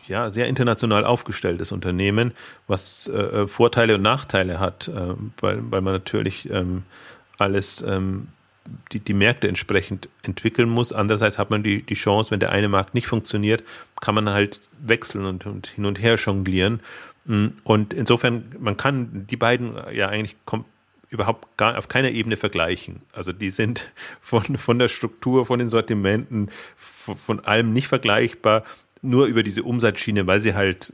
ja, 0.08 0.30
sehr 0.30 0.48
international 0.48 1.06
aufgestelltes 1.06 1.72
Unternehmen, 1.72 2.34
was 2.68 3.08
äh, 3.08 3.18
äh, 3.18 3.48
Vorteile 3.48 3.96
und 3.96 4.02
Nachteile 4.02 4.60
hat, 4.60 4.88
äh, 4.88 5.14
weil, 5.42 5.72
weil 5.72 5.82
man 5.82 5.94
natürlich 5.94 6.50
ähm, 6.50 6.84
alles, 7.38 7.82
ähm, 7.82 8.30
die, 8.92 9.00
die 9.00 9.14
Märkte 9.14 9.48
entsprechend 9.48 10.10
entwickeln 10.24 10.70
muss. 10.70 10.92
Andererseits 10.92 11.38
hat 11.38 11.50
man 11.50 11.64
die, 11.64 11.84
die 11.84 11.94
Chance, 11.94 12.32
wenn 12.32 12.40
der 12.40 12.52
eine 12.52 12.68
Markt 12.70 12.94
nicht 12.94 13.08
funktioniert, 13.08 13.64
kann 14.02 14.16
man 14.16 14.30
halt 14.30 14.62
wechseln 14.80 15.26
und, 15.26 15.46
und 15.46 15.68
hin 15.68 15.86
und 15.86 16.02
her 16.02 16.16
jonglieren. 16.16 16.82
Und 17.64 17.94
insofern, 17.94 18.46
man 18.60 18.78
kann 18.78 19.28
die 19.28 19.36
beiden 19.36 19.76
ja 19.92 20.08
eigentlich 20.08 20.38
überhaupt 21.10 21.58
gar 21.58 21.78
auf 21.78 21.88
keiner 21.88 22.12
Ebene 22.12 22.38
vergleichen. 22.38 23.02
Also 23.14 23.34
die 23.34 23.50
sind 23.50 23.92
von, 24.22 24.58
von 24.58 24.80
der 24.80 24.88
Struktur, 24.88 25.46
von 25.46 25.60
den 25.60 25.70
Sortimenten, 25.70 26.50
von, 26.76 27.16
von 27.16 27.40
allem 27.42 27.74
nicht 27.74 27.88
vergleichbar 27.88 28.64
nur 29.02 29.28
über 29.28 29.44
diese 29.44 29.64
Umsatzschiene, 29.64 30.26
weil 30.26 30.42
sie 30.42 30.56
halt 30.56 30.92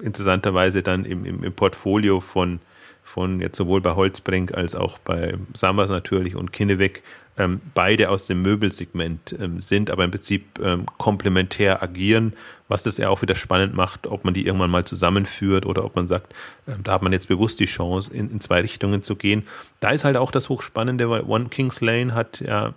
interessanterweise 0.00 0.82
dann 0.82 1.04
im, 1.04 1.24
im, 1.24 1.44
im 1.44 1.52
Portfolio 1.52 2.20
von, 2.20 2.60
von 3.02 3.40
jetzt 3.40 3.56
sowohl 3.56 3.80
bei 3.80 3.94
Holzbrink 3.94 4.54
als 4.54 4.74
auch 4.74 4.98
bei 4.98 5.36
Sambas 5.54 5.90
natürlich 5.90 6.36
und 6.36 6.52
Kinneweg 6.52 7.02
ähm, 7.36 7.60
beide 7.74 8.10
aus 8.10 8.26
dem 8.26 8.42
Möbelsegment 8.42 9.34
ähm, 9.40 9.60
sind, 9.60 9.90
aber 9.90 10.04
im 10.04 10.10
Prinzip 10.10 10.58
ähm, 10.62 10.86
komplementär 10.98 11.82
agieren, 11.82 12.34
was 12.68 12.82
das 12.84 12.96
ja 12.98 13.08
auch 13.08 13.22
wieder 13.22 13.34
spannend 13.34 13.74
macht, 13.74 14.06
ob 14.06 14.24
man 14.24 14.34
die 14.34 14.46
irgendwann 14.46 14.70
mal 14.70 14.84
zusammenführt 14.84 15.66
oder 15.66 15.84
ob 15.84 15.96
man 15.96 16.06
sagt, 16.06 16.34
ähm, 16.68 16.82
da 16.84 16.92
hat 16.92 17.02
man 17.02 17.12
jetzt 17.12 17.28
bewusst 17.28 17.58
die 17.60 17.64
Chance, 17.64 18.12
in, 18.14 18.30
in 18.30 18.40
zwei 18.40 18.60
Richtungen 18.60 19.02
zu 19.02 19.16
gehen. 19.16 19.46
Da 19.80 19.90
ist 19.90 20.04
halt 20.04 20.16
auch 20.16 20.30
das 20.30 20.48
Hochspannende, 20.48 21.10
weil 21.10 21.22
One 21.22 21.48
Kings 21.48 21.80
Lane 21.80 22.14
hat 22.14 22.40
ja 22.40 22.74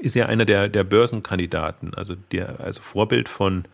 ist 0.00 0.14
ja 0.14 0.26
einer 0.26 0.44
der, 0.44 0.68
der 0.68 0.84
Börsenkandidaten, 0.84 1.94
also 1.94 2.16
der, 2.32 2.60
also 2.60 2.80
Vorbild 2.82 3.28
von, 3.28 3.64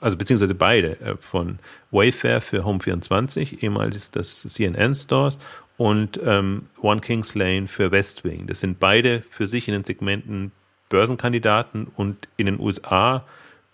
also 0.00 0.16
beziehungsweise 0.16 0.54
beide, 0.54 1.00
äh, 1.00 1.16
von 1.16 1.58
Wayfair 1.90 2.40
für 2.40 2.64
Home24, 2.64 3.62
ehemals 3.62 4.10
das 4.10 4.42
CNN 4.42 4.94
Stores 4.94 5.40
und 5.80 6.20
ähm, 6.22 6.66
One 6.82 7.00
Kings 7.00 7.34
Lane 7.34 7.66
für 7.66 7.90
Westwing. 7.90 8.46
Das 8.46 8.60
sind 8.60 8.78
beide 8.78 9.22
für 9.30 9.46
sich 9.46 9.66
in 9.66 9.72
den 9.72 9.82
Segmenten 9.82 10.52
Börsenkandidaten 10.90 11.86
und 11.96 12.28
in 12.36 12.44
den 12.44 12.60
USA 12.60 13.24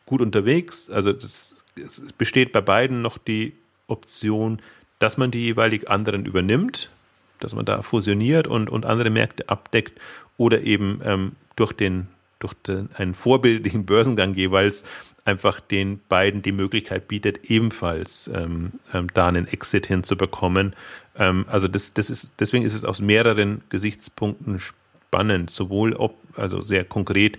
gut 0.04 0.20
unterwegs. 0.20 0.88
Also 0.88 1.12
das, 1.12 1.64
es 1.74 2.12
besteht 2.12 2.52
bei 2.52 2.60
beiden 2.60 3.02
noch 3.02 3.18
die 3.18 3.54
Option, 3.88 4.62
dass 5.00 5.16
man 5.16 5.32
die 5.32 5.46
jeweilig 5.46 5.90
anderen 5.90 6.26
übernimmt, 6.26 6.92
dass 7.40 7.56
man 7.56 7.64
da 7.64 7.82
fusioniert 7.82 8.46
und, 8.46 8.70
und 8.70 8.86
andere 8.86 9.10
Märkte 9.10 9.48
abdeckt 9.48 10.00
oder 10.36 10.60
eben 10.62 11.00
ähm, 11.02 11.32
durch 11.56 11.72
den 11.72 12.06
durch 12.38 12.54
den, 12.54 12.90
einen 12.96 13.14
vorbildlichen 13.14 13.86
Börsengang 13.86 14.34
jeweils 14.34 14.84
einfach 15.24 15.60
den 15.60 16.00
beiden 16.08 16.42
die 16.42 16.52
Möglichkeit 16.52 17.08
bietet, 17.08 17.50
ebenfalls 17.50 18.30
ähm, 18.32 18.72
ähm, 18.94 19.08
da 19.12 19.26
einen 19.26 19.48
Exit 19.48 19.86
hinzubekommen. 19.86 20.74
Ähm, 21.18 21.44
also 21.48 21.66
das, 21.68 21.94
das 21.94 22.10
ist, 22.10 22.32
deswegen 22.38 22.64
ist 22.64 22.74
es 22.74 22.84
aus 22.84 23.00
mehreren 23.00 23.62
Gesichtspunkten 23.68 24.60
spannend, 24.60 25.50
sowohl 25.50 25.94
ob, 25.94 26.16
also 26.36 26.62
sehr 26.62 26.84
konkret, 26.84 27.38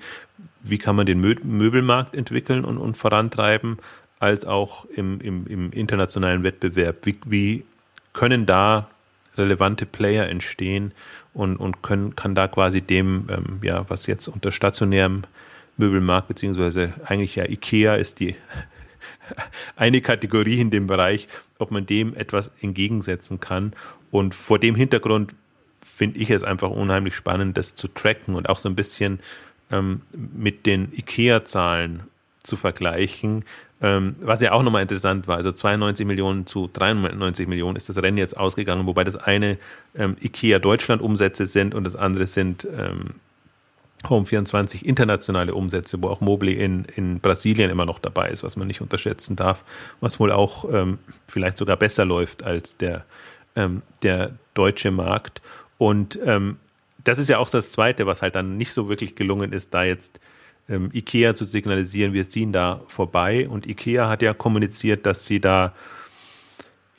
wie 0.61 0.77
kann 0.77 0.95
man 0.95 1.05
den 1.05 1.21
Mö 1.21 1.35
Möbelmarkt 1.43 2.15
entwickeln 2.15 2.65
und, 2.65 2.77
und 2.77 2.97
vorantreiben, 2.97 3.77
als 4.19 4.45
auch 4.45 4.85
im, 4.85 5.21
im, 5.21 5.45
im 5.47 5.71
internationalen 5.71 6.43
Wettbewerb. 6.43 7.05
Wie, 7.05 7.17
wie 7.25 7.65
können 8.13 8.45
da 8.45 8.89
relevante 9.37 9.85
Player 9.85 10.27
entstehen 10.27 10.91
und, 11.38 11.57
und 11.57 11.83
können, 11.83 12.15
kann 12.15 12.33
da 12.33 12.47
quasi 12.47 12.81
dem, 12.81 13.27
ähm, 13.29 13.59
ja, 13.61 13.85
was 13.89 14.07
jetzt 14.07 14.27
unter 14.27 14.51
stationärem 14.51 15.21
Möbelmarkt, 15.77 16.27
beziehungsweise 16.27 16.93
eigentlich 17.05 17.35
ja 17.35 17.45
IKEA 17.45 17.95
ist 17.95 18.19
die 18.19 18.35
eine 19.75 20.01
Kategorie 20.01 20.59
in 20.59 20.71
dem 20.71 20.88
Bereich, 20.88 21.27
ob 21.59 21.69
man 21.69 21.85
dem 21.85 22.15
etwas 22.15 22.49
entgegensetzen 22.61 23.39
kann. 23.39 23.73
Und 24.09 24.33
vor 24.33 24.57
dem 24.57 24.73
Hintergrund 24.73 25.35
finde 25.83 26.19
ich 26.19 26.31
es 26.31 26.41
einfach 26.41 26.71
unheimlich 26.71 27.15
spannend, 27.15 27.55
das 27.55 27.75
zu 27.75 27.88
tracken 27.88 28.33
und 28.33 28.49
auch 28.49 28.57
so 28.57 28.67
ein 28.67 28.75
bisschen 28.75 29.19
ähm, 29.71 30.01
mit 30.13 30.65
den 30.65 30.91
IKEA-Zahlen 30.91 32.01
zu 32.41 32.55
vergleichen, 32.55 33.45
ähm, 33.82 34.15
was 34.21 34.41
ja 34.41 34.53
auch 34.53 34.63
nochmal 34.63 34.82
interessant 34.82 35.28
war, 35.28 35.38
also 35.38 35.51
92 35.51 36.05
Millionen 36.05 36.45
zu 36.45 36.69
93 36.71 37.47
Millionen 37.47 37.75
ist 37.75 37.89
das 37.89 38.01
Rennen 38.01 38.17
jetzt 38.17 38.36
ausgegangen, 38.36 38.88
wobei 38.88 39.03
das 39.03 39.15
eine 39.15 39.57
ähm, 39.95 40.17
IKEA 40.21 40.59
Deutschland 40.59 41.01
Umsätze 41.01 41.45
sind 41.45 41.75
und 41.75 41.84
das 41.84 41.95
andere 41.95 42.25
sind 42.25 42.67
ähm, 42.75 43.15
Home24 44.03 44.84
internationale 44.84 45.53
Umsätze, 45.53 46.01
wo 46.01 46.09
auch 46.09 46.21
Mobile 46.21 46.53
in, 46.53 46.86
in 46.95 47.19
Brasilien 47.19 47.69
immer 47.69 47.86
noch 47.86 47.99
dabei 47.99 48.30
ist, 48.30 48.43
was 48.43 48.55
man 48.55 48.67
nicht 48.67 48.82
unterschätzen 48.82 49.36
darf, 49.36 49.63
was 50.01 50.19
wohl 50.19 50.32
auch 50.32 50.71
ähm, 50.71 50.99
vielleicht 51.28 51.57
sogar 51.57 51.78
besser 51.78 52.05
läuft 52.05 52.43
als 52.43 52.78
der, 52.78 53.05
ähm, 53.55 53.82
der 54.03 54.34
deutsche 54.53 54.91
Markt. 54.91 55.41
Und 55.78 56.17
ähm, 56.25 56.57
das 57.03 57.17
ist 57.19 57.30
ja 57.30 57.38
auch 57.38 57.49
das 57.49 57.71
Zweite, 57.71 58.05
was 58.05 58.21
halt 58.21 58.36
dann 58.36 58.57
nicht 58.57 58.73
so 58.73 58.89
wirklich 58.89 59.15
gelungen 59.15 59.51
ist, 59.51 59.73
da 59.73 59.84
jetzt 59.84 60.19
ähm, 60.70 60.89
IKEA 60.93 61.36
zu 61.36 61.45
signalisieren, 61.45 62.13
wir 62.13 62.30
ziehen 62.30 62.51
da 62.51 62.82
vorbei. 62.88 63.47
Und 63.47 63.68
IKEA 63.68 64.09
hat 64.09 64.22
ja 64.22 64.34
kommuniziert, 64.34 65.05
dass 65.05 65.26
sie 65.26 65.39
da 65.39 65.74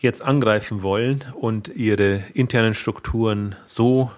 jetzt 0.01 0.23
angreifen 0.23 0.83
wollen 0.83 1.25
und 1.35 1.69
ihre 1.69 2.23
internen 2.35 2.75
Strukturen 2.75 3.57
so 3.67 4.11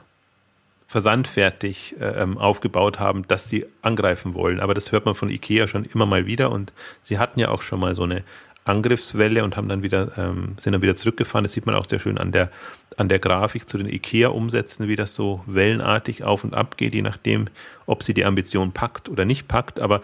versandfertig 0.86 1.94
äh, 2.01 2.22
ähm, 2.22 2.36
aufgebaut 2.36 2.98
haben, 2.98 3.26
dass 3.28 3.48
sie 3.48 3.64
angreifen 3.80 4.34
wollen. 4.34 4.61
Aber 4.61 4.74
das 4.74 4.92
hört 4.92 5.05
man 5.05 5.14
von 5.14 5.30
IKEA 5.30 5.68
schon 5.68 5.84
immer 5.84 6.05
mal 6.05 6.26
wieder 6.26 6.51
und 6.51 6.72
sie 7.01 7.18
hatten 7.18 7.38
ja 7.38 7.48
auch 7.48 7.62
schon 7.62 7.78
mal 7.78 7.94
so 7.94 8.03
eine 8.03 8.24
Angriffswelle 8.70 9.44
und 9.44 9.56
haben 9.56 9.68
dann 9.68 9.82
wieder, 9.82 10.12
ähm, 10.16 10.54
sind 10.58 10.72
dann 10.72 10.82
wieder 10.82 10.96
zurückgefahren. 10.96 11.44
Das 11.44 11.52
sieht 11.52 11.66
man 11.66 11.74
auch 11.74 11.86
sehr 11.86 11.98
schön 11.98 12.18
an 12.18 12.32
der, 12.32 12.50
an 12.96 13.08
der 13.08 13.18
Grafik 13.18 13.68
zu 13.68 13.76
den 13.76 13.88
IKEA-Umsätzen, 13.88 14.88
wie 14.88 14.96
das 14.96 15.14
so 15.14 15.42
wellenartig 15.46 16.24
auf 16.24 16.44
und 16.44 16.54
ab 16.54 16.76
geht, 16.76 16.94
je 16.94 17.02
nachdem, 17.02 17.48
ob 17.86 18.02
sie 18.02 18.14
die 18.14 18.24
Ambition 18.24 18.72
packt 18.72 19.08
oder 19.08 19.24
nicht 19.24 19.48
packt. 19.48 19.80
Aber 19.80 20.02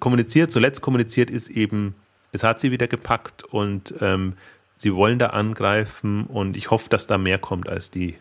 kommuniziert, 0.00 0.50
zuletzt 0.50 0.80
kommuniziert 0.80 1.30
ist 1.30 1.48
eben, 1.48 1.94
es 2.32 2.42
hat 2.42 2.60
sie 2.60 2.70
wieder 2.70 2.86
gepackt 2.86 3.44
und 3.44 3.94
ähm, 4.00 4.34
sie 4.76 4.94
wollen 4.94 5.18
da 5.18 5.28
angreifen 5.28 6.24
und 6.24 6.56
ich 6.56 6.70
hoffe, 6.70 6.88
dass 6.88 7.06
da 7.06 7.18
mehr 7.18 7.38
kommt 7.38 7.68
als 7.68 7.90
die, 7.90 8.16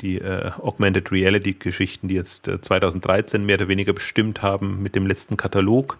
die 0.00 0.18
äh, 0.18 0.50
Augmented 0.58 1.12
Reality 1.12 1.54
Geschichten, 1.54 2.08
die 2.08 2.14
jetzt 2.14 2.48
äh, 2.48 2.60
2013 2.60 3.44
mehr 3.44 3.56
oder 3.56 3.68
weniger 3.68 3.92
bestimmt 3.92 4.42
haben 4.42 4.82
mit 4.82 4.94
dem 4.94 5.06
letzten 5.06 5.36
Katalog. 5.36 5.98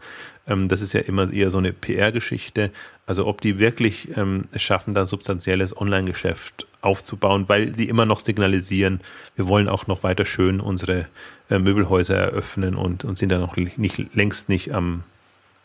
Ähm, 0.50 0.68
das 0.68 0.82
ist 0.82 0.92
ja 0.92 1.00
immer 1.00 1.32
eher 1.32 1.50
so 1.50 1.58
eine 1.58 1.72
PR-Geschichte. 1.72 2.70
Also 3.06 3.26
ob 3.26 3.40
die 3.40 3.58
wirklich 3.58 4.16
ähm, 4.16 4.42
es 4.52 4.62
schaffen, 4.62 4.92
da 4.92 5.06
substanzielles 5.06 5.74
Online-Geschäft 5.74 6.66
aufzubauen, 6.82 7.48
weil 7.48 7.74
sie 7.74 7.88
immer 7.88 8.06
noch 8.06 8.20
signalisieren, 8.20 9.00
wir 9.36 9.46
wollen 9.46 9.68
auch 9.68 9.86
noch 9.86 10.02
weiter 10.02 10.24
schön 10.24 10.60
unsere 10.60 11.06
äh, 11.48 11.58
Möbelhäuser 11.58 12.16
eröffnen 12.16 12.74
und, 12.74 13.04
und 13.04 13.16
sind 13.16 13.30
da 13.30 13.38
noch 13.38 13.56
nicht, 13.56 14.14
längst 14.14 14.48
nicht 14.48 14.72
am, 14.72 15.04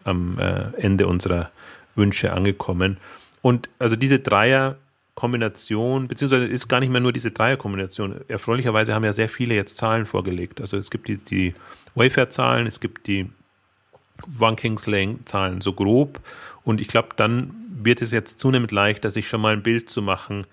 am 0.03 0.39
äh, 0.39 0.71
Ende 0.77 1.07
unserer 1.07 1.51
Wünsche 1.95 2.33
angekommen. 2.33 2.97
Und 3.41 3.69
also 3.79 3.95
diese 3.95 4.19
Dreier 4.19 4.77
Kombination, 5.15 6.09
beziehungsweise 6.09 6.45
ist 6.45 6.67
gar 6.67 6.81
nicht 6.81 6.89
mehr 6.89 6.99
nur 6.99 7.13
diese 7.13 7.31
Dreierkombination. 7.31 8.19
Erfreulicherweise 8.27 8.93
haben 8.93 9.05
ja 9.05 9.13
sehr 9.13 9.29
viele 9.29 9.55
jetzt 9.55 9.77
Zahlen 9.77 10.05
vorgelegt. 10.05 10.59
Also 10.59 10.75
es 10.75 10.91
gibt 10.91 11.07
die, 11.07 11.17
die 11.17 11.55
Wayfair-Zahlen, 11.95 12.67
es 12.67 12.81
gibt 12.81 13.07
die 13.07 13.29
One 14.39 14.55
Kings 14.55 14.87
Lane-Zahlen 14.87 15.61
so 15.61 15.73
grob. 15.73 16.19
Und 16.63 16.81
ich 16.81 16.87
glaube, 16.87 17.09
dann 17.15 17.55
wird 17.69 18.01
es 18.01 18.11
jetzt 18.11 18.39
zunehmend 18.39 18.71
leichter, 18.71 19.11
sich 19.11 19.27
schon 19.27 19.41
mal 19.41 19.53
ein 19.53 19.63
Bild 19.63 19.89
zu 19.89 20.01
machen, 20.01 20.45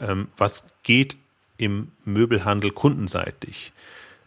ähm, 0.00 0.28
was 0.36 0.64
geht 0.82 1.16
im 1.58 1.88
Möbelhandel 2.04 2.70
kundenseitig. 2.70 3.72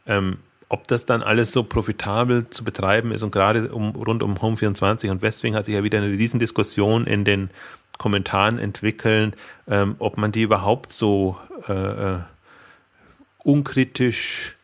Ähm, 0.06 0.38
ob 0.70 0.88
das 0.88 1.06
dann 1.06 1.22
alles 1.22 1.52
so 1.52 1.64
profitabel 1.64 2.50
zu 2.50 2.64
betreiben 2.64 3.12
ist 3.12 3.24
und 3.24 3.32
gerade 3.32 3.74
um, 3.74 3.90
rund 3.90 4.24
um 4.24 4.38
Home24 4.38 5.10
und 5.12 5.22
Westwing 5.22 5.56
hat 5.56 5.66
sich 5.66 5.76
ja 5.76 5.84
wieder 5.84 5.98
eine 5.98 6.08
Riesendiskussion 6.08 7.08
in 7.08 7.26
den 7.26 7.50
Kommentaren 7.98 8.58
entwickeln, 8.58 9.34
ähm, 9.68 9.96
ob 10.00 10.18
man 10.18 10.32
die 10.32 10.44
überhaupt 10.44 10.92
so 10.92 11.38
äh, 11.68 11.74
äh, 11.74 12.20
unkritisch 13.44 14.56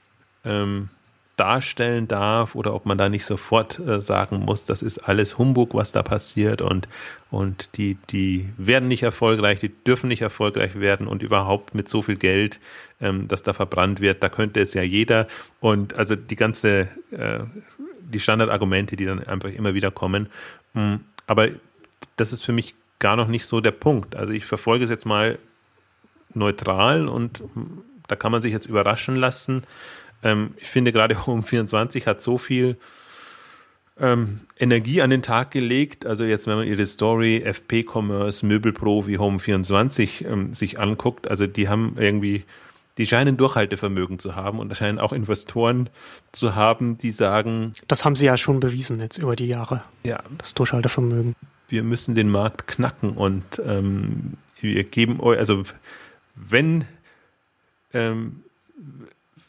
ähm, 0.45 0.89
darstellen 1.37 2.07
darf 2.07 2.55
oder 2.55 2.73
ob 2.73 2.85
man 2.85 2.97
da 2.97 3.09
nicht 3.09 3.23
sofort 3.23 3.79
äh, 3.79 4.01
sagen 4.01 4.39
muss, 4.39 4.65
das 4.65 4.81
ist 4.81 4.99
alles 4.99 5.37
Humbug, 5.37 5.75
was 5.75 5.91
da 5.91 6.03
passiert 6.03 6.61
und, 6.61 6.89
und 7.29 7.69
die, 7.77 7.97
die 8.09 8.49
werden 8.57 8.87
nicht 8.87 9.03
erfolgreich, 9.03 9.59
die 9.59 9.69
dürfen 9.69 10.07
nicht 10.07 10.21
erfolgreich 10.21 10.79
werden 10.79 11.07
und 11.07 11.21
überhaupt 11.23 11.75
mit 11.75 11.87
so 11.87 12.01
viel 12.01 12.15
Geld, 12.15 12.59
ähm, 12.99 13.27
das 13.27 13.43
da 13.43 13.53
verbrannt 13.53 14.01
wird, 14.01 14.23
da 14.23 14.29
könnte 14.29 14.59
es 14.59 14.73
ja 14.73 14.81
jeder 14.81 15.27
und 15.59 15.93
also 15.93 16.15
die 16.15 16.35
ganze, 16.35 16.87
äh, 17.11 17.39
die 18.01 18.19
Standardargumente, 18.19 18.95
die 18.95 19.05
dann 19.05 19.23
einfach 19.23 19.49
immer 19.49 19.75
wieder 19.75 19.91
kommen. 19.91 20.29
Hm, 20.73 21.01
aber 21.27 21.49
das 22.15 22.33
ist 22.33 22.43
für 22.43 22.51
mich 22.51 22.73
gar 22.99 23.15
noch 23.15 23.27
nicht 23.27 23.45
so 23.45 23.61
der 23.61 23.71
Punkt. 23.71 24.15
Also 24.15 24.33
ich 24.33 24.45
verfolge 24.45 24.85
es 24.85 24.89
jetzt 24.89 25.05
mal 25.05 25.37
neutral 26.33 27.07
und 27.07 27.43
da 28.07 28.15
kann 28.15 28.31
man 28.31 28.41
sich 28.41 28.53
jetzt 28.53 28.67
überraschen 28.67 29.15
lassen. 29.15 29.63
Ähm, 30.23 30.53
ich 30.57 30.67
finde 30.67 30.91
gerade 30.91 31.25
Home 31.27 31.43
24 31.43 32.07
hat 32.07 32.21
so 32.21 32.37
viel 32.37 32.77
ähm, 33.99 34.41
Energie 34.59 35.01
an 35.01 35.09
den 35.09 35.21
Tag 35.21 35.51
gelegt. 35.51 36.05
Also 36.05 36.23
jetzt, 36.23 36.47
wenn 36.47 36.57
man 36.57 36.67
ihre 36.67 36.85
Story 36.85 37.41
FP 37.43 37.83
Commerce, 37.83 38.45
Möbelpro 38.45 39.07
wie 39.07 39.17
Home 39.17 39.39
24 39.39 40.25
ähm, 40.25 40.53
sich 40.53 40.79
anguckt, 40.79 41.29
also 41.29 41.47
die 41.47 41.67
haben 41.67 41.95
irgendwie, 41.97 42.43
die 42.97 43.07
scheinen 43.07 43.37
Durchhaltevermögen 43.37 44.19
zu 44.19 44.35
haben 44.35 44.59
und 44.59 44.75
scheinen 44.75 44.99
auch 44.99 45.13
Investoren 45.13 45.89
zu 46.31 46.55
haben, 46.55 46.97
die 46.97 47.11
sagen. 47.11 47.71
Das 47.87 48.05
haben 48.05 48.15
sie 48.15 48.27
ja 48.27 48.37
schon 48.37 48.59
bewiesen 48.59 48.99
jetzt 48.99 49.17
über 49.17 49.35
die 49.35 49.47
Jahre. 49.47 49.83
Ja. 50.03 50.23
Das 50.37 50.53
Durchhaltevermögen 50.53 51.35
wir 51.69 51.83
müssen 51.83 52.15
den 52.15 52.29
Markt 52.29 52.67
knacken 52.67 53.11
und 53.11 53.61
ähm, 53.65 54.33
wir 54.59 54.83
geben 54.83 55.19
euch, 55.19 55.37
also 55.37 55.63
wenn, 56.35 56.85
ähm, 57.93 58.43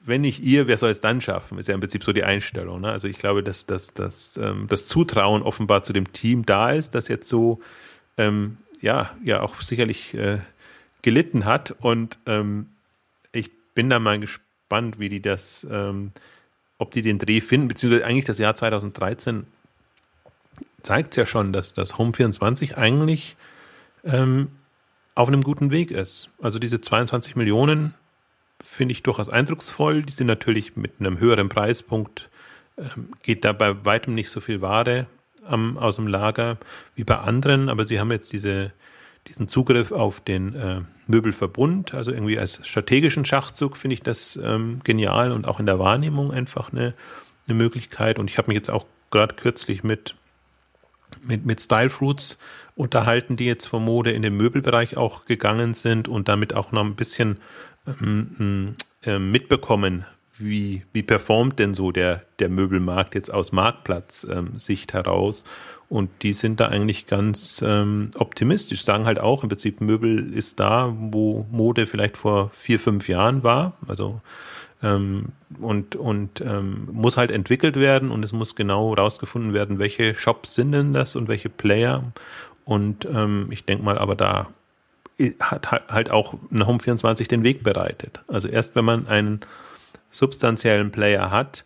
wenn 0.08 0.22
nicht 0.22 0.42
ihr, 0.42 0.66
wer 0.66 0.76
soll 0.76 0.90
es 0.90 1.00
dann 1.00 1.20
schaffen? 1.20 1.58
Ist 1.58 1.68
ja 1.68 1.74
im 1.74 1.80
Prinzip 1.80 2.02
so 2.02 2.12
die 2.12 2.24
Einstellung. 2.24 2.80
Ne? 2.80 2.90
Also 2.90 3.06
ich 3.08 3.18
glaube, 3.18 3.42
dass, 3.42 3.66
dass, 3.66 3.94
dass 3.94 4.36
ähm, 4.36 4.66
das 4.68 4.86
Zutrauen 4.86 5.42
offenbar 5.42 5.82
zu 5.82 5.92
dem 5.92 6.12
Team 6.12 6.44
da 6.44 6.72
ist, 6.72 6.94
das 6.94 7.08
jetzt 7.08 7.28
so 7.28 7.60
ähm, 8.16 8.56
ja, 8.80 9.10
ja 9.24 9.40
auch 9.40 9.60
sicherlich 9.60 10.14
äh, 10.14 10.38
gelitten 11.02 11.44
hat. 11.44 11.74
Und 11.78 12.18
ähm, 12.26 12.66
ich 13.32 13.50
bin 13.74 13.90
da 13.90 13.98
mal 13.98 14.18
gespannt, 14.18 14.98
wie 14.98 15.08
die 15.08 15.20
das, 15.20 15.66
ähm, 15.70 16.12
ob 16.78 16.90
die 16.90 17.02
den 17.02 17.18
Dreh 17.18 17.40
finden, 17.40 17.68
beziehungsweise 17.68 18.04
eigentlich 18.04 18.24
das 18.24 18.38
Jahr 18.38 18.54
2013 18.54 19.46
zeigt 20.82 21.16
ja 21.16 21.26
schon, 21.26 21.52
dass 21.52 21.74
das 21.74 21.94
Home24 21.94 22.74
eigentlich 22.74 23.36
ähm, 24.04 24.48
auf 25.14 25.28
einem 25.28 25.42
guten 25.42 25.70
Weg 25.70 25.90
ist. 25.90 26.30
Also 26.40 26.58
diese 26.58 26.80
22 26.80 27.36
Millionen 27.36 27.94
finde 28.60 28.92
ich 28.92 29.02
durchaus 29.02 29.28
eindrucksvoll. 29.28 30.02
Die 30.02 30.12
sind 30.12 30.26
natürlich 30.26 30.76
mit 30.76 30.94
einem 31.00 31.18
höheren 31.20 31.48
Preispunkt, 31.48 32.28
ähm, 32.76 33.12
geht 33.22 33.44
da 33.44 33.52
bei 33.52 33.84
weitem 33.84 34.14
nicht 34.14 34.30
so 34.30 34.40
viel 34.40 34.60
Ware 34.60 35.06
am, 35.44 35.78
aus 35.78 35.96
dem 35.96 36.06
Lager 36.06 36.58
wie 36.94 37.04
bei 37.04 37.16
anderen, 37.16 37.68
aber 37.68 37.84
sie 37.84 38.00
haben 38.00 38.10
jetzt 38.10 38.32
diese, 38.32 38.72
diesen 39.26 39.48
Zugriff 39.48 39.92
auf 39.92 40.20
den 40.20 40.54
äh, 40.54 40.80
Möbelverbund, 41.06 41.94
also 41.94 42.10
irgendwie 42.10 42.38
als 42.38 42.66
strategischen 42.66 43.24
Schachzug 43.24 43.76
finde 43.76 43.94
ich 43.94 44.02
das 44.02 44.38
ähm, 44.42 44.80
genial 44.84 45.32
und 45.32 45.46
auch 45.46 45.60
in 45.60 45.66
der 45.66 45.78
Wahrnehmung 45.78 46.32
einfach 46.32 46.72
eine, 46.72 46.94
eine 47.46 47.54
Möglichkeit. 47.54 48.18
Und 48.18 48.28
ich 48.28 48.38
habe 48.38 48.48
mich 48.48 48.56
jetzt 48.56 48.70
auch 48.70 48.86
gerade 49.10 49.34
kürzlich 49.34 49.82
mit 49.82 50.14
mit, 51.22 51.46
mit 51.46 51.60
Style 51.60 51.90
Fruits 51.90 52.38
unterhalten, 52.74 53.36
die 53.36 53.46
jetzt 53.46 53.66
vom 53.66 53.84
Mode 53.84 54.12
in 54.12 54.22
den 54.22 54.36
Möbelbereich 54.36 54.96
auch 54.96 55.24
gegangen 55.24 55.74
sind 55.74 56.08
und 56.08 56.28
damit 56.28 56.54
auch 56.54 56.72
noch 56.72 56.84
ein 56.84 56.94
bisschen 56.94 57.30
ähm, 57.32 57.38
mitbekommen, 59.18 60.04
wie, 60.36 60.82
wie 60.92 61.02
performt 61.02 61.58
denn 61.58 61.74
so 61.74 61.90
der, 61.90 62.22
der 62.38 62.48
Möbelmarkt 62.48 63.14
jetzt 63.14 63.32
aus 63.32 63.52
Marktplatzsicht 63.52 64.92
heraus. 64.92 65.44
Und 65.88 66.10
die 66.22 66.34
sind 66.34 66.60
da 66.60 66.68
eigentlich 66.68 67.06
ganz 67.06 67.64
ähm, 67.66 68.10
optimistisch, 68.16 68.84
sagen 68.84 69.06
halt 69.06 69.18
auch, 69.18 69.42
im 69.42 69.48
Prinzip 69.48 69.80
Möbel 69.80 70.32
ist 70.34 70.60
da, 70.60 70.94
wo 70.98 71.46
Mode 71.50 71.86
vielleicht 71.86 72.18
vor 72.18 72.50
vier, 72.52 72.78
fünf 72.78 73.08
Jahren 73.08 73.42
war. 73.42 73.72
Also 73.86 74.20
ähm, 74.82 75.32
und 75.60 75.96
und 75.96 76.40
ähm, 76.42 76.88
muss 76.92 77.16
halt 77.16 77.30
entwickelt 77.30 77.76
werden 77.76 78.10
und 78.10 78.24
es 78.24 78.32
muss 78.32 78.54
genau 78.54 78.94
rausgefunden 78.94 79.54
werden, 79.54 79.78
welche 79.78 80.14
Shops 80.14 80.54
sind 80.54 80.72
denn 80.72 80.92
das 80.92 81.16
und 81.16 81.26
welche 81.26 81.48
Player. 81.48 82.04
Und 82.64 83.06
ähm, 83.06 83.48
ich 83.50 83.64
denke 83.64 83.82
mal, 83.82 83.96
aber 83.96 84.14
da 84.14 84.48
hat 85.40 85.70
halt 85.70 86.10
auch 86.10 86.34
eine 86.52 86.64
Home24 86.64 87.28
den 87.28 87.42
Weg 87.42 87.62
bereitet. 87.62 88.20
Also 88.28 88.48
erst 88.48 88.76
wenn 88.76 88.84
man 88.84 89.08
einen 89.08 89.40
substanziellen 90.10 90.90
Player 90.90 91.30
hat, 91.30 91.64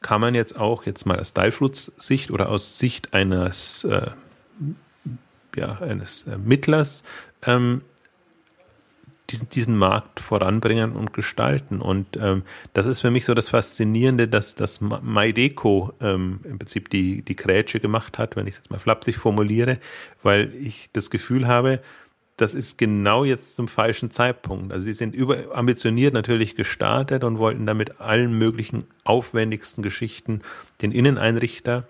kann 0.00 0.20
man 0.20 0.34
jetzt 0.34 0.58
auch 0.58 0.86
jetzt 0.86 1.06
mal 1.06 1.18
aus 1.18 1.30
Stylefruits 1.30 1.92
Sicht 1.96 2.30
oder 2.30 2.48
aus 2.48 2.78
Sicht 2.78 3.14
eines 3.14 3.84
äh, 3.84 4.10
ja, 5.56 5.78
eines 5.80 6.22
äh, 6.24 6.38
Mittlers 6.38 7.02
ähm, 7.42 7.82
diesen, 9.30 9.48
diesen 9.50 9.76
Markt 9.76 10.20
voranbringen 10.20 10.92
und 10.92 11.12
gestalten. 11.12 11.80
Und 11.80 12.16
ähm, 12.16 12.42
das 12.72 12.86
ist 12.86 13.00
für 13.00 13.10
mich 13.10 13.24
so 13.24 13.34
das 13.34 13.50
Faszinierende, 13.50 14.28
dass 14.28 14.54
das 14.54 14.80
MyDeco 14.80 15.92
ähm, 16.00 16.40
im 16.44 16.58
Prinzip 16.58 16.88
die, 16.88 17.22
die 17.22 17.36
Grätsche 17.36 17.80
gemacht 17.80 18.16
hat, 18.18 18.36
wenn 18.36 18.46
ich 18.46 18.52
es 18.52 18.58
jetzt 18.58 18.70
mal 18.70 18.78
flapsig 18.78 19.16
formuliere, 19.16 19.78
weil 20.22 20.54
ich 20.54 20.90
das 20.92 21.10
Gefühl 21.10 21.46
habe, 21.46 21.80
das 22.38 22.54
ist 22.54 22.78
genau 22.78 23.24
jetzt 23.24 23.56
zum 23.56 23.68
falschen 23.68 24.10
Zeitpunkt. 24.10 24.72
Also 24.72 24.84
sie 24.84 24.92
sind 24.92 25.14
überambitioniert 25.14 26.14
natürlich 26.14 26.54
gestartet 26.54 27.24
und 27.24 27.38
wollten 27.38 27.66
damit 27.66 28.00
allen 28.00 28.36
möglichen 28.38 28.84
aufwendigsten 29.04 29.82
Geschichten 29.82 30.40
den 30.80 30.92
Inneneinrichter 30.92 31.86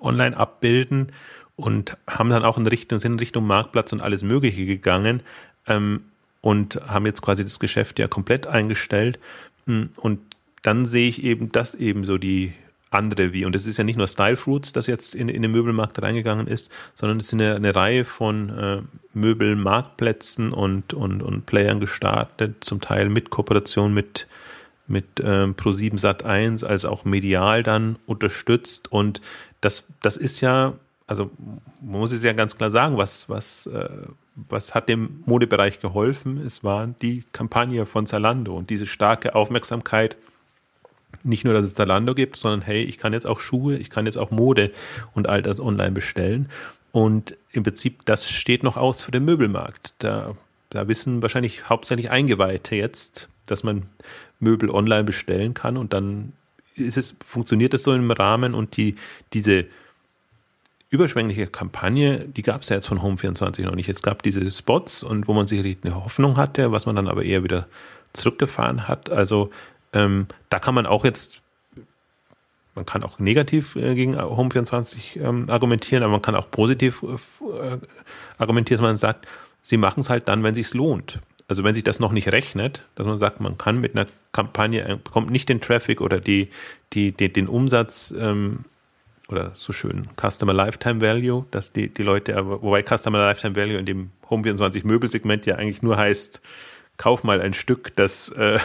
online 0.00 0.36
abbilden 0.36 1.12
und 1.56 1.98
haben 2.08 2.30
dann 2.30 2.44
auch 2.44 2.56
in 2.56 2.66
Richtung, 2.66 2.98
sind 2.98 3.12
in 3.12 3.18
Richtung 3.18 3.46
Marktplatz 3.46 3.92
und 3.92 4.00
alles 4.00 4.22
Mögliche 4.22 4.64
gegangen. 4.64 5.22
Ähm, 5.66 6.04
und 6.42 6.80
haben 6.88 7.06
jetzt 7.06 7.22
quasi 7.22 7.44
das 7.44 7.60
Geschäft 7.60 7.98
ja 7.98 8.08
komplett 8.08 8.46
eingestellt. 8.46 9.18
Hm, 9.66 9.90
und 9.96 10.20
dann 10.62 10.84
sehe 10.84 11.08
ich 11.08 11.22
eben 11.22 11.50
das 11.52 11.74
eben 11.74 12.04
so 12.04 12.18
die 12.18 12.52
andere 12.92 13.32
wie. 13.32 13.44
Und 13.44 13.56
es 13.56 13.66
ist 13.66 13.78
ja 13.78 13.84
nicht 13.84 13.96
nur 13.96 14.06
Style 14.06 14.36
Fruits, 14.36 14.72
das 14.72 14.86
jetzt 14.86 15.14
in, 15.14 15.28
in 15.28 15.42
den 15.42 15.50
Möbelmarkt 15.50 16.00
reingegangen 16.00 16.46
ist, 16.46 16.70
sondern 16.94 17.18
es 17.18 17.28
sind 17.28 17.40
eine, 17.40 17.54
eine 17.54 17.74
Reihe 17.74 18.04
von 18.04 18.50
äh, 18.50 18.82
Möbelmarktplätzen 19.14 20.52
und, 20.52 20.94
und, 20.94 21.22
und 21.22 21.46
Playern 21.46 21.80
gestartet, 21.80 22.64
zum 22.64 22.80
Teil 22.80 23.08
mit 23.08 23.30
Kooperation 23.30 23.94
mit, 23.94 24.26
mit 24.86 25.06
ähm, 25.22 25.54
Pro7 25.54 25.98
Sat 25.98 26.24
1, 26.24 26.64
als 26.64 26.84
auch 26.84 27.04
medial 27.04 27.62
dann 27.62 27.96
unterstützt. 28.06 28.92
Und 28.92 29.20
das, 29.60 29.86
das 30.02 30.16
ist 30.16 30.40
ja, 30.40 30.74
also 31.06 31.30
man 31.80 32.00
muss 32.00 32.12
es 32.12 32.22
ja 32.22 32.32
ganz 32.32 32.56
klar 32.56 32.70
sagen, 32.70 32.96
was, 32.96 33.28
was, 33.28 33.66
äh, 33.66 33.88
was 34.34 34.74
hat 34.74 34.88
dem 34.88 35.22
Modebereich 35.26 35.80
geholfen? 35.80 36.44
Es 36.44 36.64
war 36.64 36.86
die 36.86 37.24
Kampagne 37.32 37.86
von 37.86 38.06
Zalando 38.06 38.56
und 38.56 38.70
diese 38.70 38.86
starke 38.86 39.34
Aufmerksamkeit. 39.34 40.16
Nicht 41.22 41.44
nur, 41.44 41.54
dass 41.54 41.64
es 41.64 41.74
Zalando 41.74 42.14
gibt, 42.14 42.36
sondern 42.36 42.62
hey, 42.62 42.82
ich 42.82 42.98
kann 42.98 43.12
jetzt 43.12 43.26
auch 43.26 43.40
Schuhe, 43.40 43.76
ich 43.76 43.90
kann 43.90 44.06
jetzt 44.06 44.18
auch 44.18 44.30
Mode 44.30 44.72
und 45.14 45.28
all 45.28 45.42
das 45.42 45.60
online 45.60 45.92
bestellen. 45.92 46.48
Und 46.90 47.36
im 47.52 47.62
Prinzip, 47.62 48.04
das 48.04 48.28
steht 48.30 48.62
noch 48.62 48.76
aus 48.76 49.02
für 49.02 49.10
den 49.12 49.24
Möbelmarkt. 49.24 49.94
Da, 49.98 50.34
da 50.70 50.88
wissen 50.88 51.22
wahrscheinlich 51.22 51.68
hauptsächlich 51.68 52.10
Eingeweihte 52.10 52.76
jetzt, 52.76 53.28
dass 53.46 53.62
man 53.62 53.84
Möbel 54.40 54.70
online 54.70 55.04
bestellen 55.04 55.54
kann 55.54 55.76
und 55.76 55.92
dann 55.92 56.32
ist 56.74 56.96
es, 56.96 57.14
funktioniert 57.24 57.72
das 57.74 57.82
so 57.82 57.94
im 57.94 58.10
Rahmen 58.10 58.54
und 58.54 58.76
die, 58.76 58.96
diese 59.32 59.66
überschwängliche 60.90 61.46
Kampagne, 61.46 62.26
die 62.26 62.42
gab 62.42 62.62
es 62.62 62.68
ja 62.68 62.76
jetzt 62.76 62.86
von 62.86 63.00
Home24 63.00 63.62
noch 63.62 63.74
nicht. 63.74 63.88
Es 63.88 64.02
gab 64.02 64.22
diese 64.22 64.50
Spots 64.50 65.02
und 65.02 65.26
wo 65.26 65.32
man 65.32 65.46
sicherlich 65.46 65.78
eine 65.82 65.94
Hoffnung 65.94 66.36
hatte, 66.36 66.70
was 66.70 66.86
man 66.86 66.96
dann 66.96 67.08
aber 67.08 67.24
eher 67.24 67.44
wieder 67.44 67.66
zurückgefahren 68.12 68.88
hat. 68.88 69.10
Also 69.10 69.50
ähm, 69.92 70.26
da 70.48 70.58
kann 70.58 70.74
man 70.74 70.86
auch 70.86 71.04
jetzt, 71.04 71.42
man 72.74 72.86
kann 72.86 73.04
auch 73.04 73.18
negativ 73.18 73.76
äh, 73.76 73.94
gegen 73.94 74.16
Home24 74.16 75.20
ähm, 75.20 75.50
argumentieren, 75.50 76.02
aber 76.02 76.12
man 76.12 76.22
kann 76.22 76.34
auch 76.34 76.50
positiv 76.50 77.02
äh, 77.02 77.78
argumentieren, 78.38 78.78
dass 78.78 78.88
man 78.88 78.96
sagt, 78.96 79.26
sie 79.60 79.76
machen 79.76 80.00
es 80.00 80.10
halt 80.10 80.28
dann, 80.28 80.42
wenn 80.42 80.54
sich's 80.54 80.74
lohnt. 80.74 81.20
Also 81.48 81.64
wenn 81.64 81.74
sich 81.74 81.84
das 81.84 82.00
noch 82.00 82.12
nicht 82.12 82.28
rechnet, 82.28 82.84
dass 82.94 83.06
man 83.06 83.18
sagt, 83.18 83.40
man 83.40 83.58
kann 83.58 83.80
mit 83.80 83.94
einer 83.94 84.06
Kampagne, 84.32 84.88
äh, 84.88 84.96
bekommt 84.96 85.30
nicht 85.30 85.48
den 85.48 85.60
Traffic 85.60 86.00
oder 86.00 86.20
die, 86.20 86.48
die, 86.92 87.12
die 87.12 87.32
den 87.32 87.48
Umsatz 87.48 88.14
ähm, 88.16 88.60
oder 89.28 89.52
so 89.54 89.72
schön 89.72 90.08
Customer 90.16 90.52
Lifetime 90.52 91.00
Value, 91.00 91.46
dass 91.50 91.72
die, 91.72 91.88
die 91.88 92.02
Leute, 92.02 92.34
wobei 92.62 92.82
Customer 92.82 93.18
Lifetime 93.18 93.56
Value 93.56 93.78
in 93.78 93.86
dem 93.86 94.10
Home24 94.28 94.86
Möbelsegment 94.86 95.46
ja 95.46 95.56
eigentlich 95.56 95.82
nur 95.82 95.96
heißt, 95.96 96.40
kauf 97.02 97.24
mal 97.24 97.40
ein 97.40 97.52
Stück, 97.52 97.96
das 97.96 98.28
äh, 98.28 98.60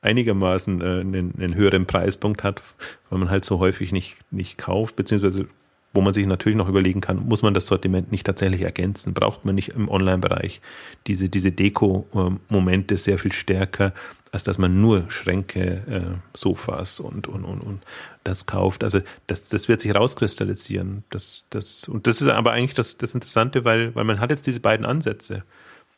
einigermaßen 0.00 0.80
äh, 0.80 0.84
einen, 0.84 1.34
einen 1.36 1.54
höheren 1.54 1.84
Preispunkt 1.84 2.42
hat, 2.42 2.62
weil 3.10 3.18
man 3.18 3.28
halt 3.28 3.44
so 3.44 3.58
häufig 3.58 3.92
nicht, 3.92 4.16
nicht 4.30 4.56
kauft, 4.56 4.96
beziehungsweise 4.96 5.48
wo 5.92 6.00
man 6.00 6.14
sich 6.14 6.26
natürlich 6.26 6.56
noch 6.56 6.68
überlegen 6.68 7.02
kann, 7.02 7.18
muss 7.18 7.42
man 7.42 7.52
das 7.52 7.66
Sortiment 7.66 8.10
nicht 8.10 8.24
tatsächlich 8.24 8.62
ergänzen? 8.62 9.12
Braucht 9.12 9.44
man 9.44 9.54
nicht 9.54 9.70
im 9.70 9.90
Online-Bereich 9.90 10.62
diese, 11.06 11.28
diese 11.28 11.52
Deko-Momente 11.52 12.96
sehr 12.96 13.18
viel 13.18 13.32
stärker, 13.32 13.92
als 14.32 14.44
dass 14.44 14.56
man 14.56 14.80
nur 14.80 15.10
Schränke, 15.10 15.82
äh, 15.90 16.36
Sofas 16.38 17.00
und, 17.00 17.26
und, 17.26 17.44
und, 17.44 17.60
und 17.60 17.80
das 18.24 18.46
kauft? 18.46 18.82
Also 18.82 19.00
das, 19.26 19.50
das 19.50 19.68
wird 19.68 19.82
sich 19.82 19.94
rauskristallisieren. 19.94 21.04
Das, 21.10 21.48
das, 21.50 21.86
und 21.86 22.06
das 22.06 22.22
ist 22.22 22.28
aber 22.28 22.52
eigentlich 22.52 22.74
das, 22.74 22.96
das 22.96 23.14
Interessante, 23.14 23.66
weil, 23.66 23.94
weil 23.94 24.04
man 24.04 24.20
hat 24.20 24.30
jetzt 24.30 24.46
diese 24.46 24.60
beiden 24.60 24.86
Ansätze. 24.86 25.44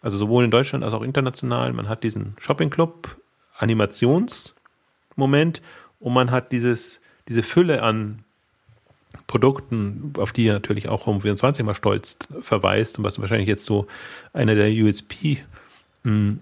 Also 0.01 0.16
sowohl 0.16 0.44
in 0.44 0.51
Deutschland 0.51 0.82
als 0.84 0.94
auch 0.94 1.03
international. 1.03 1.72
Man 1.72 1.88
hat 1.88 2.05
diesen 2.05 2.34
Shopping-Club, 2.38 3.16
Animationsmoment 3.59 5.61
und 5.98 6.14
man 6.14 6.30
hat 6.30 6.53
dieses, 6.53 7.01
diese 7.28 7.42
Fülle 7.42 7.82
an 7.82 8.24
Produkten, 9.26 10.12
auf 10.18 10.32
die 10.32 10.48
natürlich 10.48 10.88
auch 10.88 11.07
Home24 11.07 11.62
mal 11.64 11.74
stolz 11.74 12.18
verweist 12.40 12.98
und 12.98 13.05
was 13.05 13.20
wahrscheinlich 13.20 13.48
jetzt 13.48 13.64
so 13.64 13.86
einer 14.32 14.55
der 14.55 14.70
USP 14.70 15.38
hm, 16.05 16.40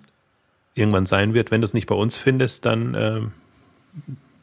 irgendwann 0.74 1.06
sein 1.06 1.34
wird. 1.34 1.50
Wenn 1.50 1.61
du 1.61 1.64
es 1.64 1.74
nicht 1.74 1.86
bei 1.86 1.94
uns 1.94 2.16
findest, 2.16 2.66
dann 2.66 2.94
äh, 2.94 3.20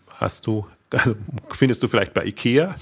hast 0.09 0.47
du, 0.47 0.65
also 0.91 1.15
findest 1.49 1.83
du 1.83 1.87
vielleicht 1.87 2.13
bei 2.13 2.25
Ikea. 2.25 2.75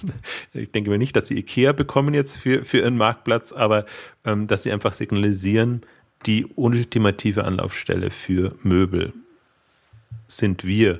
Ich 0.54 0.72
denke 0.72 0.90
mir 0.90 0.98
nicht, 0.98 1.16
dass 1.16 1.28
sie 1.28 1.38
Ikea 1.38 1.74
bekommen 1.74 2.14
jetzt 2.14 2.38
für, 2.38 2.64
für 2.64 2.80
ihren 2.80 2.98
Marktplatz, 2.98 3.52
aber 3.52 3.86
ähm, 4.26 4.48
dass 4.48 4.64
sie 4.64 4.72
einfach 4.72 4.94
signalisieren, 4.94 5.82
die 6.26 6.48
ultimative 6.56 7.46
Anlaufstelle 7.46 8.10
für 8.10 8.56
Möbel 8.64 9.14
sind 10.28 10.64
wir. 10.64 11.00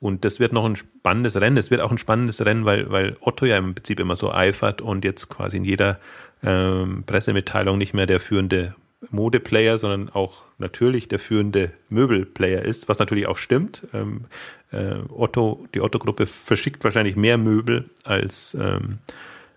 Und 0.00 0.24
das 0.24 0.40
wird 0.40 0.52
noch 0.52 0.64
ein 0.64 0.76
spannendes 0.76 1.40
Rennen. 1.40 1.56
Es 1.56 1.70
wird 1.70 1.80
auch 1.80 1.92
ein 1.92 1.98
spannendes 1.98 2.44
Rennen, 2.44 2.64
weil, 2.64 2.90
weil 2.90 3.16
Otto 3.20 3.46
ja 3.46 3.56
im 3.56 3.74
Prinzip 3.74 4.00
immer 4.00 4.16
so 4.16 4.32
eifert 4.32 4.80
und 4.80 5.04
jetzt 5.04 5.28
quasi 5.28 5.58
in 5.58 5.64
jeder 5.64 6.00
ähm, 6.42 7.04
Pressemitteilung 7.06 7.78
nicht 7.78 7.94
mehr 7.94 8.06
der 8.06 8.18
führende 8.18 8.74
Modeplayer, 9.10 9.78
sondern 9.78 10.10
auch 10.10 10.42
natürlich 10.58 11.08
der 11.08 11.18
führende 11.18 11.72
Möbelplayer 11.88 12.62
ist, 12.62 12.88
was 12.88 12.98
natürlich 12.98 13.26
auch 13.26 13.36
stimmt. 13.36 13.86
Ähm, 13.92 14.24
äh, 14.72 14.94
Otto, 15.08 15.66
die 15.74 15.80
Otto-Gruppe 15.80 16.26
verschickt 16.26 16.82
wahrscheinlich 16.84 17.16
mehr 17.16 17.38
Möbel 17.38 17.90
als 18.04 18.56
ähm, 18.60 18.98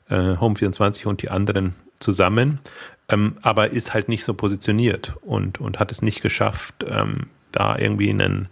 äh, 0.10 0.14
Home24 0.14 1.08
und 1.08 1.22
die 1.22 1.30
anderen 1.30 1.76
zusammen, 2.00 2.60
ähm, 3.10 3.36
aber 3.42 3.70
ist 3.70 3.94
halt 3.94 4.10
nicht 4.10 4.24
so 4.24 4.34
positioniert 4.34 5.16
und, 5.22 5.60
und 5.60 5.80
hat 5.80 5.92
es 5.92 6.02
nicht 6.02 6.22
geschafft, 6.22 6.86
ähm, 6.88 7.28
da 7.52 7.78
irgendwie 7.78 8.10
einen, 8.10 8.50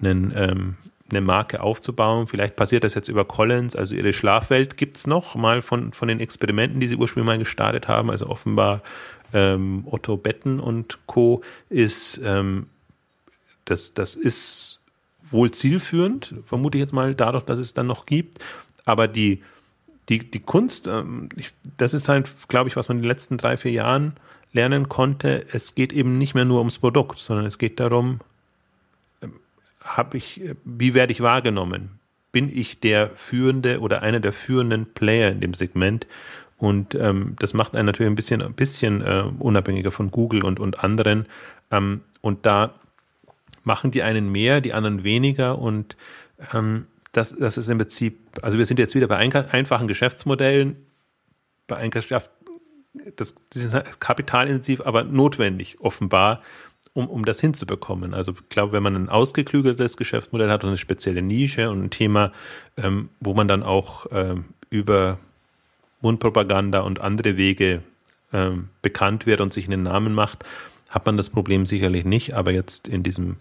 einen 0.00 0.32
ähm, 0.36 0.76
eine 1.10 1.20
Marke 1.20 1.62
aufzubauen. 1.62 2.26
Vielleicht 2.26 2.56
passiert 2.56 2.84
das 2.84 2.94
jetzt 2.94 3.08
über 3.08 3.24
Collins, 3.24 3.76
also 3.76 3.94
ihre 3.94 4.12
Schlafwelt 4.12 4.76
gibt 4.76 4.96
es 4.96 5.06
noch 5.06 5.34
mal 5.34 5.62
von, 5.62 5.92
von 5.92 6.08
den 6.08 6.20
Experimenten, 6.20 6.80
die 6.80 6.88
sie 6.88 6.96
ursprünglich 6.96 7.26
mal 7.26 7.38
gestartet 7.38 7.88
haben. 7.88 8.10
Also 8.10 8.28
offenbar 8.28 8.82
ähm, 9.32 9.84
Otto 9.86 10.16
Betten 10.16 10.60
und 10.60 10.98
Co. 11.06 11.42
ist 11.68 12.20
ähm, 12.24 12.66
das, 13.64 13.94
das 13.94 14.14
ist 14.14 14.80
wohl 15.30 15.50
zielführend, 15.50 16.34
vermute 16.46 16.78
ich 16.78 16.82
jetzt 16.82 16.92
mal, 16.92 17.14
dadurch, 17.14 17.44
dass 17.44 17.58
es 17.58 17.74
dann 17.74 17.86
noch 17.86 18.06
gibt. 18.06 18.38
Aber 18.84 19.08
die, 19.08 19.42
die, 20.08 20.30
die 20.30 20.40
Kunst, 20.40 20.86
ähm, 20.86 21.28
ich, 21.36 21.52
das 21.76 21.94
ist 21.94 22.08
halt, 22.08 22.28
glaube 22.48 22.68
ich, 22.68 22.76
was 22.76 22.88
man 22.88 22.98
in 22.98 23.02
den 23.02 23.08
letzten 23.08 23.36
drei, 23.36 23.56
vier 23.56 23.72
Jahren 23.72 24.14
lernen 24.52 24.88
konnte. 24.88 25.44
Es 25.52 25.74
geht 25.74 25.92
eben 25.92 26.18
nicht 26.18 26.34
mehr 26.34 26.44
nur 26.44 26.58
ums 26.58 26.78
Produkt, 26.78 27.18
sondern 27.18 27.46
es 27.46 27.58
geht 27.58 27.80
darum, 27.80 28.20
habe 29.84 30.16
ich, 30.16 30.40
wie 30.64 30.94
werde 30.94 31.12
ich 31.12 31.20
wahrgenommen? 31.20 31.98
Bin 32.32 32.50
ich 32.52 32.80
der 32.80 33.10
führende 33.10 33.80
oder 33.80 34.02
einer 34.02 34.20
der 34.20 34.32
führenden 34.32 34.86
Player 34.86 35.30
in 35.30 35.40
dem 35.40 35.54
Segment? 35.54 36.06
Und 36.56 36.94
ähm, 36.94 37.36
das 37.38 37.52
macht 37.52 37.76
einen 37.76 37.86
natürlich 37.86 38.10
ein 38.10 38.16
bisschen, 38.16 38.42
ein 38.42 38.54
bisschen 38.54 39.02
äh, 39.02 39.24
unabhängiger 39.38 39.92
von 39.92 40.10
Google 40.10 40.44
und, 40.44 40.58
und 40.58 40.82
anderen. 40.82 41.26
Ähm, 41.70 42.00
und 42.22 42.46
da 42.46 42.74
machen 43.64 43.90
die 43.90 44.02
einen 44.02 44.32
mehr, 44.32 44.60
die 44.60 44.72
anderen 44.72 45.04
weniger. 45.04 45.58
Und 45.58 45.96
ähm, 46.52 46.86
das, 47.12 47.36
das 47.36 47.58
ist 47.58 47.68
im 47.68 47.78
Prinzip, 47.78 48.18
also 48.42 48.58
wir 48.58 48.66
sind 48.66 48.78
jetzt 48.78 48.94
wieder 48.94 49.06
bei 49.06 49.16
einfachen 49.16 49.88
Geschäftsmodellen, 49.88 50.76
bei 51.66 51.76
Einkaufskraft, 51.76 52.30
das, 53.16 53.34
das 53.52 53.62
ist 53.62 54.00
kapitalintensiv, 54.00 54.80
aber 54.80 55.04
notwendig 55.04 55.80
offenbar, 55.80 56.42
um, 56.92 57.08
um 57.08 57.24
das 57.24 57.40
hinzubekommen. 57.40 58.14
Also 58.14 58.32
ich 58.32 58.48
glaube, 58.48 58.72
wenn 58.72 58.82
man 58.82 58.94
ein 58.94 59.08
ausgeklügeltes 59.08 59.96
Geschäftsmodell 59.96 60.50
hat 60.50 60.62
und 60.64 60.68
eine 60.68 60.78
spezielle 60.78 61.22
Nische 61.22 61.70
und 61.70 61.84
ein 61.84 61.90
Thema, 61.90 62.32
ähm, 62.76 63.08
wo 63.20 63.34
man 63.34 63.48
dann 63.48 63.62
auch 63.62 64.06
ähm, 64.12 64.44
über 64.70 65.18
Mundpropaganda 66.00 66.80
und 66.80 67.00
andere 67.00 67.36
Wege 67.36 67.82
ähm, 68.32 68.68
bekannt 68.82 69.26
wird 69.26 69.40
und 69.40 69.52
sich 69.52 69.66
einen 69.66 69.82
Namen 69.82 70.14
macht, 70.14 70.44
hat 70.90 71.06
man 71.06 71.16
das 71.16 71.30
Problem 71.30 71.66
sicherlich 71.66 72.04
nicht. 72.04 72.34
Aber 72.34 72.52
jetzt 72.52 72.86
in 72.86 73.02
diesem 73.02 73.36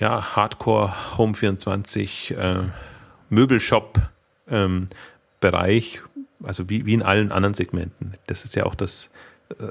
ja, 0.00 0.34
Hardcore 0.34 0.92
Home 1.16 1.34
24 1.34 2.32
äh, 2.36 2.56
Möbelshop 3.30 4.00
ähm, 4.48 4.88
also 6.42 6.70
wie, 6.70 6.86
wie 6.86 6.94
in 6.94 7.02
allen 7.02 7.32
anderen 7.32 7.54
Segmenten. 7.54 8.14
Das 8.26 8.44
ist 8.44 8.54
ja 8.54 8.64
auch 8.64 8.74
das 8.74 9.10
äh, 9.58 9.70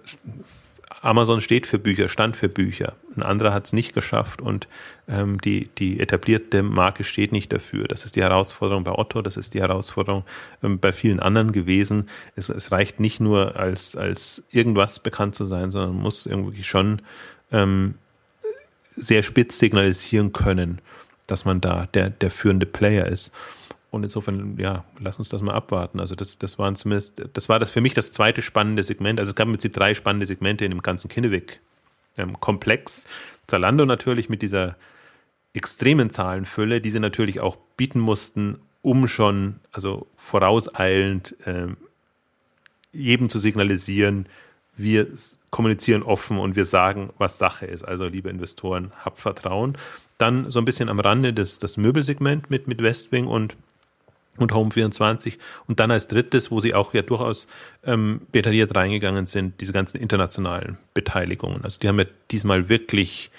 Amazon 1.02 1.42
steht 1.42 1.68
für 1.68 1.80
Bücher, 1.80 2.08
stand 2.08 2.38
für 2.38 2.48
Bücher. 2.48 2.94
Ein 3.16 3.24
anderer 3.24 3.54
hat 3.54 3.66
es 3.66 3.74
nicht 3.74 3.94
geschafft 3.94 4.42
und 4.42 4.68
ähm, 5.10 5.40
die, 5.42 5.70
die 5.78 6.00
etablierte 6.00 6.64
Marke 6.64 7.04
steht 7.04 7.34
nicht 7.34 7.52
dafür. 7.52 7.88
Das 7.88 8.06
ist 8.06 8.16
die 8.16 8.22
Herausforderung 8.22 8.86
bei 8.86 8.94
Otto, 8.94 9.22
das 9.22 9.36
ist 9.36 9.54
die 9.54 9.62
Herausforderung 9.62 10.24
ähm, 10.64 10.80
bei 10.80 10.94
vielen 10.94 11.20
anderen 11.20 11.52
gewesen. 11.52 12.10
Es, 12.36 12.48
es 12.48 12.72
reicht 12.72 13.02
nicht 13.02 13.20
nur 13.20 13.58
als, 13.58 13.98
als 13.98 14.46
irgendwas 14.52 15.00
bekannt 15.00 15.36
zu 15.36 15.44
sein, 15.44 15.72
sondern 15.72 15.96
muss 15.96 16.26
irgendwie 16.26 16.64
schon 16.64 17.02
ähm, 17.52 17.96
sehr 18.96 19.24
spitz 19.24 19.60
signalisieren 19.60 20.32
können, 20.32 20.80
dass 21.34 21.46
man 21.46 21.62
da 21.62 21.88
der, 21.96 22.12
der 22.12 22.30
führende 22.30 22.68
Player 22.68 23.08
ist. 23.08 23.32
Und 23.90 24.04
insofern, 24.04 24.56
ja, 24.60 24.86
lass 25.00 25.18
uns 25.18 25.30
das 25.30 25.42
mal 25.42 25.56
abwarten. 25.56 26.00
Also 26.00 26.14
das, 26.14 26.38
das 26.38 26.60
waren 26.60 26.76
zumindest, 26.76 27.26
das 27.34 27.50
war 27.50 27.58
das 27.58 27.72
für 27.72 27.82
mich 27.82 27.96
das 27.96 28.12
zweite 28.12 28.44
spannende 28.44 28.84
Segment. 28.84 29.20
Also 29.20 29.32
es 29.32 29.36
gab 29.36 29.48
im 29.48 29.54
Prinzip 29.54 29.74
drei 29.74 29.96
spannende 29.96 30.28
Segmente 30.28 30.64
in 30.64 30.70
dem 30.70 30.84
ganzen 30.84 31.10
Kinnevik-Komplex. 31.10 33.08
Zalando 33.48 33.86
natürlich 33.86 34.30
mit 34.30 34.44
dieser 34.44 34.76
extremen 35.54 36.12
Zahlenfülle, 36.12 36.82
die 36.82 36.92
sie 36.92 37.00
natürlich 37.00 37.40
auch 37.40 37.58
bieten 37.78 38.00
mussten, 38.00 38.60
um 38.84 39.08
schon, 39.08 39.60
also 39.72 40.06
vorauseilend, 40.16 41.36
äh, 41.48 41.68
jedem 42.92 43.28
zu 43.28 43.40
signalisieren, 43.40 44.28
wir 44.76 45.08
kommunizieren 45.50 46.04
offen 46.04 46.38
und 46.38 46.56
wir 46.56 46.66
sagen, 46.66 47.12
was 47.18 47.40
Sache 47.40 47.66
ist. 47.66 47.84
Also, 47.84 48.06
liebe 48.06 48.30
Investoren, 48.30 48.92
habt 49.04 49.20
Vertrauen. 49.20 49.78
Dann 50.18 50.50
so 50.52 50.60
ein 50.60 50.66
bisschen 50.66 50.90
am 50.90 51.00
Rande 51.00 51.34
das, 51.34 51.60
das 51.60 51.78
Möbelsegment 51.78 52.50
mit, 52.50 52.68
mit 52.68 52.82
Westwing 52.82 53.28
und 53.28 53.56
und 54.38 54.52
Home24 54.52 55.38
und 55.68 55.80
dann 55.80 55.92
als 55.92 56.08
drittes, 56.08 56.50
wo 56.50 56.60
sie 56.60 56.74
auch 56.74 56.94
ja 56.96 57.04
durchaus 57.04 57.48
ähm, 57.86 58.22
detailliert 58.34 58.76
reingegangen 58.76 59.28
sind, 59.28 59.62
diese 59.62 59.74
ganzen 59.74 60.02
internationalen 60.02 60.80
Beteiligungen. 60.96 61.64
Also 61.64 61.80
die 61.80 61.88
haben 61.88 62.00
ja 62.00 62.06
diesmal 62.32 62.68
wirklich 62.68 63.30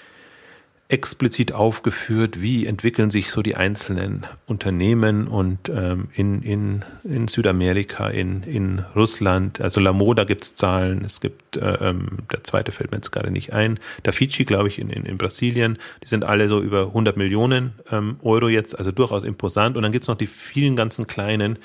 explizit 0.87 1.51
aufgeführt, 1.51 2.41
wie 2.41 2.65
entwickeln 2.65 3.09
sich 3.09 3.31
so 3.31 3.41
die 3.41 3.55
einzelnen 3.55 4.25
Unternehmen 4.45 5.27
und 5.27 5.69
ähm, 5.69 6.09
in, 6.13 6.41
in, 6.43 6.85
in 7.03 7.27
Südamerika, 7.27 8.07
in, 8.09 8.43
in 8.43 8.85
Russland, 8.95 9.61
also 9.61 9.81
Lamoda 9.81 10.25
gibt 10.25 10.43
es 10.43 10.55
Zahlen, 10.55 11.03
es 11.03 11.21
gibt 11.21 11.35
gibt. 11.35 11.57
Äh, 11.57 11.89
ähm, 11.89 12.07
der 12.31 12.43
zweite 12.43 12.71
fällt 12.71 12.91
mir 12.91 12.97
jetzt 12.97 13.11
gerade 13.11 13.31
nicht 13.31 13.53
ein. 13.53 13.79
Der 14.03 14.13
Fiji, 14.13 14.45
glaube 14.45 14.67
ich, 14.67 14.79
in, 14.79 14.89
in, 14.89 15.05
in 15.05 15.17
Brasilien. 15.17 15.77
Die 16.03 16.07
sind 16.07 16.23
alle 16.23 16.47
so 16.47 16.61
über 16.61 16.87
100 16.87 17.17
Millionen 17.17 17.73
ähm, 17.91 18.17
Euro 18.21 18.47
jetzt, 18.47 18.77
also 18.77 18.91
durchaus 18.91 19.23
imposant. 19.23 19.77
Und 19.77 19.83
dann 19.83 19.91
gibt's 19.91 20.07
noch 20.07 20.17
die 20.17 20.27
vielen 20.27 20.75
ganzen 20.75 21.07
kleinen, 21.07 21.57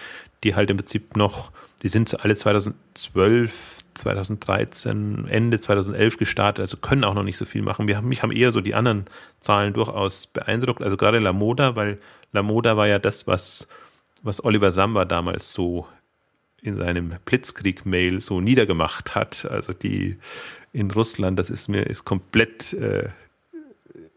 die 0.44 0.54
halt 0.54 0.70
im 0.70 0.78
Prinzip 0.78 1.16
noch, 1.16 1.50
die 1.82 1.88
sind 1.88 2.24
alle 2.24 2.36
2012, 2.36 3.79
2013, 3.94 5.26
Ende 5.28 5.58
2011 5.58 6.16
gestartet, 6.16 6.60
also 6.60 6.76
können 6.76 7.04
auch 7.04 7.14
noch 7.14 7.22
nicht 7.22 7.36
so 7.36 7.44
viel 7.44 7.62
machen. 7.62 7.88
Wir 7.88 7.96
haben, 7.96 8.08
mich 8.08 8.22
haben 8.22 8.32
eher 8.32 8.52
so 8.52 8.60
die 8.60 8.74
anderen 8.74 9.06
Zahlen 9.38 9.72
durchaus 9.72 10.26
beeindruckt, 10.26 10.82
also 10.82 10.96
gerade 10.96 11.18
La 11.18 11.32
Moda, 11.32 11.76
weil 11.76 11.98
La 12.32 12.42
Moda 12.42 12.76
war 12.76 12.86
ja 12.86 12.98
das, 12.98 13.26
was, 13.26 13.68
was 14.22 14.44
Oliver 14.44 14.70
Samba 14.70 15.04
damals 15.04 15.52
so 15.52 15.86
in 16.62 16.74
seinem 16.74 17.14
Blitzkrieg-Mail 17.24 18.20
so 18.20 18.40
niedergemacht 18.40 19.14
hat. 19.14 19.46
Also 19.50 19.72
die 19.72 20.18
in 20.72 20.90
Russland, 20.90 21.38
das 21.38 21.50
ist 21.50 21.68
mir 21.68 21.86
ist 21.86 22.04
komplett 22.04 22.72
äh, 22.74 23.08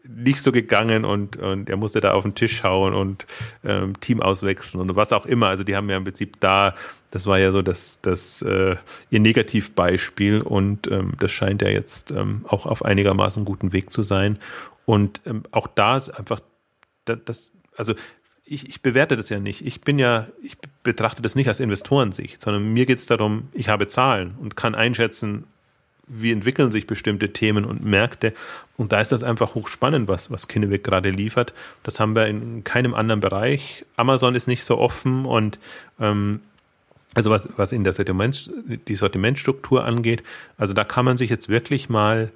nicht 0.06 0.42
so 0.42 0.52
gegangen 0.52 1.04
und, 1.04 1.36
und 1.36 1.70
er 1.70 1.76
musste 1.76 2.00
da 2.00 2.12
auf 2.12 2.22
den 2.24 2.34
Tisch 2.34 2.62
hauen 2.62 2.92
und 2.94 3.26
ähm, 3.64 3.98
Team 4.00 4.20
auswechseln 4.20 4.80
und 4.80 4.94
was 4.96 5.12
auch 5.12 5.26
immer. 5.26 5.48
Also 5.48 5.64
die 5.64 5.74
haben 5.74 5.88
ja 5.88 5.96
im 5.96 6.04
Prinzip 6.04 6.40
da, 6.40 6.74
das 7.10 7.26
war 7.26 7.38
ja 7.38 7.50
so 7.50 7.62
das, 7.62 8.00
das 8.02 8.42
äh, 8.42 8.76
ihr 9.10 9.20
Negativbeispiel 9.20 10.42
und 10.42 10.90
ähm, 10.90 11.14
das 11.18 11.32
scheint 11.32 11.62
ja 11.62 11.68
jetzt 11.68 12.10
ähm, 12.10 12.44
auch 12.48 12.66
auf 12.66 12.84
einigermaßen 12.84 13.44
guten 13.44 13.72
Weg 13.72 13.90
zu 13.90 14.02
sein. 14.02 14.38
Und 14.84 15.22
ähm, 15.24 15.44
auch 15.52 15.66
da 15.66 15.96
ist 15.96 16.10
einfach 16.10 16.40
das, 17.06 17.52
also 17.76 17.94
ich, 18.44 18.68
ich 18.68 18.82
bewerte 18.82 19.16
das 19.16 19.30
ja 19.30 19.38
nicht. 19.38 19.66
Ich 19.66 19.80
bin 19.80 19.98
ja, 19.98 20.26
ich 20.42 20.58
betrachte 20.82 21.22
das 21.22 21.34
nicht 21.34 21.48
als 21.48 21.60
Investorensicht, 21.60 22.40
sondern 22.40 22.72
mir 22.72 22.84
geht 22.84 22.98
es 22.98 23.06
darum, 23.06 23.48
ich 23.52 23.68
habe 23.68 23.86
Zahlen 23.86 24.34
und 24.38 24.54
kann 24.54 24.74
einschätzen, 24.74 25.44
wie 26.06 26.32
entwickeln 26.32 26.70
sich 26.70 26.86
bestimmte 26.86 27.32
Themen 27.32 27.64
und 27.64 27.84
Märkte. 27.84 28.32
Und 28.76 28.92
da 28.92 29.00
ist 29.00 29.12
das 29.12 29.22
einfach 29.22 29.54
hochspannend, 29.54 30.08
was, 30.08 30.30
was 30.30 30.48
Kinnevik 30.48 30.84
gerade 30.84 31.10
liefert. 31.10 31.54
Das 31.82 32.00
haben 32.00 32.14
wir 32.14 32.26
in 32.26 32.64
keinem 32.64 32.94
anderen 32.94 33.20
Bereich. 33.20 33.84
Amazon 33.96 34.34
ist 34.34 34.46
nicht 34.46 34.64
so 34.64 34.78
offen 34.78 35.24
und 35.24 35.58
ähm, 36.00 36.40
also 37.14 37.30
was, 37.30 37.48
was 37.56 37.72
in 37.72 37.84
der 37.84 37.92
Sortiment, 37.92 38.50
die 38.88 38.96
Sortimentstruktur 38.96 39.84
angeht, 39.84 40.24
also 40.58 40.74
da 40.74 40.84
kann 40.84 41.04
man 41.04 41.16
sich 41.16 41.30
jetzt 41.30 41.48
wirklich 41.48 41.88
mal 41.88 42.30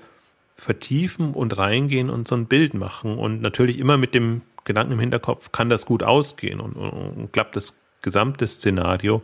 vertiefen 0.57 1.35
und 1.35 1.59
reingehen 1.59 2.11
und 2.11 2.29
so 2.29 2.37
ein 2.37 2.47
Bild 2.47 2.75
machen 2.75 3.17
und 3.17 3.43
natürlich 3.43 3.79
immer 3.79 3.97
mit 3.97 4.15
dem 4.15 4.43
Gedanken 4.65 4.93
im 4.93 5.01
Hinterkopf, 5.01 5.51
kann 5.51 5.69
das 5.69 5.87
gut 5.87 6.03
ausgehen 6.03 6.61
und, 6.61 6.75
und, 6.75 6.91
und 6.91 7.33
klappt 7.33 7.57
das 7.57 7.75
gesamte 8.03 8.47
Szenario. 8.47 9.23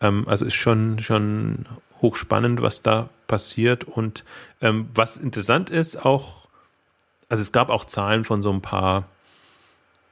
Ähm, 0.00 0.26
also 0.26 0.46
ist 0.46 0.54
schon, 0.54 1.00
schon 1.00 1.66
hochspannend, 2.00 2.62
was 2.62 2.82
da 2.82 3.08
passiert. 3.26 3.84
Und 3.84 4.24
ähm, 4.60 4.88
was 4.94 5.16
interessant 5.16 5.70
ist, 5.70 6.04
auch, 6.04 6.48
also 7.28 7.40
es 7.40 7.52
gab 7.52 7.70
auch 7.70 7.84
Zahlen 7.84 8.24
von 8.24 8.42
so 8.42 8.52
ein 8.52 8.62
paar, 8.62 9.08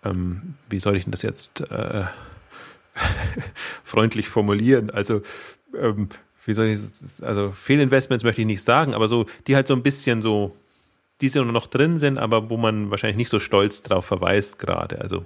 ähm, 0.05 0.55
wie 0.69 0.81
soll 0.81 0.97
ich 0.97 1.05
denn 1.05 1.13
das 1.13 1.23
jetzt 1.23 1.61
äh, 1.71 2.05
freundlich 3.85 4.29
formulieren? 4.29 4.91
Also, 4.91 5.23
ähm, 5.79 6.09
wie 6.45 6.55
soll 6.55 6.67
ich, 6.67 6.81
also 7.23 7.51
Fehlinvestments 7.51 8.25
möchte 8.25 8.41
ich 8.41 8.47
nicht 8.47 8.65
sagen, 8.65 8.95
aber 8.95 9.07
so, 9.07 9.27
die 9.47 9.55
halt 9.55 9.69
so 9.69 9.75
ein 9.75 9.83
bisschen 9.83 10.23
so 10.23 10.57
die 11.23 11.29
so 11.29 11.45
noch 11.45 11.69
drin 11.69 11.99
sind, 11.99 12.19
aber 12.19 12.51
wo 12.51 12.57
man 12.57 12.91
wahrscheinlich 12.91 13.17
nicht 13.17 13.29
so 13.29 13.39
stolz 13.39 13.83
drauf 13.83 14.05
verweist 14.05 14.59
gerade. 14.59 15.01
Also 15.01 15.25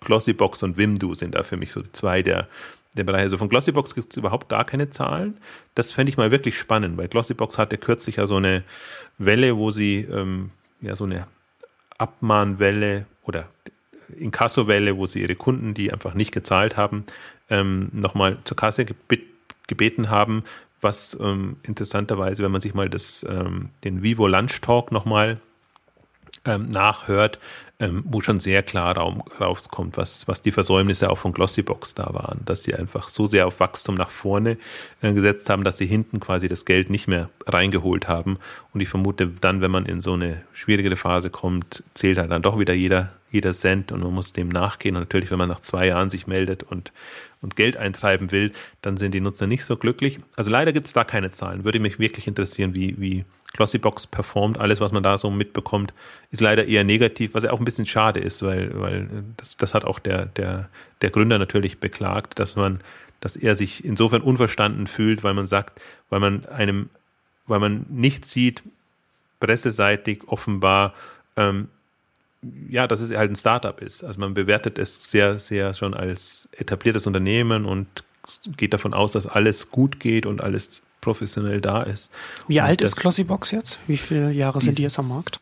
Glossybox 0.00 0.62
und 0.62 0.78
Wimdu 0.78 1.14
sind 1.14 1.34
da 1.34 1.42
für 1.42 1.58
mich 1.58 1.70
so 1.70 1.82
zwei 1.82 2.22
der, 2.22 2.48
der 2.96 3.04
Bereiche. 3.04 3.24
Also 3.24 3.38
von 3.38 3.48
Glossybox 3.48 3.94
gibt 3.94 4.12
es 4.12 4.16
überhaupt 4.16 4.48
gar 4.48 4.64
keine 4.64 4.90
Zahlen. 4.90 5.38
Das 5.74 5.92
fände 5.92 6.10
ich 6.10 6.16
mal 6.16 6.30
wirklich 6.30 6.58
spannend, 6.58 6.96
weil 6.96 7.08
Glossybox 7.08 7.58
hatte 7.58 7.78
kürzlich 7.78 8.16
ja 8.16 8.26
so 8.26 8.36
eine 8.36 8.64
Welle, 9.18 9.56
wo 9.56 9.70
sie 9.70 10.06
ähm, 10.10 10.50
ja 10.80 10.96
so 10.96 11.04
eine 11.04 11.26
Abmahnwelle 11.98 13.06
oder 13.24 13.48
Inkassowelle, 14.16 14.96
wo 14.96 15.06
sie 15.06 15.22
ihre 15.22 15.34
Kunden, 15.34 15.74
die 15.74 15.92
einfach 15.92 16.14
nicht 16.14 16.32
gezahlt 16.32 16.76
haben, 16.76 17.04
ähm, 17.50 17.88
nochmal 17.92 18.38
zur 18.44 18.56
Kasse 18.56 18.86
gebeten 19.66 20.10
haben, 20.10 20.44
was 20.80 21.16
ähm, 21.20 21.56
interessanterweise, 21.62 22.42
wenn 22.42 22.52
man 22.52 22.60
sich 22.60 22.74
mal 22.74 22.88
das, 22.88 23.26
ähm, 23.28 23.70
den 23.84 24.02
Vivo 24.02 24.26
Lunch 24.28 24.60
Talk 24.60 24.92
nochmal 24.92 25.40
ähm, 26.44 26.68
nachhört, 26.68 27.38
ähm, 27.78 28.04
wo 28.06 28.22
schon 28.22 28.40
sehr 28.40 28.62
klar 28.62 28.96
rauskommt, 28.96 29.98
was, 29.98 30.26
was 30.26 30.40
die 30.40 30.52
Versäumnisse 30.52 31.10
auch 31.10 31.18
von 31.18 31.32
Glossybox 31.32 31.94
da 31.94 32.08
waren, 32.14 32.40
dass 32.46 32.62
sie 32.62 32.74
einfach 32.74 33.08
so 33.08 33.26
sehr 33.26 33.46
auf 33.46 33.60
Wachstum 33.60 33.96
nach 33.96 34.08
vorne 34.08 34.56
äh, 35.02 35.12
gesetzt 35.12 35.50
haben, 35.50 35.62
dass 35.62 35.76
sie 35.76 35.86
hinten 35.86 36.18
quasi 36.18 36.48
das 36.48 36.64
Geld 36.64 36.88
nicht 36.88 37.06
mehr 37.06 37.28
reingeholt 37.46 38.08
haben. 38.08 38.38
Und 38.72 38.80
ich 38.80 38.88
vermute, 38.88 39.26
dann, 39.26 39.60
wenn 39.60 39.70
man 39.70 39.84
in 39.84 40.00
so 40.00 40.14
eine 40.14 40.42
schwierigere 40.54 40.96
Phase 40.96 41.28
kommt, 41.28 41.84
zählt 41.92 42.16
halt 42.16 42.30
dann 42.30 42.40
doch 42.40 42.58
wieder 42.58 42.72
jeder, 42.72 43.12
jeder 43.30 43.52
Cent 43.52 43.92
und 43.92 44.02
man 44.02 44.14
muss 44.14 44.32
dem 44.32 44.48
nachgehen. 44.48 44.96
Und 44.96 45.02
natürlich, 45.02 45.30
wenn 45.30 45.38
man 45.38 45.50
nach 45.50 45.60
zwei 45.60 45.86
Jahren 45.86 46.08
sich 46.08 46.26
meldet 46.26 46.62
und, 46.62 46.92
und 47.42 47.56
Geld 47.56 47.76
eintreiben 47.76 48.32
will, 48.32 48.52
dann 48.80 48.96
sind 48.96 49.12
die 49.12 49.20
Nutzer 49.20 49.46
nicht 49.46 49.66
so 49.66 49.76
glücklich. 49.76 50.20
Also 50.34 50.50
leider 50.50 50.72
gibt 50.72 50.86
es 50.86 50.94
da 50.94 51.04
keine 51.04 51.30
Zahlen. 51.30 51.64
Würde 51.64 51.80
mich 51.80 51.98
wirklich 51.98 52.26
interessieren, 52.26 52.74
wie, 52.74 52.98
wie 52.98 53.26
Glossybox 53.56 54.06
performt. 54.06 54.58
Alles, 54.58 54.80
was 54.80 54.92
man 54.92 55.02
da 55.02 55.18
so 55.18 55.30
mitbekommt, 55.30 55.92
ist 56.30 56.40
leider 56.40 56.66
eher 56.66 56.84
negativ, 56.84 57.34
was 57.34 57.44
ja 57.44 57.52
auch 57.52 57.58
ein 57.58 57.64
bisschen 57.64 57.86
schade 57.86 58.20
ist, 58.20 58.42
weil, 58.42 58.70
weil 58.80 59.08
das, 59.36 59.56
das 59.56 59.74
hat 59.74 59.84
auch 59.84 59.98
der, 59.98 60.26
der, 60.26 60.68
der 61.02 61.10
Gründer 61.10 61.38
natürlich 61.38 61.78
beklagt, 61.78 62.38
dass 62.38 62.56
man, 62.56 62.80
dass 63.20 63.36
er 63.36 63.54
sich 63.54 63.84
insofern 63.84 64.22
unverstanden 64.22 64.86
fühlt, 64.86 65.24
weil 65.24 65.34
man 65.34 65.46
sagt, 65.46 65.80
weil 66.10 66.20
man 66.20 66.46
einem, 66.46 66.90
weil 67.46 67.60
man 67.60 67.86
nicht 67.88 68.24
sieht, 68.24 68.62
presseseitig 69.40 70.22
offenbar, 70.26 70.94
ähm, 71.36 71.68
ja, 72.68 72.86
dass 72.86 73.00
es 73.00 73.14
halt 73.14 73.30
ein 73.30 73.36
Startup 73.36 73.80
ist. 73.80 74.04
Also 74.04 74.20
man 74.20 74.34
bewertet 74.34 74.78
es 74.78 75.10
sehr, 75.10 75.38
sehr 75.38 75.74
schon 75.74 75.94
als 75.94 76.48
etabliertes 76.52 77.06
Unternehmen 77.06 77.64
und 77.64 78.04
geht 78.56 78.72
davon 78.72 78.94
aus, 78.94 79.12
dass 79.12 79.26
alles 79.26 79.70
gut 79.70 80.00
geht 80.00 80.26
und 80.26 80.40
alles 80.40 80.82
professionell 81.06 81.60
da 81.60 81.84
ist. 81.84 82.10
Wie 82.48 82.58
und 82.58 82.66
alt 82.66 82.82
ist 82.82 82.96
Glossybox 82.96 83.52
jetzt? 83.52 83.78
Wie 83.86 83.96
viele 83.96 84.32
Jahre 84.32 84.60
sind 84.60 84.76
die 84.76 84.82
jetzt 84.82 84.98
am 84.98 85.06
Markt? 85.06 85.38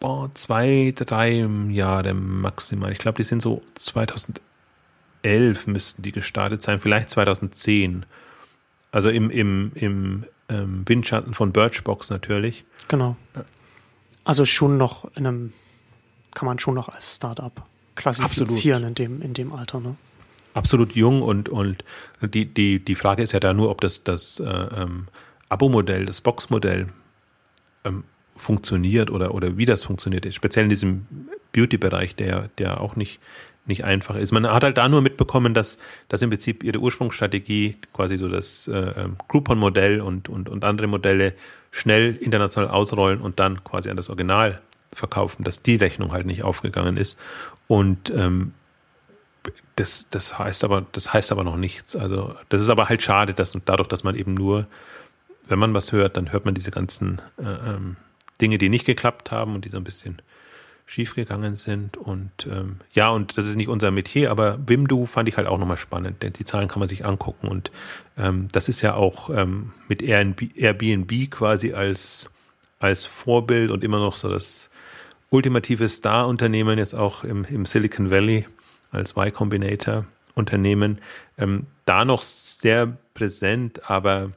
Boah, 0.00 0.30
zwei, 0.32 0.94
drei 0.96 1.46
Jahre 1.68 2.14
maximal. 2.14 2.90
Ich 2.90 2.98
glaube, 2.98 3.18
die 3.18 3.24
sind 3.24 3.42
so 3.42 3.60
2011 3.74 5.66
müssten 5.66 6.00
die 6.00 6.12
gestartet 6.12 6.62
sein, 6.62 6.80
vielleicht 6.80 7.10
2010. 7.10 8.06
Also 8.92 9.10
im, 9.10 9.28
im, 9.28 9.72
im 9.74 10.24
ähm, 10.48 10.84
Windschatten 10.86 11.34
von 11.34 11.52
Birchbox 11.52 12.08
natürlich. 12.08 12.64
Genau. 12.88 13.16
Also 14.24 14.46
schon 14.46 14.78
noch 14.78 15.04
in 15.16 15.26
einem 15.26 15.52
kann 16.32 16.46
man 16.46 16.58
schon 16.58 16.74
noch 16.74 16.88
als 16.88 17.16
Startup 17.16 17.62
klassifizieren 17.94 18.84
in 18.84 18.94
dem, 18.94 19.20
in 19.20 19.34
dem 19.34 19.52
Alter. 19.52 19.80
Ne? 19.80 19.96
Absolut 20.54 20.92
jung 20.92 21.20
und, 21.20 21.48
und 21.48 21.84
die, 22.22 22.46
die, 22.46 22.82
die 22.82 22.94
Frage 22.94 23.22
ist 23.22 23.32
ja 23.32 23.40
da 23.40 23.52
nur, 23.52 23.70
ob 23.70 23.80
das, 23.80 24.04
das 24.04 24.38
äh, 24.40 24.44
ähm, 24.44 25.08
Abo-Modell, 25.48 26.06
das 26.06 26.20
Box-Modell 26.20 26.88
ähm, 27.84 28.04
funktioniert 28.36 29.10
oder, 29.10 29.34
oder 29.34 29.56
wie 29.56 29.64
das 29.64 29.84
funktioniert. 29.84 30.32
Speziell 30.32 30.64
in 30.64 30.68
diesem 30.68 31.06
Beauty-Bereich, 31.52 32.14
der, 32.14 32.48
der 32.58 32.80
auch 32.80 32.94
nicht, 32.96 33.20
nicht 33.66 33.84
einfach 33.84 34.16
ist. 34.16 34.32
Man 34.32 34.46
hat 34.46 34.62
halt 34.62 34.78
da 34.78 34.88
nur 34.88 35.00
mitbekommen, 35.00 35.54
dass, 35.54 35.78
dass 36.08 36.22
im 36.22 36.30
Prinzip 36.30 36.62
ihre 36.62 36.78
Ursprungsstrategie, 36.78 37.76
quasi 37.92 38.16
so 38.16 38.28
das 38.28 38.68
äh, 38.68 38.76
ähm, 38.76 39.16
Groupon-Modell 39.28 40.00
und, 40.00 40.28
und, 40.28 40.48
und 40.48 40.64
andere 40.64 40.86
Modelle 40.86 41.34
schnell 41.70 42.16
international 42.16 42.70
ausrollen 42.70 43.20
und 43.20 43.40
dann 43.40 43.64
quasi 43.64 43.90
an 43.90 43.96
das 43.96 44.08
Original 44.08 44.60
verkaufen, 44.92 45.42
dass 45.42 45.62
die 45.62 45.76
Rechnung 45.76 46.12
halt 46.12 46.26
nicht 46.26 46.44
aufgegangen 46.44 46.96
ist. 46.96 47.18
Und 47.66 48.10
ähm, 48.14 48.52
das, 49.76 50.08
das 50.08 50.38
heißt 50.38 50.64
aber, 50.64 50.86
das 50.92 51.12
heißt 51.12 51.32
aber 51.32 51.44
noch 51.44 51.56
nichts. 51.56 51.96
Also 51.96 52.34
das 52.48 52.60
ist 52.60 52.70
aber 52.70 52.88
halt 52.88 53.02
schade, 53.02 53.34
dass 53.34 53.58
dadurch, 53.64 53.88
dass 53.88 54.04
man 54.04 54.14
eben 54.14 54.34
nur, 54.34 54.66
wenn 55.46 55.58
man 55.58 55.74
was 55.74 55.92
hört, 55.92 56.16
dann 56.16 56.32
hört 56.32 56.44
man 56.44 56.54
diese 56.54 56.70
ganzen 56.70 57.20
äh, 57.38 57.70
ähm, 57.70 57.96
Dinge, 58.40 58.58
die 58.58 58.68
nicht 58.68 58.84
geklappt 58.84 59.30
haben 59.30 59.54
und 59.54 59.64
die 59.64 59.68
so 59.68 59.76
ein 59.76 59.84
bisschen 59.84 60.20
schiefgegangen 60.86 61.56
sind. 61.56 61.96
Und 61.96 62.46
ähm, 62.46 62.76
ja, 62.92 63.08
und 63.08 63.36
das 63.38 63.46
ist 63.46 63.56
nicht 63.56 63.68
unser 63.68 63.90
Metier, 63.90 64.30
aber 64.30 64.58
Wimdu 64.66 65.06
fand 65.06 65.28
ich 65.28 65.36
halt 65.36 65.48
auch 65.48 65.58
nochmal 65.58 65.76
spannend, 65.76 66.22
denn 66.22 66.32
die 66.32 66.44
Zahlen 66.44 66.68
kann 66.68 66.80
man 66.80 66.88
sich 66.88 67.04
angucken. 67.04 67.48
Und 67.48 67.70
ähm, 68.18 68.48
das 68.52 68.68
ist 68.68 68.82
ja 68.82 68.94
auch 68.94 69.30
ähm, 69.30 69.72
mit 69.88 70.02
Airbnb 70.02 71.30
quasi 71.30 71.72
als, 71.72 72.30
als 72.78 73.04
Vorbild 73.04 73.70
und 73.70 73.82
immer 73.82 73.98
noch 73.98 74.16
so 74.16 74.28
das 74.28 74.70
ultimative 75.30 75.88
Star-Unternehmen 75.88 76.78
jetzt 76.78 76.94
auch 76.94 77.24
im, 77.24 77.44
im 77.44 77.66
Silicon 77.66 78.10
Valley 78.10 78.46
als 78.94 79.16
Y 79.16 79.32
Combinator 79.32 80.04
Unternehmen, 80.34 80.98
ähm, 81.38 81.66
da 81.86 82.04
noch 82.04 82.22
sehr 82.22 82.96
präsent, 83.14 83.88
aber 83.88 84.30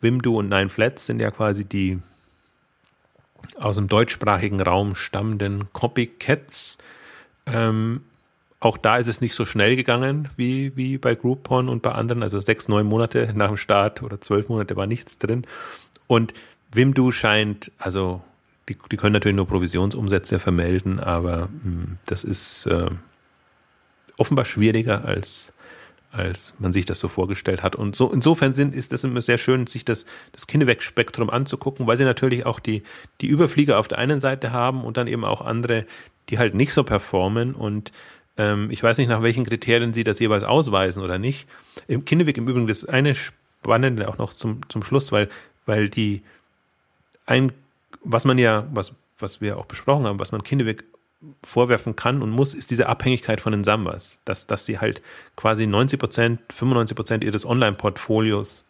Wimdu 0.00 0.38
und 0.38 0.48
Nine 0.48 0.68
Flats 0.68 1.06
sind 1.06 1.20
ja 1.20 1.30
quasi 1.30 1.64
die 1.64 1.98
aus 3.58 3.76
dem 3.76 3.88
deutschsprachigen 3.88 4.60
Raum 4.60 4.94
stammenden 4.94 5.72
Copycats. 5.72 6.78
Ähm, 7.46 8.02
auch 8.60 8.76
da 8.76 8.98
ist 8.98 9.06
es 9.06 9.20
nicht 9.20 9.34
so 9.34 9.44
schnell 9.44 9.76
gegangen 9.76 10.28
wie, 10.36 10.76
wie 10.76 10.98
bei 10.98 11.14
Groupon 11.14 11.68
und 11.68 11.82
bei 11.82 11.92
anderen. 11.92 12.22
Also 12.22 12.40
sechs, 12.40 12.68
neun 12.68 12.86
Monate 12.86 13.32
nach 13.34 13.48
dem 13.48 13.56
Start 13.56 14.02
oder 14.02 14.20
zwölf 14.20 14.48
Monate 14.48 14.76
war 14.76 14.86
nichts 14.86 15.18
drin. 15.18 15.46
Und 16.06 16.34
Wimdu 16.72 17.12
scheint, 17.12 17.70
also 17.78 18.22
die, 18.68 18.76
die 18.90 18.96
können 18.96 19.12
natürlich 19.12 19.36
nur 19.36 19.46
Provisionsumsätze 19.46 20.38
vermelden, 20.38 21.00
aber 21.00 21.46
mh, 21.46 21.48
hm, 21.62 21.98
das 22.06 22.24
ist 22.24 22.66
äh, 22.66 22.90
offenbar 24.18 24.44
schwieriger 24.44 25.04
als 25.04 25.52
als 26.10 26.54
man 26.58 26.72
sich 26.72 26.86
das 26.86 27.00
so 27.00 27.08
vorgestellt 27.08 27.62
hat. 27.62 27.76
Und 27.76 27.94
so 27.94 28.10
insofern 28.10 28.54
sind, 28.54 28.74
ist 28.74 28.94
es 28.94 29.04
immer 29.04 29.20
sehr 29.20 29.36
schön, 29.36 29.66
sich 29.66 29.84
das, 29.84 30.06
das 30.32 30.46
Kinneweck-Spektrum 30.46 31.28
anzugucken, 31.28 31.86
weil 31.86 31.98
sie 31.98 32.04
natürlich 32.04 32.46
auch 32.46 32.60
die, 32.60 32.82
die 33.20 33.26
Überflieger 33.26 33.78
auf 33.78 33.88
der 33.88 33.98
einen 33.98 34.18
Seite 34.18 34.50
haben 34.50 34.84
und 34.84 34.96
dann 34.96 35.06
eben 35.06 35.26
auch 35.26 35.42
andere, 35.42 35.84
die 36.30 36.38
halt 36.38 36.54
nicht 36.54 36.72
so 36.72 36.82
performen. 36.82 37.54
Und 37.54 37.92
ähm, 38.38 38.70
ich 38.70 38.82
weiß 38.82 38.96
nicht, 38.96 39.08
nach 39.08 39.20
welchen 39.20 39.44
Kriterien 39.44 39.92
sie 39.92 40.02
das 40.02 40.18
jeweils 40.18 40.44
ausweisen 40.44 41.02
oder 41.02 41.18
nicht. 41.18 41.46
Im 41.88 42.06
Kinneweck 42.06 42.38
im 42.38 42.48
Übrigen 42.48 42.66
das 42.66 42.86
eine 42.86 43.14
Spannende 43.14 44.08
auch 44.08 44.16
noch 44.16 44.32
zum, 44.32 44.66
zum 44.70 44.82
Schluss, 44.82 45.12
weil, 45.12 45.28
weil 45.66 45.90
die 45.90 46.22
ein 47.26 47.52
was 48.02 48.24
man 48.24 48.38
ja, 48.38 48.66
was, 48.72 48.94
was 49.18 49.40
wir 49.40 49.58
auch 49.58 49.66
besprochen 49.66 50.06
haben, 50.06 50.18
was 50.18 50.32
man 50.32 50.42
Kindeweg 50.42 50.84
vorwerfen 51.42 51.96
kann 51.96 52.22
und 52.22 52.30
muss, 52.30 52.54
ist 52.54 52.70
diese 52.70 52.88
Abhängigkeit 52.88 53.40
von 53.40 53.52
den 53.52 53.64
Sambas, 53.64 54.20
dass, 54.24 54.46
dass 54.46 54.64
sie 54.64 54.78
halt 54.78 55.02
quasi 55.36 55.66
90 55.66 55.98
Prozent, 55.98 56.40
95 56.52 56.96
Prozent 56.96 57.24
ihres 57.24 57.44
Online-Portfolios 57.44 58.64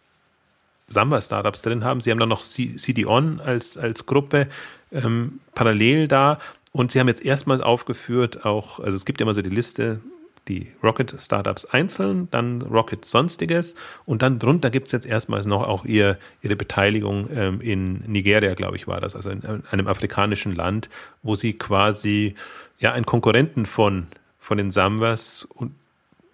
Samba-Startups 0.86 1.62
drin 1.62 1.84
haben. 1.84 2.00
Sie 2.00 2.10
haben 2.10 2.18
dann 2.18 2.30
noch 2.30 2.42
CD-On 2.42 3.40
als, 3.40 3.76
als 3.76 4.06
Gruppe 4.06 4.48
ähm, 4.90 5.40
parallel 5.54 6.08
da 6.08 6.38
und 6.72 6.92
sie 6.92 7.00
haben 7.00 7.08
jetzt 7.08 7.24
erstmals 7.24 7.60
aufgeführt, 7.60 8.46
auch, 8.46 8.80
also 8.80 8.96
es 8.96 9.04
gibt 9.04 9.20
ja 9.20 9.24
immer 9.24 9.34
so 9.34 9.42
die 9.42 9.50
Liste, 9.50 10.00
die 10.48 10.72
Rocket 10.82 11.14
Startups 11.18 11.66
einzeln, 11.66 12.28
dann 12.30 12.62
Rocket 12.62 13.04
Sonstiges 13.04 13.74
und 14.04 14.22
dann 14.22 14.38
drunter 14.38 14.70
gibt 14.70 14.86
es 14.86 14.92
jetzt 14.92 15.06
erstmals 15.06 15.46
noch 15.46 15.66
auch 15.66 15.84
ihr, 15.84 16.18
ihre 16.42 16.56
Beteiligung 16.56 17.28
ähm, 17.34 17.60
in 17.60 18.02
Nigeria, 18.06 18.54
glaube 18.54 18.76
ich, 18.76 18.86
war 18.86 19.00
das, 19.00 19.14
also 19.14 19.30
in, 19.30 19.42
in, 19.42 19.62
einem 19.70 19.86
afrikanischen 19.86 20.54
Land, 20.54 20.88
wo 21.22 21.34
sie 21.34 21.52
quasi 21.52 22.34
ja 22.78 22.92
einen 22.92 23.06
Konkurrenten 23.06 23.66
von, 23.66 24.06
von 24.38 24.58
den 24.58 24.70
Samwas 24.70 25.46
und 25.54 25.72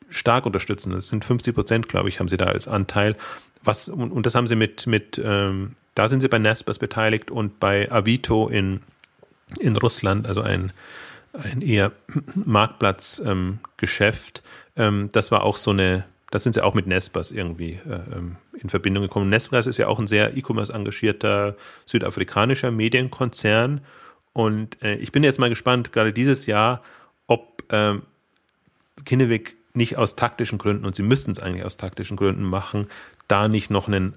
stark 0.09 0.47
unterstützen. 0.47 0.93
Das 0.93 1.09
sind 1.09 1.25
50 1.25 1.55
Prozent, 1.55 1.89
glaube 1.89 2.09
ich, 2.09 2.21
haben 2.21 2.29
sie 2.29 2.37
da 2.37 2.47
als 2.47 2.69
Anteil. 2.69 3.17
Was, 3.63 3.89
und, 3.89 4.13
und 4.13 4.27
das 4.27 4.35
haben 4.35 4.47
sie 4.47 4.57
mit, 4.57 4.87
mit 4.87 5.21
ähm, 5.23 5.73
da 5.95 6.09
sind 6.09 6.21
sie 6.21 6.29
bei 6.29 6.39
Naspers 6.39 6.79
beteiligt 6.79 7.31
und 7.31 7.61
bei 7.61 7.91
Avito 7.91 8.49
in, 8.49 8.81
in 9.59 9.77
Russland, 9.77 10.27
also 10.27 10.43
ein 10.43 10.73
ein 11.35 11.63
eher 11.63 11.93
Marktplatzgeschäft. 12.35 14.43
Ähm, 14.77 14.85
ähm, 14.85 15.09
das 15.13 15.31
war 15.31 15.43
auch 15.43 15.57
so 15.57 15.71
eine, 15.71 16.05
das 16.31 16.43
sind 16.43 16.55
sie 16.55 16.65
auch 16.65 16.75
mit 16.75 16.87
Nespers 16.87 17.31
irgendwie 17.31 17.81
äh, 17.89 18.17
ähm, 18.17 18.37
in 18.61 18.69
Verbindung 18.69 19.03
gekommen. 19.03 19.31
Nespers 19.31 19.67
ist 19.67 19.79
ja 19.79 19.89
auch 19.89 19.99
ein 19.99 20.07
sehr 20.07 20.37
E-Commerce 20.37 20.73
engagierter 20.73 21.57
südafrikanischer 21.87 22.71
Medienkonzern. 22.71 23.81
Und 24.33 24.83
äh, 24.83 24.97
ich 24.97 25.13
bin 25.13 25.23
jetzt 25.23 25.39
mal 25.39 25.49
gespannt, 25.49 25.93
gerade 25.93 26.13
dieses 26.13 26.47
Jahr, 26.47 26.83
ob 27.27 27.63
ähm, 27.71 28.03
Kinnevik 29.05 29.57
nicht 29.75 29.97
aus 29.97 30.17
taktischen 30.17 30.59
Gründen, 30.59 30.85
und 30.85 30.95
sie 30.95 31.03
müssten 31.03 31.33
es 31.33 31.41
eigentlich 31.41 31.65
aus 31.65 31.77
taktischen 31.77 32.17
Gründen 32.17 32.45
machen, 32.45 32.87
da 33.27 33.49
nicht 33.49 33.71
noch 33.71 33.89
einen 33.89 34.15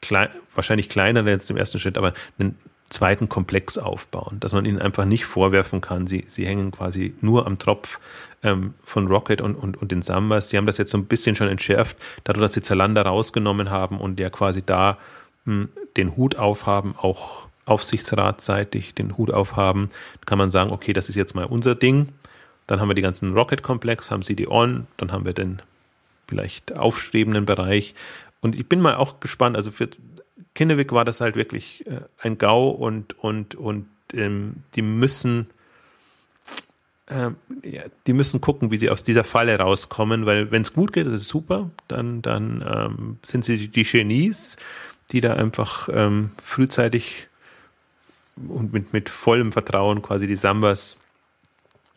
klein, 0.00 0.28
wahrscheinlich 0.54 0.88
kleineren 0.88 1.26
jetzt 1.26 1.50
im 1.50 1.56
ersten 1.56 1.78
Schritt, 1.78 1.98
aber 1.98 2.14
einen 2.38 2.56
zweiten 2.90 3.28
Komplex 3.28 3.78
aufbauen, 3.78 4.38
dass 4.40 4.52
man 4.52 4.64
ihnen 4.64 4.80
einfach 4.80 5.04
nicht 5.04 5.24
vorwerfen 5.24 5.80
kann, 5.80 6.06
sie, 6.06 6.24
sie 6.26 6.44
hängen 6.44 6.72
quasi 6.72 7.14
nur 7.20 7.46
am 7.46 7.58
Tropf 7.58 8.00
ähm, 8.42 8.74
von 8.84 9.06
Rocket 9.06 9.40
und, 9.40 9.54
und, 9.54 9.80
und 9.80 9.92
den 9.92 10.02
Sambas. 10.02 10.50
Sie 10.50 10.56
haben 10.56 10.66
das 10.66 10.76
jetzt 10.76 10.90
so 10.90 10.98
ein 10.98 11.06
bisschen 11.06 11.36
schon 11.36 11.48
entschärft, 11.48 11.96
dadurch, 12.24 12.42
dass 12.42 12.52
sie 12.52 12.62
Zalanda 12.62 13.02
rausgenommen 13.02 13.70
haben 13.70 13.98
und 13.98 14.18
ja 14.20 14.28
quasi 14.28 14.62
da 14.62 14.98
mh, 15.44 15.54
hm, 15.54 15.68
den 15.96 16.16
Hut 16.16 16.36
aufhaben, 16.36 16.94
auch 16.96 17.48
aufsichtsratseitig 17.66 18.94
den 18.94 19.16
Hut 19.16 19.32
aufhaben, 19.32 19.90
kann 20.26 20.38
man 20.38 20.50
sagen, 20.50 20.72
okay, 20.72 20.92
das 20.92 21.08
ist 21.08 21.14
jetzt 21.14 21.34
mal 21.34 21.44
unser 21.44 21.74
Ding. 21.74 22.08
Dann 22.66 22.80
haben 22.80 22.88
wir 22.88 22.94
die 22.94 23.02
ganzen 23.02 23.34
Rocket-Komplex, 23.34 24.10
haben 24.10 24.22
sie 24.22 24.36
die 24.36 24.48
On, 24.48 24.86
dann 24.96 25.12
haben 25.12 25.24
wir 25.24 25.32
den 25.32 25.62
vielleicht 26.28 26.76
aufstrebenden 26.76 27.46
Bereich. 27.46 27.94
Und 28.40 28.56
ich 28.56 28.68
bin 28.68 28.80
mal 28.80 28.94
auch 28.94 29.20
gespannt, 29.20 29.56
also 29.56 29.70
für, 29.70 29.88
Kinnevik 30.60 30.92
war 30.92 31.06
das 31.06 31.22
halt 31.22 31.36
wirklich 31.36 31.86
äh, 31.86 32.02
ein 32.18 32.36
GAU 32.36 32.68
und, 32.68 33.18
und, 33.18 33.54
und 33.54 33.86
ähm, 34.12 34.56
die 34.74 34.82
müssen 34.82 35.46
äh, 37.06 37.30
die 38.06 38.12
müssen 38.12 38.42
gucken, 38.42 38.70
wie 38.70 38.76
sie 38.76 38.90
aus 38.90 39.02
dieser 39.02 39.24
Falle 39.24 39.58
rauskommen, 39.58 40.26
weil 40.26 40.50
wenn 40.50 40.60
es 40.60 40.74
gut 40.74 40.92
geht, 40.92 41.06
das 41.06 41.14
ist 41.14 41.28
super, 41.28 41.70
dann, 41.88 42.20
dann 42.20 42.62
ähm, 42.70 43.18
sind 43.22 43.46
sie 43.46 43.68
die 43.68 43.84
Genies, 43.84 44.58
die 45.12 45.22
da 45.22 45.32
einfach 45.32 45.88
ähm, 45.90 46.32
frühzeitig 46.42 47.28
und 48.36 48.74
mit, 48.74 48.92
mit 48.92 49.08
vollem 49.08 49.52
Vertrauen 49.52 50.02
quasi 50.02 50.26
die 50.26 50.36
Sambas 50.36 50.98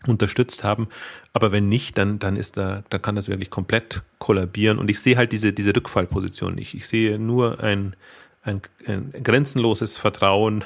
unterstützt 0.08 0.64
haben. 0.64 0.88
Aber 1.34 1.52
wenn 1.52 1.68
nicht, 1.68 1.98
dann, 1.98 2.18
dann 2.18 2.38
ist 2.38 2.56
da, 2.56 2.86
dann 2.90 3.02
kann 3.02 3.18
das 3.18 3.28
wirklich 3.28 3.50
komplett 3.50 4.04
kollabieren. 4.20 4.80
Und 4.80 4.90
ich 4.90 5.02
sehe 5.02 5.18
halt 5.18 5.34
diese, 5.34 5.52
diese 5.52 5.76
Rückfallposition 5.76 6.56
nicht. 6.56 6.76
Ich 6.76 6.88
sehe 6.88 7.20
nur 7.20 7.62
ein, 7.62 7.98
ein, 8.44 8.62
ein 8.88 9.12
grenzenloses 9.24 9.98
Vertrauen 9.98 10.64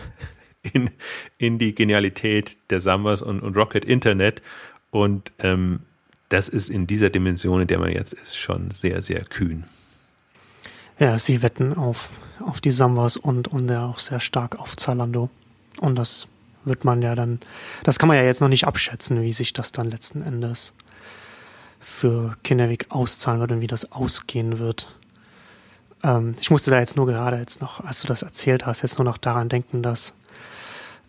in, 0.73 0.89
in 1.37 1.57
die 1.57 1.75
Genialität 1.75 2.57
der 2.69 2.79
Summers 2.79 3.21
und, 3.21 3.41
und 3.41 3.55
Rocket 3.55 3.85
Internet. 3.85 4.41
Und 4.91 5.31
ähm, 5.39 5.81
das 6.29 6.49
ist 6.49 6.69
in 6.69 6.87
dieser 6.87 7.09
Dimension, 7.09 7.61
in 7.61 7.67
der 7.67 7.79
man 7.79 7.91
jetzt 7.91 8.13
ist, 8.13 8.37
schon 8.37 8.71
sehr, 8.71 9.01
sehr 9.01 9.23
kühn. 9.23 9.63
Ja, 10.99 11.17
sie 11.19 11.43
wetten 11.43 11.73
auf, 11.73 12.09
auf 12.39 12.59
die 12.59 12.71
Summers 12.71 13.17
und, 13.17 13.47
und 13.47 13.69
ja 13.69 13.85
auch 13.85 13.99
sehr 13.99 14.19
stark 14.19 14.59
auf 14.59 14.75
Zalando. 14.75 15.29
Und 15.79 15.95
das 15.97 16.27
wird 16.65 16.83
man 16.83 17.01
ja 17.01 17.15
dann, 17.15 17.39
das 17.83 17.99
kann 17.99 18.07
man 18.07 18.17
ja 18.17 18.23
jetzt 18.23 18.41
noch 18.41 18.49
nicht 18.49 18.65
abschätzen, 18.65 19.21
wie 19.21 19.33
sich 19.33 19.53
das 19.53 19.71
dann 19.71 19.89
letzten 19.89 20.21
Endes 20.21 20.73
für 21.79 22.35
Kinderweg 22.43 22.87
auszahlen 22.89 23.39
wird 23.39 23.51
und 23.51 23.61
wie 23.61 23.67
das 23.67 23.91
ausgehen 23.91 24.59
wird. 24.59 24.96
Ähm, 26.03 26.35
ich 26.39 26.51
musste 26.51 26.71
da 26.71 26.79
jetzt 26.79 26.95
nur 26.95 27.05
gerade 27.05 27.37
jetzt 27.37 27.61
noch, 27.61 27.83
als 27.83 28.01
du 28.01 28.07
das 28.07 28.21
erzählt 28.21 28.65
hast, 28.65 28.81
jetzt 28.81 28.97
nur 28.97 29.05
noch 29.05 29.17
daran 29.17 29.49
denken, 29.49 29.81
dass 29.81 30.13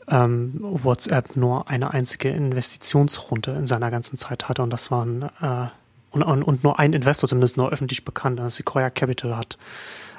ähm, 0.09 0.55
WhatsApp 0.61 1.37
nur 1.37 1.69
eine 1.69 1.93
einzige 1.93 2.31
Investitionsrunde 2.31 3.53
in 3.53 3.67
seiner 3.67 3.91
ganzen 3.91 4.19
Zeit 4.19 4.49
hatte 4.49 4.63
und 4.63 4.71
das 4.71 4.91
waren 4.91 5.23
äh, 5.41 5.67
und, 6.11 6.23
und, 6.23 6.43
und 6.43 6.65
nur 6.65 6.79
ein 6.79 6.95
Investor, 6.95 7.29
zumindest 7.29 7.59
nur 7.59 7.71
öffentlich 7.71 8.05
bekannt, 8.05 8.41
also 8.41 8.57
Sequoia 8.57 8.89
Capital 8.89 9.37
hat 9.37 9.59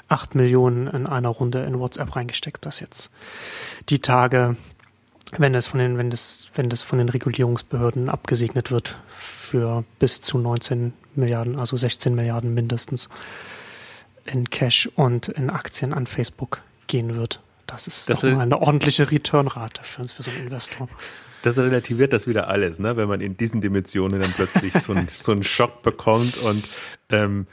acht 0.07 0.35
Millionen 0.35 0.87
in 0.87 1.07
einer 1.07 1.29
Runde 1.29 1.63
in 1.63 1.79
WhatsApp 1.79 2.15
reingesteckt, 2.15 2.65
das 2.65 2.79
jetzt 2.79 3.11
die 3.89 3.99
Tage, 3.99 4.55
wenn 5.37 5.53
das 5.53 5.67
von 5.67 5.79
den, 5.79 5.97
wenn 5.97 6.09
das, 6.09 6.49
wenn 6.55 6.69
das 6.69 6.81
von 6.81 6.99
den 6.99 7.09
Regulierungsbehörden 7.09 8.09
abgesegnet 8.09 8.71
wird, 8.71 8.97
für 9.07 9.83
bis 9.99 10.21
zu 10.21 10.37
19 10.37 10.93
Milliarden, 11.15 11.59
also 11.59 11.77
16 11.77 12.15
Milliarden 12.15 12.53
mindestens 12.53 13.09
in 14.25 14.49
Cash 14.49 14.89
und 14.95 15.27
in 15.29 15.49
Aktien 15.49 15.93
an 15.93 16.07
Facebook 16.07 16.61
gehen 16.87 17.15
wird. 17.15 17.41
Das 17.67 17.87
ist 17.87 18.09
das 18.09 18.21
doch 18.21 18.29
mal 18.31 18.41
eine 18.41 18.59
ordentliche 18.59 19.11
Returnrate 19.11 19.83
für, 19.83 20.07
für 20.07 20.23
so 20.23 20.31
einen 20.31 20.43
Investor. 20.43 20.89
Das 21.43 21.57
relativiert 21.57 22.11
das 22.11 22.27
wieder 22.27 22.47
alles, 22.49 22.79
ne? 22.79 22.97
wenn 22.97 23.07
man 23.07 23.21
in 23.21 23.37
diesen 23.37 23.61
Dimensionen 23.61 24.19
dann 24.21 24.33
plötzlich 24.33 24.73
so, 24.73 24.93
ein, 24.93 25.07
so 25.13 25.31
einen 25.31 25.43
Schock 25.43 25.83
bekommt 25.83 26.37
und 26.37 26.67
ähm, 27.09 27.47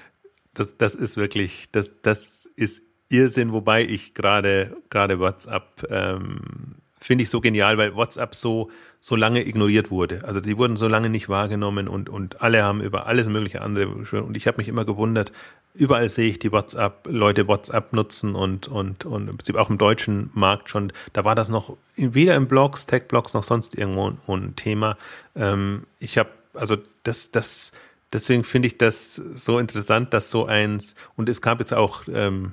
das, 0.55 0.77
das 0.77 0.95
ist 0.95 1.17
wirklich, 1.17 1.69
das, 1.71 1.93
das 2.03 2.49
ist 2.57 2.83
Irrsinn, 3.09 3.53
wobei 3.53 3.85
ich 3.85 4.15
gerade 4.15 4.77
gerade 4.91 5.21
WhatsApp 5.21 5.87
ähm, 5.91 6.77
finde 7.07 7.23
ich 7.23 7.31
so 7.31 7.41
genial, 7.41 7.79
weil 7.79 7.95
WhatsApp 7.95 8.35
so 8.35 8.71
so 9.01 9.15
lange 9.15 9.47
ignoriert 9.47 9.91
wurde. 9.91 10.25
Also 10.25 10.43
sie 10.43 10.59
wurden 10.59 10.77
so 10.77 10.89
lange 10.89 11.09
nicht 11.09 11.29
wahrgenommen 11.29 11.87
und 11.87 12.09
und 12.09 12.43
alle 12.43 12.63
haben 12.63 12.81
über 12.81 13.07
alles 13.07 13.29
mögliche 13.29 13.63
andere 13.63 13.89
und 13.89 14.37
ich 14.37 14.47
habe 14.47 14.59
mich 14.59 14.69
immer 14.69 14.85
gewundert, 14.85 15.33
überall 15.77 16.09
sehe 16.09 16.29
ich 16.29 16.39
die 16.39 16.53
WhatsApp, 16.53 17.07
Leute 17.09 17.47
WhatsApp 17.49 17.93
nutzen 17.93 18.35
und, 18.35 18.69
und, 18.69 19.05
und 19.05 19.29
im 19.29 19.37
Prinzip 19.37 19.57
auch 19.57 19.71
im 19.71 19.79
deutschen 19.79 20.31
Markt 20.35 20.71
schon, 20.71 20.93
da 21.13 21.25
war 21.25 21.35
das 21.35 21.49
noch 21.49 21.77
weder 21.97 22.35
im 22.35 22.49
Blogs, 22.49 22.87
Tech-Blogs 22.87 23.35
noch 23.35 23.45
sonst 23.45 23.77
irgendwo 23.77 24.13
ein 24.33 24.57
Thema. 24.57 24.97
Ähm, 25.35 25.85
ich 25.99 26.19
habe, 26.19 26.31
also 26.55 26.77
das, 27.05 27.31
das, 27.31 27.73
deswegen 28.13 28.45
finde 28.45 28.67
ich 28.67 28.79
das 28.79 29.15
so 29.15 29.59
interessant, 29.59 30.13
dass 30.15 30.31
so 30.31 30.47
eins, 30.47 30.95
und 31.17 31.29
es 31.29 31.43
gab 31.43 31.61
jetzt 31.61 31.75
auch, 31.75 32.03
ähm, 32.13 32.53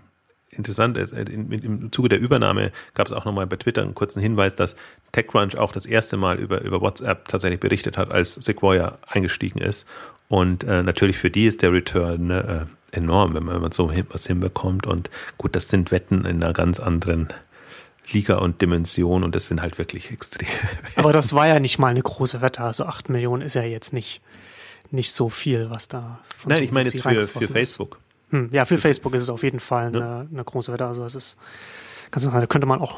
interessant 0.58 0.98
ist, 0.98 1.12
äh, 1.14 1.24
im 1.24 1.92
Zuge 1.92 2.10
der 2.10 2.20
Übernahme 2.20 2.72
gab 2.94 3.08
es 3.08 3.14
auch 3.14 3.26
nochmal 3.26 3.48
bei 3.48 3.58
Twitter 3.58 3.82
einen 3.82 3.96
kurzen 3.96 4.22
Hinweis, 4.22 4.56
dass 4.56 4.76
TechCrunch 5.12 5.58
auch 5.58 5.72
das 5.72 5.86
erste 5.86 6.18
Mal 6.18 6.40
über, 6.40 6.62
über 6.62 6.82
WhatsApp 6.82 7.28
tatsächlich 7.28 7.60
berichtet 7.60 7.98
hat, 7.98 8.12
als 8.12 8.36
Sequoia 8.36 8.98
eingestiegen 9.08 9.60
ist. 9.60 9.88
Und 10.30 10.64
äh, 10.64 10.84
natürlich 10.84 11.18
für 11.18 11.30
die 11.30 11.46
ist 11.46 11.62
der 11.62 11.72
Return 11.72 12.28
ne, 12.28 12.68
äh, 12.92 12.98
enorm, 12.98 13.34
wenn 13.34 13.44
man, 13.44 13.56
wenn 13.56 13.62
man 13.62 13.72
so 13.72 13.92
was 14.10 14.28
hinbekommt. 14.28 14.88
Und 14.88 15.10
gut, 15.38 15.56
das 15.56 15.70
sind 15.70 15.92
Wetten 15.92 16.26
in 16.26 16.44
einer 16.44 16.54
ganz 16.54 16.80
anderen 16.80 17.28
Liga 18.12 18.38
und 18.38 18.62
Dimension 18.62 19.24
und 19.24 19.36
das 19.36 19.48
sind 19.48 19.62
halt 19.62 19.78
wirklich 19.78 20.12
extrem. 20.12 20.48
Aber 20.96 21.14
das 21.14 21.34
war 21.34 21.48
ja 21.48 21.60
nicht 21.60 21.80
mal 21.80 21.90
eine 21.90 22.02
große 22.02 22.42
Wette. 22.42 22.64
Also 22.64 22.86
8 22.86 23.10
Millionen 23.10 23.42
ist 23.42 23.54
ja 23.54 23.64
jetzt 23.64 23.94
nicht, 23.94 24.22
nicht 24.92 25.12
so 25.12 25.30
viel, 25.30 25.70
was 25.70 25.88
da 25.88 26.20
von 26.38 26.52
Nein, 26.52 26.64
ich 26.64 26.72
meine 26.72 26.86
jetzt 26.86 27.02
für, 27.02 27.28
für 27.28 27.42
Facebook. 27.42 28.00
Hm, 28.34 28.50
ja, 28.52 28.66
für 28.66 28.78
Facebook 28.78 29.14
ist 29.14 29.22
es 29.22 29.30
auf 29.30 29.44
jeden 29.44 29.60
Fall 29.60 29.88
eine, 29.88 30.00
ja. 30.00 30.26
eine 30.32 30.44
große 30.44 30.74
Wette. 30.74 30.86
Also 30.86 31.06
es 31.06 31.16
ist 31.16 31.38
Ganz 32.14 32.30
da 32.30 32.46
könnte 32.46 32.68
man 32.68 32.80
auch 32.80 32.98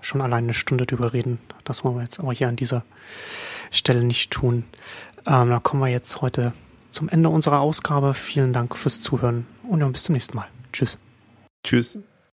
schon 0.00 0.22
allein 0.22 0.44
eine 0.44 0.54
Stunde 0.54 0.86
drüber 0.86 1.12
reden. 1.12 1.38
Das 1.64 1.84
wollen 1.84 1.96
wir 1.96 2.02
jetzt 2.02 2.18
aber 2.18 2.32
hier 2.32 2.48
an 2.48 2.56
dieser 2.56 2.82
Stelle 3.70 4.02
nicht 4.04 4.30
tun. 4.30 4.64
Ähm, 5.26 5.50
da 5.50 5.58
kommen 5.58 5.82
wir 5.82 5.88
jetzt 5.88 6.22
heute 6.22 6.54
zum 6.90 7.10
Ende 7.10 7.28
unserer 7.28 7.60
Ausgabe. 7.60 8.14
Vielen 8.14 8.54
Dank 8.54 8.74
fürs 8.74 9.02
Zuhören 9.02 9.46
und 9.68 9.80
dann 9.80 9.92
bis 9.92 10.04
zum 10.04 10.14
nächsten 10.14 10.34
Mal. 10.36 10.46
Tschüss. 10.72 10.96
Tschüss. 11.62 11.98